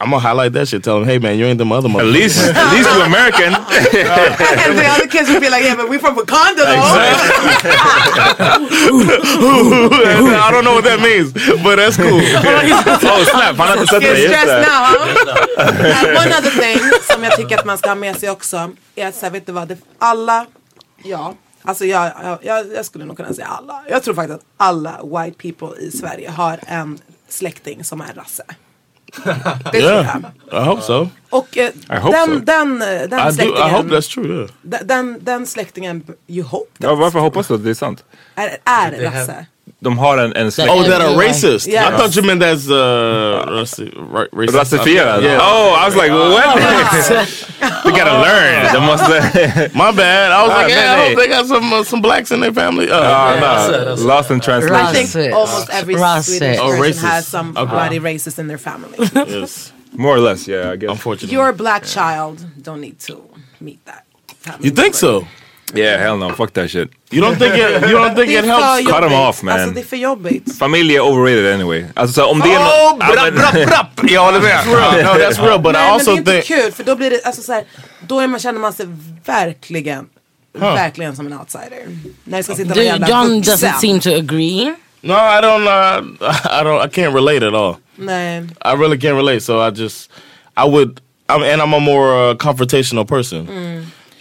I'm 0.00 0.10
gonna 0.10 0.20
highlight 0.20 0.52
that 0.52 0.68
shit. 0.68 0.84
Tell 0.84 1.00
them, 1.00 1.08
hey 1.08 1.18
man, 1.18 1.36
you 1.38 1.46
ain't 1.46 1.58
them 1.58 1.72
other 1.72 1.88
At 1.88 2.06
least, 2.06 2.38
at 2.38 2.72
least 2.72 2.88
you're 2.88 3.04
American. 3.04 3.52
and 3.54 4.78
the 4.78 4.86
other 4.86 5.08
kids 5.08 5.28
would 5.28 5.40
be 5.40 5.50
like, 5.50 5.64
yeah, 5.64 5.74
but 5.74 5.88
we 5.88 5.98
from 5.98 6.14
Wakanda 6.14 6.64
though. 6.70 6.78
I 10.38 10.50
don't 10.52 10.62
know 10.62 10.74
what 10.74 10.84
that 10.84 11.00
means, 11.02 11.32
but 11.64 11.76
that's 11.76 11.96
cool. 11.96 12.14
oh 13.10 13.24
snap, 13.24 13.56
han 13.56 13.78
inte 13.78 13.86
sett 13.86 14.02
det. 14.02 14.28
Stressed 14.28 14.62
now, 14.62 14.84
huh? 14.86 15.98
And 15.98 16.16
one 16.16 16.32
other 16.32 16.50
thing 16.50 16.78
som 17.10 17.24
jag 17.24 17.36
tycker 17.36 17.58
att 17.58 17.64
man 17.64 17.78
ska 17.78 17.88
ha 17.88 17.94
med 17.94 18.16
sig 18.16 18.30
också 18.30 18.70
är 18.94 19.08
att 19.08 19.14
så 19.14 19.26
här, 19.26 19.30
vet 19.30 19.46
du 19.46 19.52
vad, 19.52 19.68
det, 19.68 19.78
alla, 19.98 20.46
ja, 21.02 21.34
alltså 21.62 21.84
jag, 21.84 22.38
jag, 22.42 22.66
jag 22.74 22.84
skulle 22.84 23.04
nog 23.04 23.16
kunna 23.16 23.34
säga 23.34 23.46
alla. 23.46 23.82
Jag 23.88 24.02
tror 24.02 24.14
faktiskt 24.14 24.38
att 24.38 24.44
alla 24.56 25.00
white 25.02 25.38
people 25.38 25.78
i 25.80 25.90
Sverige 25.90 26.30
har 26.30 26.60
en 26.66 26.98
släkting 27.28 27.84
som 27.84 28.00
är 28.00 28.14
rasse. 28.14 28.44
Det 29.72 29.80
tror 29.80 29.82
yeah, 29.82 30.16
jag. 30.50 30.62
I 30.62 30.66
hope 30.66 30.82
so. 30.82 31.08
Och 31.30 31.58
eh, 31.58 31.70
I 31.90 31.96
hope 31.96 32.16
den, 32.16 32.26
so. 32.26 32.44
den, 32.44 32.82
eh, 32.82 33.08
den 33.08 33.20
I, 33.20 33.24
do, 33.24 33.32
släktingen, 33.32 33.68
I 33.68 33.72
hope 33.72 33.88
that's 33.88 34.14
true. 34.14 34.36
Yeah. 34.36 34.50
den, 34.62 34.86
den, 34.86 35.18
den 35.24 35.46
släktingen, 35.46 36.04
you 36.26 36.46
hope, 36.46 36.70
Ja, 36.78 36.94
varför 36.94 37.18
hoppas 37.18 37.48
du 37.48 37.54
att 37.54 37.64
det 37.64 37.70
är 37.70 37.74
sant? 37.74 38.04
är, 38.34 38.58
är 38.64 39.10
rasse. 39.10 39.46
De 39.80 39.96
har 39.98 40.18
en, 40.18 40.32
en 40.32 40.50
släkt. 40.52 40.70
Oh, 40.70 40.82
that 40.82 41.00
are 41.00 41.14
racist. 41.28 41.66
Yes. 41.68 41.86
I 41.94 41.96
thought 41.96 42.16
you 42.16 42.22
meant 42.22 42.40
that's 42.40 42.68
uh, 42.68 43.44
raci- 43.46 43.92
racist. 44.32 44.54
Rasifierad? 44.58 45.22
Yeah. 45.22 45.38
Oh, 45.40 45.70
I 45.72 45.86
was 45.86 45.94
like, 45.94 46.10
what? 46.10 46.56
we 47.84 47.92
gotta 47.92 48.18
learn. 48.20 48.72
De 48.72 48.80
måste... 48.80 49.70
My 49.76 49.92
bad. 49.92 50.32
I 50.32 50.42
was 50.42 50.50
Ah, 50.52 50.56
like, 50.62 50.68
yeah, 50.70 50.94
I 50.94 51.08
hope 51.08 51.18
they 51.18 51.28
got 51.28 51.46
some 51.46 51.72
uh, 51.72 51.84
some 51.84 52.02
blacks 52.02 52.30
in 52.32 52.40
their 52.40 52.52
family. 52.52 52.90
Uh, 52.90 53.00
Ah, 53.00 53.36
no. 53.40 53.94
Lost 54.04 54.30
in 54.32 54.40
translation. 54.40 54.74
I 54.76 54.80
translation. 54.92 55.20
think 55.22 55.34
almost 55.34 55.70
every 55.70 55.94
Racist. 55.94 56.24
Swedish 56.38 56.58
Oh, 56.58 56.68
person 56.70 56.82
racist. 56.82 57.08
has 57.10 57.26
somebody 57.28 57.98
racist 58.00 58.38
in 58.38 58.48
their 58.48 58.58
family. 58.58 58.98
yes. 59.14 59.72
More 59.92 60.16
or 60.16 60.20
less, 60.20 60.48
yeah, 60.48 60.72
I 60.72 60.76
guess. 60.76 60.90
Unfortunately. 60.90 61.32
Your 61.36 61.52
black 61.52 61.84
child 61.84 62.44
don't 62.62 62.80
need 62.80 62.98
to 63.06 63.22
meet 63.60 63.78
that. 63.84 64.04
you 64.60 64.70
think 64.72 64.94
so? 64.94 65.24
Yeah, 65.74 66.00
hell 66.00 66.16
no. 66.16 66.30
Fuck 66.34 66.52
that 66.52 66.70
shit. 66.70 66.88
You 67.12 67.22
don't 67.22 67.36
think 67.38 67.54
it? 67.54 67.90
You 67.90 67.98
don't 67.98 68.14
think 68.14 68.30
it 68.30 68.40
för 68.40 68.46
helps? 68.46 68.90
Cut 68.90 69.02
jobbigt. 69.02 69.18
off, 69.18 69.42
man. 69.42 69.54
Alltså 69.54 69.70
det 69.74 69.80
är 69.80 69.84
för 69.84 69.96
jobbigt. 69.96 70.58
Familj 70.58 70.96
är 70.96 71.00
overrated 71.00 71.54
anyway. 71.54 71.84
Alltså 71.94 72.20
så 72.20 72.26
om 72.26 72.40
det 72.40 72.48
är 72.52 72.58
Oh, 72.58 72.62
nå- 72.62 72.96
Ja, 73.00 73.12
brapp, 73.12 73.24
men- 73.24 73.34
brapp, 73.34 73.68
brapp. 73.96 74.10
Jag 74.10 74.24
håller 74.24 74.40
med. 74.40 74.66
No, 74.66 74.72
that's 75.22 75.42
real. 75.46 75.60
But 75.60 75.70
I 75.70 75.72
Nej 75.72 75.72
men 75.72 75.72
det 75.72 75.78
also 75.78 76.10
är 76.10 76.16
inte 76.16 76.32
think. 76.32 76.44
kul 76.44 76.72
för 76.72 76.84
då 76.84 76.96
blir 76.96 77.10
det, 77.10 77.20
alltså 77.24 77.42
så 77.42 77.52
här, 77.52 77.64
då 78.06 78.20
är 78.20 78.26
man, 78.26 78.40
känner 78.40 78.60
man 78.60 78.72
sig 78.72 78.86
verkligen, 79.24 80.06
verkligen 80.58 81.16
som 81.16 81.26
en 81.26 81.32
outsider. 81.38 81.98
När 82.24 82.36
det 82.38 82.44
ska 82.44 82.54
sitta 82.54 82.68
Do, 82.74 82.80
någon 82.80 82.84
jävla 82.86 83.08
John 83.08 83.42
doesn't 83.42 83.80
seem 83.80 84.00
to 84.00 84.08
agree. 84.10 84.74
No, 85.00 85.12
I 85.14 85.40
don't. 85.42 85.66
Uh, 85.66 86.04
I 86.60 86.64
don't. 86.64 86.86
I 86.86 86.88
can't 87.00 87.14
relate 87.14 87.46
at 87.46 87.54
all. 87.54 87.76
Nej. 87.96 88.38
I 88.64 88.74
really 88.76 88.96
can't 88.98 89.16
relate. 89.16 89.40
So 89.40 89.68
I 89.68 89.70
just, 89.70 90.10
I 90.56 90.68
would, 90.68 91.00
I'm, 91.28 91.42
and 91.42 91.62
I'm 91.62 91.74
a 91.74 91.80
more 91.80 92.30
uh, 92.30 92.34
confrontational 92.36 93.04
person. 93.08 93.46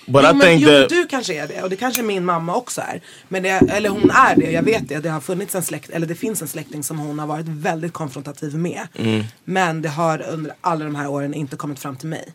But 0.08 0.24
jo, 0.24 0.30
I 0.30 0.34
men, 0.34 0.60
jo, 0.60 0.70
that 0.70 0.90
du 0.90 1.08
kanske 1.08 1.34
är 1.34 1.48
det 1.48 1.64
och 1.64 1.70
det 1.70 1.76
kanske 1.76 2.04
min 2.04 2.26
mamma 2.26 2.56
också 2.56 2.82
är. 2.82 3.02
Men 3.28 3.44
det, 3.44 3.50
eller 3.50 3.90
hon 3.90 4.12
är 4.12 4.36
det, 4.36 4.52
jag 4.52 4.64
vet 4.64 4.90
det. 4.90 5.00
Det 5.00 5.10
har 5.10 5.22
funnits 5.22 5.56
en 5.56 5.64
släkt, 5.64 5.90
eller 5.90 6.08
det 6.08 6.16
finns 6.16 6.42
en 6.42 6.48
släkting 6.48 6.84
som 6.84 7.00
hon 7.00 7.20
har 7.20 7.28
varit 7.28 7.48
väldigt 7.48 7.94
konfrontativ 7.94 8.56
med. 8.56 8.88
Mm. 8.96 9.24
Men 9.44 9.82
det 9.82 9.90
har 9.90 10.26
under 10.30 10.54
alla 10.62 10.86
de 10.86 10.96
här 10.96 11.08
åren 11.08 11.34
inte 11.34 11.56
kommit 11.56 11.80
fram 11.80 11.96
till 11.96 12.08
mig. 12.08 12.34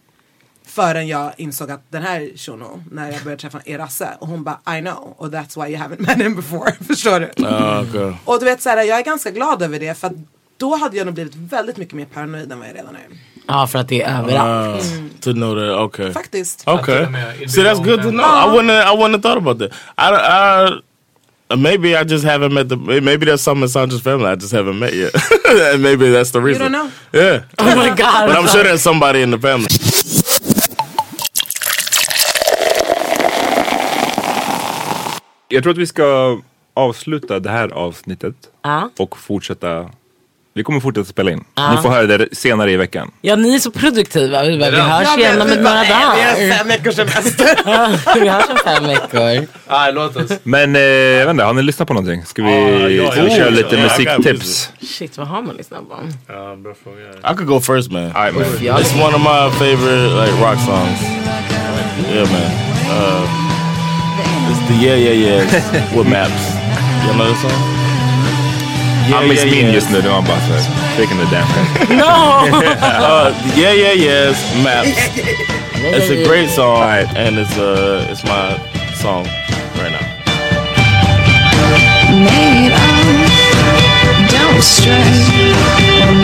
Förrän 0.64 1.08
jag 1.08 1.32
insåg 1.36 1.70
att 1.70 1.82
den 1.90 2.02
här 2.02 2.36
shunon, 2.36 2.84
när 2.90 3.12
jag 3.12 3.22
började 3.22 3.40
träffa 3.40 3.60
er 3.64 3.78
rasse 3.78 4.08
och 4.18 4.28
hon 4.28 4.44
bara 4.44 4.78
I 4.78 4.80
know 4.80 5.14
och 5.16 5.28
that's 5.28 5.64
why 5.64 5.72
you 5.72 5.82
haven't 5.82 6.00
met 6.06 6.16
him 6.16 6.34
before. 6.34 6.72
Förstår 6.86 7.20
du? 7.20 7.44
Uh, 7.44 7.80
okay. 7.88 8.14
Och 8.24 8.38
du 8.38 8.44
vet 8.44 8.62
såhär, 8.62 8.82
jag 8.82 8.98
är 8.98 9.04
ganska 9.04 9.30
glad 9.30 9.62
över 9.62 9.80
det 9.80 9.98
för 9.98 10.06
att 10.06 10.16
då 10.56 10.76
hade 10.76 10.96
jag 10.96 11.04
nog 11.04 11.14
blivit 11.14 11.34
väldigt 11.34 11.76
mycket 11.76 11.94
mer 11.94 12.04
paranoid 12.04 12.52
än 12.52 12.58
vad 12.58 12.68
jag 12.68 12.76
redan 12.76 12.96
är. 12.96 13.31
Ja, 13.46 13.66
för 13.66 13.78
att 13.78 13.88
det 13.88 14.02
är 14.02 14.18
överallt. 14.18 14.84
Uh, 14.84 15.20
to 15.20 15.32
know 15.32 15.54
that. 15.54 15.78
Okay. 15.80 16.12
Faktiskt. 16.12 16.68
Okay. 16.68 17.06
See, 17.48 17.62
that's 17.62 17.84
good 17.84 18.02
to 18.02 18.10
know. 18.10 18.24
I 18.24 18.46
wouldn't. 18.56 18.70
I 18.70 18.96
wouldn't 18.96 19.12
have 19.12 19.22
thought 19.22 19.38
about 19.38 19.58
that. 19.58 19.72
I. 19.98 20.08
I 20.14 20.78
uh, 21.50 21.56
maybe 21.56 21.88
I 22.00 22.04
just 22.04 22.24
haven't 22.24 22.52
met 22.54 22.68
the. 22.68 22.76
Maybe 22.76 23.26
there's 23.26 23.42
some 23.42 23.62
in 23.62 23.68
Sandra's 23.68 24.00
family 24.02 24.26
I 24.26 24.36
just 24.36 24.52
haven't 24.54 24.78
met 24.78 24.94
yet, 24.94 25.12
and 25.74 25.82
maybe 25.82 26.10
that's 26.10 26.30
the 26.30 26.38
You 26.38 26.46
reason. 26.46 26.62
don't 26.62 26.72
know. 26.72 26.90
Yeah. 27.12 27.42
Oh 27.58 27.76
my 27.76 27.88
god. 27.94 28.26
But 28.28 28.36
I'm 28.38 28.48
sure 28.48 28.62
there's 28.64 28.82
somebody 28.82 29.20
in 29.22 29.30
the 29.30 29.38
family. 29.38 29.66
Jag 35.48 35.62
tror 35.62 35.72
att 35.72 35.78
vi 35.78 35.86
ska 35.86 36.38
avsluta 36.74 37.40
det 37.40 37.50
här 37.50 37.68
avsnittet 37.68 38.34
Ja. 38.62 38.90
och 38.98 39.18
fortsätta. 39.18 39.90
Vi 40.54 40.62
kommer 40.64 40.80
fortsätta 40.80 41.04
spela 41.08 41.30
in. 41.30 41.44
Ja. 41.54 41.74
Ni 41.74 41.82
får 41.82 41.88
höra 41.90 42.06
det 42.18 42.28
senare 42.36 42.72
i 42.72 42.76
veckan. 42.76 43.10
Ja, 43.20 43.36
ni 43.36 43.54
är 43.54 43.58
så 43.58 43.70
produktiva. 43.70 44.42
Vi, 44.44 44.58
bara, 44.58 44.70
vi 44.70 44.76
hörs 44.80 45.06
Jag 45.10 45.18
igen 45.18 45.40
om 45.42 45.48
ett 45.48 45.60
några 45.62 45.74
nej, 45.74 45.86
Vi 45.88 45.92
har 45.94 46.16
dagar. 46.48 46.58
fem 46.58 46.68
veckors 46.68 46.94
semester. 46.94 47.48
vi 48.20 48.28
hörs 48.28 48.44
om 48.50 48.56
fem 48.64 48.84
veckor. 48.86 49.46
Nej, 49.70 49.92
låt 49.92 50.16
oss. 50.16 50.30
Men 50.42 50.76
eh, 50.76 50.82
jag 50.82 51.26
vet 51.26 51.30
inte, 51.30 51.44
har 51.44 51.52
ni 51.52 51.62
lyssnat 51.62 51.88
på 51.88 51.94
någonting? 51.94 52.24
Ska 52.24 52.42
vi, 52.42 52.50
Ja, 52.50 52.88
ja, 53.04 53.12
ska 53.12 53.22
vi 53.22 53.30
ja. 53.30 53.36
köra 53.36 53.50
lite 53.50 53.76
Ja, 53.76 53.88
kan 53.88 54.16
musiktips? 54.22 54.70
Shit, 54.82 55.18
vad 55.18 55.26
har 55.28 55.42
man 55.42 55.56
lyssnat 55.56 55.80
på? 55.88 55.94
Ja, 56.28 56.56
bra 56.56 56.74
fråga. 56.84 57.32
I 57.32 57.36
could 57.36 57.46
go 57.48 57.60
first, 57.60 57.90
man. 57.90 58.02
All 58.04 58.12
right, 58.24 58.34
man. 58.34 58.44
Ja. 58.64 58.78
It's 58.78 58.94
one 59.06 59.14
of 59.16 59.20
my 59.22 59.50
favorite 59.58 60.08
like 60.20 60.32
rock 60.44 60.58
songs. 60.66 61.00
Yeah, 62.14 62.30
man. 62.32 62.50
Uh, 62.90 63.28
It's 64.50 64.68
the 64.68 64.86
Yeah 64.86 64.96
Yeah 64.98 65.14
Yeahs 65.14 65.52
with 65.96 66.08
Maps. 66.10 66.54
You 67.06 67.14
know 67.14 67.28
the 67.28 67.36
song? 67.48 67.81
Han 69.10 69.28
miss 69.28 69.44
min 69.44 69.72
just 69.72 69.90
nu, 69.90 70.02
nu 70.02 70.08
är 70.08 70.12
han 70.12 70.24
bara 70.24 70.40
såhär, 70.40 70.62
shaking 70.96 71.18
the 71.18 71.24
damn 71.24 71.46
head. 71.46 71.88
No! 71.96 72.04
uh, 73.06 73.32
the 73.54 73.60
Yeah 73.60 73.72
Yeah 73.72 73.94
Yeahs, 73.94 74.54
Maps. 74.64 74.88
It's 75.84 76.10
a 76.10 76.24
great 76.24 76.48
song, 76.50 76.80
and 77.16 77.38
it's 77.38 77.58
uh, 77.58 78.06
it's 78.08 78.22
my 78.22 78.56
song 78.94 79.26
right 79.74 79.90
now. 79.90 80.12
made 82.12 82.72
of. 82.72 83.32
Don't 84.30 84.62
stray. 84.62 85.10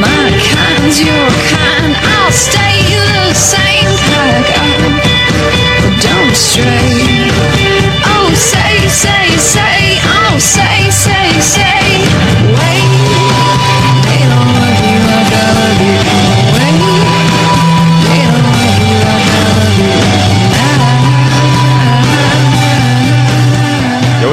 My 0.01 0.31
kind's 0.39 1.01
your 1.01 1.29
kind. 1.51 1.97
I'll 1.97 2.33
stay 2.33 2.79
the 3.29 3.35
same 3.35 3.68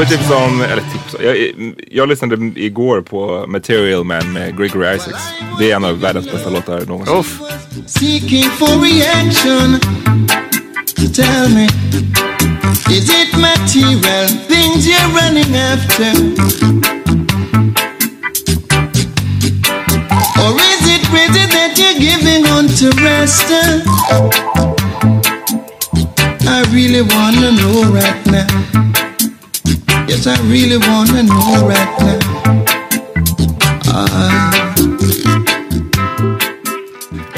Jag 0.06 0.10
vill 0.10 0.18
tipsa 0.20 0.36
om, 0.36 0.62
eller 0.62 0.84
tipsa, 0.94 1.24
jag, 1.24 1.54
jag 1.92 2.10
lyssnade 2.10 2.36
igår 2.56 3.02
på 3.02 3.46
Material 3.48 4.04
Man 4.04 4.34
med 4.34 4.58
Gregory 4.58 4.96
Isaacs. 4.96 5.24
Det 5.60 5.72
är 5.72 5.76
en 5.76 5.86
av 5.86 6.00
världens 6.00 6.32
bästa 6.32 6.50
låtar 6.50 6.86
någonsin. 6.86 7.24
Seeking 7.86 8.44
for 8.44 8.68
reaction 8.68 9.80
to 10.96 11.22
tell 11.22 11.50
me 11.56 11.68
Is 12.92 13.10
it 13.10 13.34
material 13.38 14.28
things 14.48 14.88
you're 14.88 15.10
running 15.10 15.56
after? 15.56 16.12
Or 20.44 20.54
is 20.72 20.88
it 20.96 21.02
crazy 21.10 21.46
that 21.56 21.72
you're 21.78 22.00
giving 22.00 22.46
on 22.52 22.68
to 22.68 22.90
rest? 23.04 23.52
I 26.48 26.62
really 26.74 27.02
wanna 27.02 27.52
know 27.52 27.92
right 27.92 28.26
now. 28.28 28.95
Yes, 30.08 30.28
I 30.28 30.36
really 30.44 30.78
wanna 30.78 31.24
know 31.24 31.68
right 31.68 32.00
now. 32.00 32.36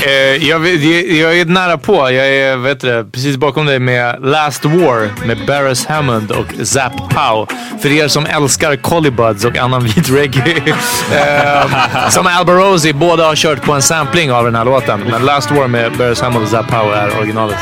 Eh, 0.07 0.47
jag, 0.47 0.67
jag, 0.67 1.11
jag 1.11 1.39
är 1.39 1.45
nära 1.45 1.77
på. 1.77 2.11
Jag 2.11 2.27
är 2.27 2.57
vet 2.57 2.79
du, 2.79 2.87
det, 2.87 3.05
precis 3.11 3.37
bakom 3.37 3.65
dig 3.65 3.79
med 3.79 4.15
Last 4.21 4.65
War 4.65 5.27
med 5.27 5.45
Barris 5.47 5.85
Hammond 5.85 6.31
och 6.31 6.67
Zap 6.67 6.93
Pow. 7.09 7.47
För 7.81 7.91
er 7.91 8.07
som 8.07 8.25
älskar 8.25 8.75
Collybuds 8.75 9.45
och 9.45 9.57
annan 9.57 9.83
vit 9.83 10.09
reggae. 10.09 10.57
eh, 11.11 12.09
som 12.09 12.27
Alba 12.27 12.53
Rosie, 12.53 12.93
båda 12.93 13.27
har 13.27 13.35
kört 13.35 13.61
på 13.61 13.73
en 13.73 13.81
sampling 13.81 14.31
av 14.31 14.45
den 14.45 14.55
här 14.55 14.65
låten. 14.65 14.99
Men 15.09 15.25
Last 15.25 15.51
War 15.51 15.67
med 15.67 15.91
Barris 15.97 16.21
Hammond 16.21 16.43
och 16.43 16.49
Zap 16.49 16.67
Pow 16.67 16.93
är 16.93 17.17
originalet. 17.19 17.57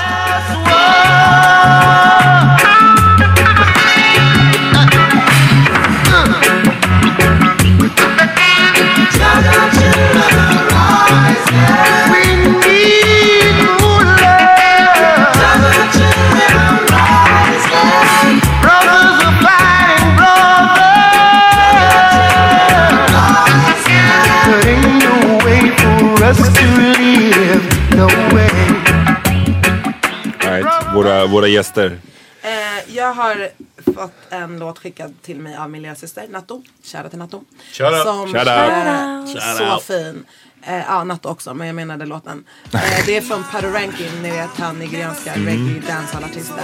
Våra, 30.93 31.25
våra 31.25 31.47
gäster. 31.47 31.99
Eh, 32.41 32.95
jag 32.95 33.13
har 33.13 33.49
fått 33.95 34.11
en 34.29 34.59
låt 34.59 34.79
skickad 34.79 35.13
till 35.21 35.39
mig 35.39 35.55
av 35.57 35.69
min 35.69 35.81
lilla 35.81 35.95
syster 35.95 36.25
Natto. 36.29 36.63
Shoutout 36.83 37.09
till 37.09 37.19
Natto. 37.19 37.43
Shout 37.73 37.93
out. 37.93 38.03
Som 38.03 38.27
Shout 38.27 38.35
out. 38.35 38.47
är 38.47 39.27
Shout 39.27 39.57
så 39.57 39.73
out. 39.73 39.83
fin. 39.83 40.25
Eh, 40.67 40.83
ja, 40.87 41.03
Natto 41.03 41.29
också, 41.29 41.53
men 41.53 41.67
jag 41.67 41.75
menade 41.75 42.05
låten. 42.05 42.43
Eh, 42.73 42.79
det 43.05 43.17
är 43.17 43.21
från 43.21 43.43
Pato 43.51 43.67
Rankin, 43.67 44.21
ni 44.23 44.31
vet 44.31 44.49
han 44.59 44.79
nigerianska 44.79 45.33
Mm. 45.33 45.45
reggae 45.45 45.81
dancehall-artisten. 45.87 46.55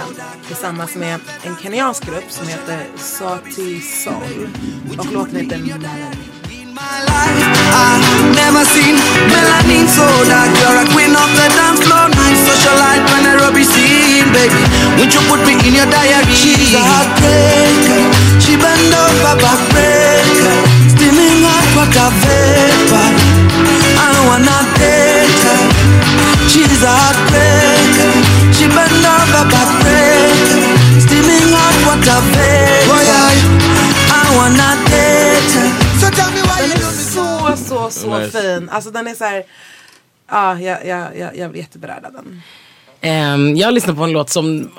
Tillsammans 0.46 0.94
med 0.94 1.20
en 1.42 1.56
kenyansk 1.62 2.06
grupp 2.06 2.24
som 2.30 2.48
heter 2.48 2.86
Sati 2.96 3.80
Soul. 3.80 4.48
Och 4.98 5.12
låten 5.12 5.36
heter 5.36 5.58
Melody. 5.58 5.88
I 24.04 24.62
date 24.78 25.44
her. 25.46 25.62
She's 26.50 26.82
a 26.82 26.92
heartbreaker. 27.00 28.12
She 28.56 28.66
bend 28.66 29.04
over 29.14 29.44
backbreaker. 29.52 30.60
Steaming 31.04 31.48
hot 31.54 31.76
water 31.86 32.20
vapor. 32.34 33.62
Date 34.90 35.54
her. 35.54 35.70
So 36.00 36.10
tell 36.10 36.30
me 36.34 36.42
why 36.42 36.60
är 36.72 36.78
så, 37.14 37.56
så, 37.68 37.90
så 37.90 38.18
Nice. 38.18 38.30
fin. 38.42 38.68
Alltså 38.68 38.90
den 38.90 39.06
är 39.06 39.14
så 39.14 39.24
här. 39.24 39.44
Ja, 40.30 40.58
jag, 40.60 40.86
jag, 40.86 41.18
jag, 41.18 41.36
jag 41.36 41.50
blir 41.50 41.60
jätteberörd 41.60 42.04
av 42.04 42.12
den. 42.12 42.42
Ehm, 43.02 43.56
jag 43.56 43.74
lyssnade 43.74 43.98
på 43.98 44.04
en 44.04 44.12
låt 44.12 44.30
som, 44.30 44.70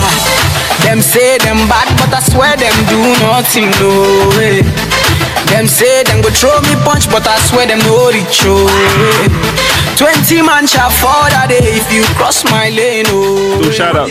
Them 0.83 1.01
say 1.01 1.37
them 1.39 1.57
bad, 1.67 1.87
but 1.97 2.13
I 2.13 2.21
swear 2.21 2.55
them 2.57 2.73
do 2.89 2.99
nothing, 3.21 3.69
no 3.79 4.29
way. 4.37 4.61
Them 5.51 5.67
say 5.67 6.03
them 6.03 6.21
go 6.21 6.29
throw 6.29 6.61
me 6.61 6.75
punch, 6.83 7.09
but 7.09 7.27
I 7.27 7.37
swear 7.39 7.67
them 7.67 7.79
no 7.79 8.09
reach, 8.11 8.41
oh. 8.45 8.67
Twenty 9.97 10.41
man 10.41 10.67
shall 10.67 10.89
fall 10.89 11.29
that 11.29 11.47
day 11.49 11.59
if 11.61 11.91
you 11.91 12.03
cross 12.15 12.43
my 12.45 12.69
lane, 12.69 13.05
oh. 13.09 13.61
Stor 13.61 13.73
shoutout. 13.73 14.09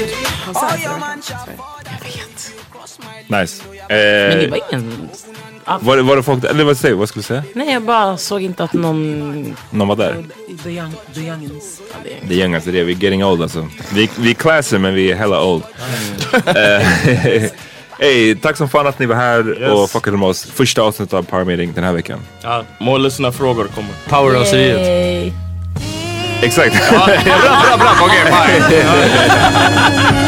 Nice. 3.28 3.60
Eh, 3.90 4.28
Men 4.28 4.38
det 4.38 4.50
var 4.50 4.60
ingen... 4.72 5.10
Ja. 5.68 5.78
var, 5.82 5.96
det- 5.96 6.02
var 6.02 6.16
det 6.16 6.22
folk, 6.22 6.44
eller 6.44 6.64
vad 6.64 6.76
säger 6.76 6.94
du? 6.94 6.98
Vad 6.98 7.08
skulle 7.08 7.20
du 7.20 7.26
säga? 7.26 7.42
Nej, 7.54 7.72
jag 7.72 7.82
bara 7.82 8.16
såg 8.16 8.42
inte 8.42 8.64
att 8.64 8.72
någon... 8.72 9.56
Någon 9.70 9.88
var 9.88 9.96
där? 9.96 10.24
The, 10.64 10.70
young, 10.70 10.92
the 11.14 11.20
youngins. 11.20 11.80
Ja, 11.92 11.96
det 12.04 12.10
är- 12.10 12.28
Det 12.28 12.34
är 12.34 12.38
young 12.38 12.54
alltså, 12.54 12.70
det 12.70 12.80
är 12.80 12.84
vi 12.84 12.92
är 12.92 12.96
getting 12.96 13.24
old 13.24 13.42
alltså. 13.42 13.68
Vi, 13.94 14.10
vi 14.16 14.30
är 14.30 14.34
classy 14.34 14.78
men 14.78 14.94
vi 14.94 15.10
är 15.12 15.16
hella 15.16 15.44
old. 15.44 15.62
Eh, 16.46 17.42
Hey, 18.00 18.34
tack 18.36 18.56
som 18.56 18.68
fan 18.68 18.86
att 18.86 18.98
ni 18.98 19.06
var 19.06 19.14
här 19.16 19.60
Yes. 19.60 19.72
och 19.72 19.90
fuckade 19.90 20.16
med 20.16 20.28
oss. 20.28 20.44
Första 20.44 20.82
avsnittet 20.82 21.14
av 21.14 21.22
Power 21.22 21.44
Meeting 21.44 21.72
den 21.74 21.84
här 21.84 21.92
veckan. 21.92 22.18
Ja. 22.42 22.62
More 22.78 22.98
lyssnarfrågor 23.02 23.64
kommer. 23.74 23.90
Powerraseriet. 24.08 24.78
Yay. 24.80 25.32
Exakt. 26.42 26.90
Bra, 26.90 27.06
bra, 27.06 27.76
bra. 27.76 27.90
Okej, 28.02 28.24
bye. 28.70 28.84